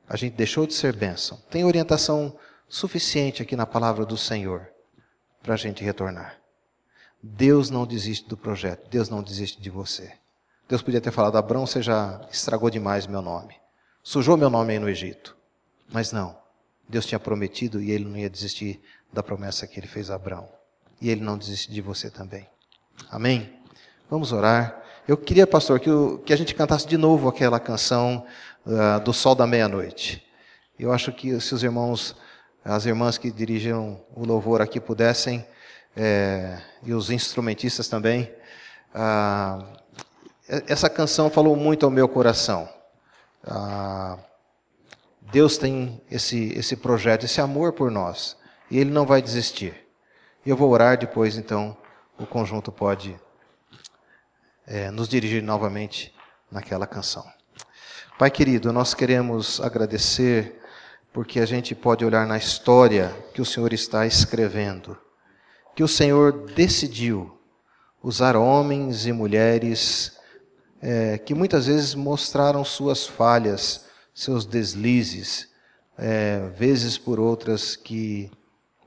a 0.09 0.17
gente 0.17 0.35
deixou 0.35 0.67
de 0.67 0.75
ser 0.75 0.95
bênção, 0.95 1.41
tem 1.51 1.65
orientação 1.65 2.37
suficiente 2.69 3.43
aqui 3.43 3.57
na 3.57 3.67
palavra 3.67 4.05
do 4.05 4.17
Senhor 4.17 4.69
para 5.43 5.55
a 5.55 5.57
gente 5.57 5.83
retornar. 5.83 6.39
Deus 7.23 7.71
não 7.71 7.87
desiste 7.87 8.29
do 8.29 8.37
projeto, 8.37 8.89
Deus 8.89 9.09
não 9.09 9.23
desiste 9.23 9.61
de 9.61 9.71
você. 9.71 10.13
Deus 10.71 10.83
podia 10.83 11.01
ter 11.01 11.11
falado, 11.11 11.37
Abraão, 11.37 11.67
você 11.67 11.83
já 11.83 12.21
estragou 12.31 12.71
demais 12.71 13.05
meu 13.05 13.21
nome. 13.21 13.57
Sujou 14.05 14.37
meu 14.37 14.49
nome 14.49 14.75
aí 14.75 14.79
no 14.79 14.89
Egito. 14.89 15.37
Mas 15.93 16.13
não. 16.13 16.39
Deus 16.89 17.05
tinha 17.05 17.19
prometido 17.19 17.83
e 17.83 17.91
ele 17.91 18.05
não 18.05 18.17
ia 18.17 18.31
desistir 18.31 18.81
da 19.13 19.21
promessa 19.21 19.67
que 19.67 19.81
ele 19.81 19.89
fez 19.89 20.13
a 20.13 20.15
Abraão. 20.15 20.49
E 21.01 21.11
ele 21.11 21.23
não 21.23 21.37
desiste 21.37 21.73
de 21.73 21.81
você 21.81 22.09
também. 22.09 22.49
Amém? 23.11 23.53
Vamos 24.09 24.31
orar. 24.31 24.81
Eu 25.09 25.17
queria, 25.17 25.45
pastor, 25.45 25.81
que, 25.81 25.91
o, 25.91 26.19
que 26.19 26.33
a 26.33 26.37
gente 26.37 26.55
cantasse 26.55 26.87
de 26.87 26.97
novo 26.97 27.29
aquela 27.29 27.59
canção 27.59 28.25
uh, 28.65 29.01
do 29.01 29.13
Sol 29.13 29.35
da 29.35 29.49
Meia-Noite. 29.49 30.25
Eu 30.79 30.93
acho 30.93 31.11
que 31.11 31.41
se 31.41 31.53
os 31.53 31.65
irmãos, 31.65 32.15
as 32.65 32.87
irmãs 32.87 33.19
que 33.19 33.33
dirigiram 33.33 34.01
o 34.15 34.25
louvor 34.25 34.63
aqui 34.63 34.79
pudessem, 34.79 35.45
é, 35.97 36.63
e 36.85 36.93
os 36.95 37.11
instrumentistas 37.11 37.89
também, 37.89 38.33
uh, 38.95 39.80
essa 40.67 40.91
canção 40.91 41.31
falou 41.31 41.55
muito 41.55 41.87
ao 41.87 41.93
meu 41.93 42.09
coração. 42.09 42.69
Ah, 43.45 44.19
Deus 45.31 45.57
tem 45.57 46.03
esse, 46.11 46.53
esse 46.55 46.77
projeto, 46.77 47.25
esse 47.25 47.41
amor 47.41 47.73
por 47.73 47.89
nós, 47.89 48.37
e 48.69 48.79
Ele 48.79 48.91
não 48.91 49.07
vai 49.07 49.23
desistir. 49.23 49.87
Eu 50.45 50.57
vou 50.57 50.71
orar 50.71 50.99
depois, 50.99 51.37
então 51.37 51.77
o 52.19 52.27
conjunto 52.27 52.73
pode 52.73 53.17
é, 54.67 54.91
nos 54.91 55.09
dirigir 55.09 55.41
novamente 55.41 56.13
naquela 56.51 56.87
canção. 56.87 57.25
Pai 58.19 58.31
querido, 58.31 58.73
nós 58.73 58.93
queremos 58.93 59.61
agradecer 59.61 60.61
porque 61.13 61.39
a 61.39 61.47
gente 61.47 61.75
pode 61.75 62.05
olhar 62.05 62.27
na 62.27 62.37
história 62.37 63.17
que 63.33 63.41
o 63.41 63.45
Senhor 63.45 63.73
está 63.73 64.05
escrevendo, 64.05 64.99
que 65.77 65.83
o 65.83 65.89
Senhor 65.89 66.33
decidiu 66.55 67.39
usar 68.03 68.35
homens 68.37 69.07
e 69.07 69.13
mulheres 69.13 70.20
é, 70.81 71.19
que 71.19 71.35
muitas 71.35 71.67
vezes 71.67 71.95
mostraram 71.95 72.65
suas 72.65 73.07
falhas, 73.07 73.87
seus 74.15 74.47
deslizes, 74.47 75.49
é, 75.99 76.49
vezes 76.57 76.97
por 76.97 77.21
outras 77.21 77.77
que 77.77 78.31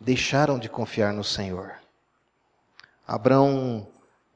deixaram 0.01 0.57
de 0.57 0.67
confiar 0.67 1.13
no 1.13 1.23
Senhor. 1.23 1.73
Abraão, 3.07 3.87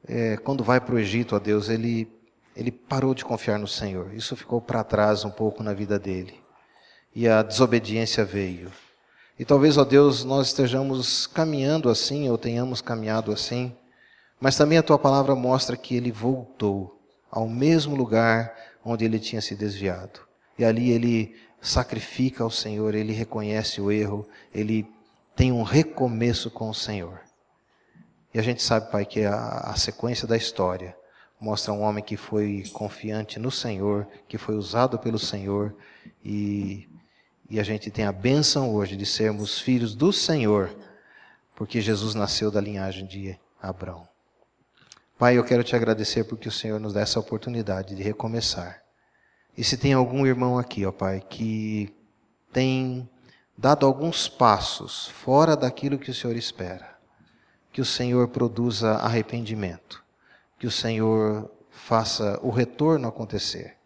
é, 0.06 0.36
quando 0.36 0.62
vai 0.62 0.80
para 0.80 0.94
o 0.94 0.98
Egito, 0.98 1.34
a 1.34 1.38
Deus, 1.38 1.68
ele, 1.68 2.08
ele 2.54 2.70
parou 2.70 3.14
de 3.14 3.24
confiar 3.24 3.58
no 3.58 3.66
Senhor. 3.66 4.14
Isso 4.14 4.36
ficou 4.36 4.60
para 4.60 4.84
trás 4.84 5.24
um 5.24 5.30
pouco 5.30 5.62
na 5.62 5.74
vida 5.74 5.98
dele. 5.98 6.38
E 7.14 7.26
a 7.26 7.42
desobediência 7.42 8.24
veio. 8.24 8.70
E 9.38 9.44
talvez, 9.44 9.76
ó 9.76 9.84
Deus, 9.84 10.24
nós 10.24 10.48
estejamos 10.48 11.26
caminhando 11.26 11.88
assim, 11.88 12.28
ou 12.28 12.38
tenhamos 12.38 12.80
caminhado 12.80 13.32
assim, 13.32 13.74
mas 14.40 14.56
também 14.56 14.78
a 14.78 14.82
tua 14.82 14.98
palavra 14.98 15.34
mostra 15.34 15.76
que 15.76 15.96
ele 15.96 16.12
voltou 16.12 16.97
ao 17.30 17.48
mesmo 17.48 17.94
lugar 17.94 18.54
onde 18.84 19.04
ele 19.04 19.18
tinha 19.18 19.40
se 19.40 19.54
desviado. 19.54 20.20
E 20.58 20.64
ali 20.64 20.90
ele 20.90 21.36
sacrifica 21.60 22.42
ao 22.42 22.50
Senhor, 22.50 22.94
ele 22.94 23.12
reconhece 23.12 23.80
o 23.80 23.90
erro, 23.90 24.26
ele 24.54 24.86
tem 25.36 25.52
um 25.52 25.62
recomeço 25.62 26.50
com 26.50 26.70
o 26.70 26.74
Senhor. 26.74 27.20
E 28.32 28.38
a 28.38 28.42
gente 28.42 28.62
sabe, 28.62 28.90
Pai, 28.90 29.04
que 29.04 29.24
a, 29.24 29.34
a 29.36 29.76
sequência 29.76 30.26
da 30.26 30.36
história 30.36 30.96
mostra 31.40 31.72
um 31.72 31.82
homem 31.82 32.02
que 32.02 32.16
foi 32.16 32.64
confiante 32.72 33.38
no 33.38 33.50
Senhor, 33.50 34.06
que 34.26 34.36
foi 34.36 34.56
usado 34.56 34.98
pelo 34.98 35.18
Senhor, 35.18 35.74
e, 36.24 36.88
e 37.48 37.60
a 37.60 37.62
gente 37.62 37.90
tem 37.90 38.04
a 38.04 38.12
bênção 38.12 38.74
hoje 38.74 38.96
de 38.96 39.06
sermos 39.06 39.58
filhos 39.58 39.94
do 39.94 40.12
Senhor, 40.12 40.76
porque 41.54 41.80
Jesus 41.80 42.14
nasceu 42.14 42.50
da 42.50 42.60
linhagem 42.60 43.06
de 43.06 43.38
Abraão. 43.60 44.07
Pai, 45.18 45.36
eu 45.36 45.42
quero 45.42 45.64
te 45.64 45.74
agradecer 45.74 46.22
porque 46.22 46.48
o 46.48 46.52
Senhor 46.52 46.78
nos 46.78 46.92
dá 46.92 47.00
essa 47.00 47.18
oportunidade 47.18 47.96
de 47.96 48.04
recomeçar. 48.04 48.84
E 49.56 49.64
se 49.64 49.76
tem 49.76 49.92
algum 49.92 50.24
irmão 50.24 50.56
aqui, 50.56 50.86
ó 50.86 50.92
Pai, 50.92 51.20
que 51.28 51.92
tem 52.52 53.10
dado 53.56 53.84
alguns 53.84 54.28
passos 54.28 55.08
fora 55.08 55.56
daquilo 55.56 55.98
que 55.98 56.12
o 56.12 56.14
Senhor 56.14 56.36
espera, 56.36 56.96
que 57.72 57.80
o 57.80 57.84
Senhor 57.84 58.28
produza 58.28 58.92
arrependimento, 58.92 60.04
que 60.56 60.68
o 60.68 60.70
Senhor 60.70 61.50
faça 61.68 62.38
o 62.40 62.50
retorno 62.50 63.08
acontecer 63.08 63.76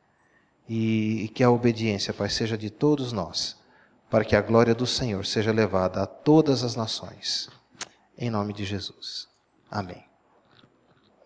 e, 0.68 1.24
e 1.24 1.28
que 1.28 1.42
a 1.42 1.50
obediência, 1.50 2.12
Pai, 2.12 2.28
seja 2.28 2.58
de 2.58 2.68
todos 2.68 3.10
nós, 3.10 3.56
para 4.10 4.22
que 4.26 4.36
a 4.36 4.42
glória 4.42 4.74
do 4.74 4.86
Senhor 4.86 5.24
seja 5.24 5.50
levada 5.50 6.02
a 6.02 6.06
todas 6.06 6.62
as 6.62 6.76
nações. 6.76 7.48
Em 8.18 8.28
nome 8.28 8.52
de 8.52 8.66
Jesus. 8.66 9.28
Amém. 9.70 10.11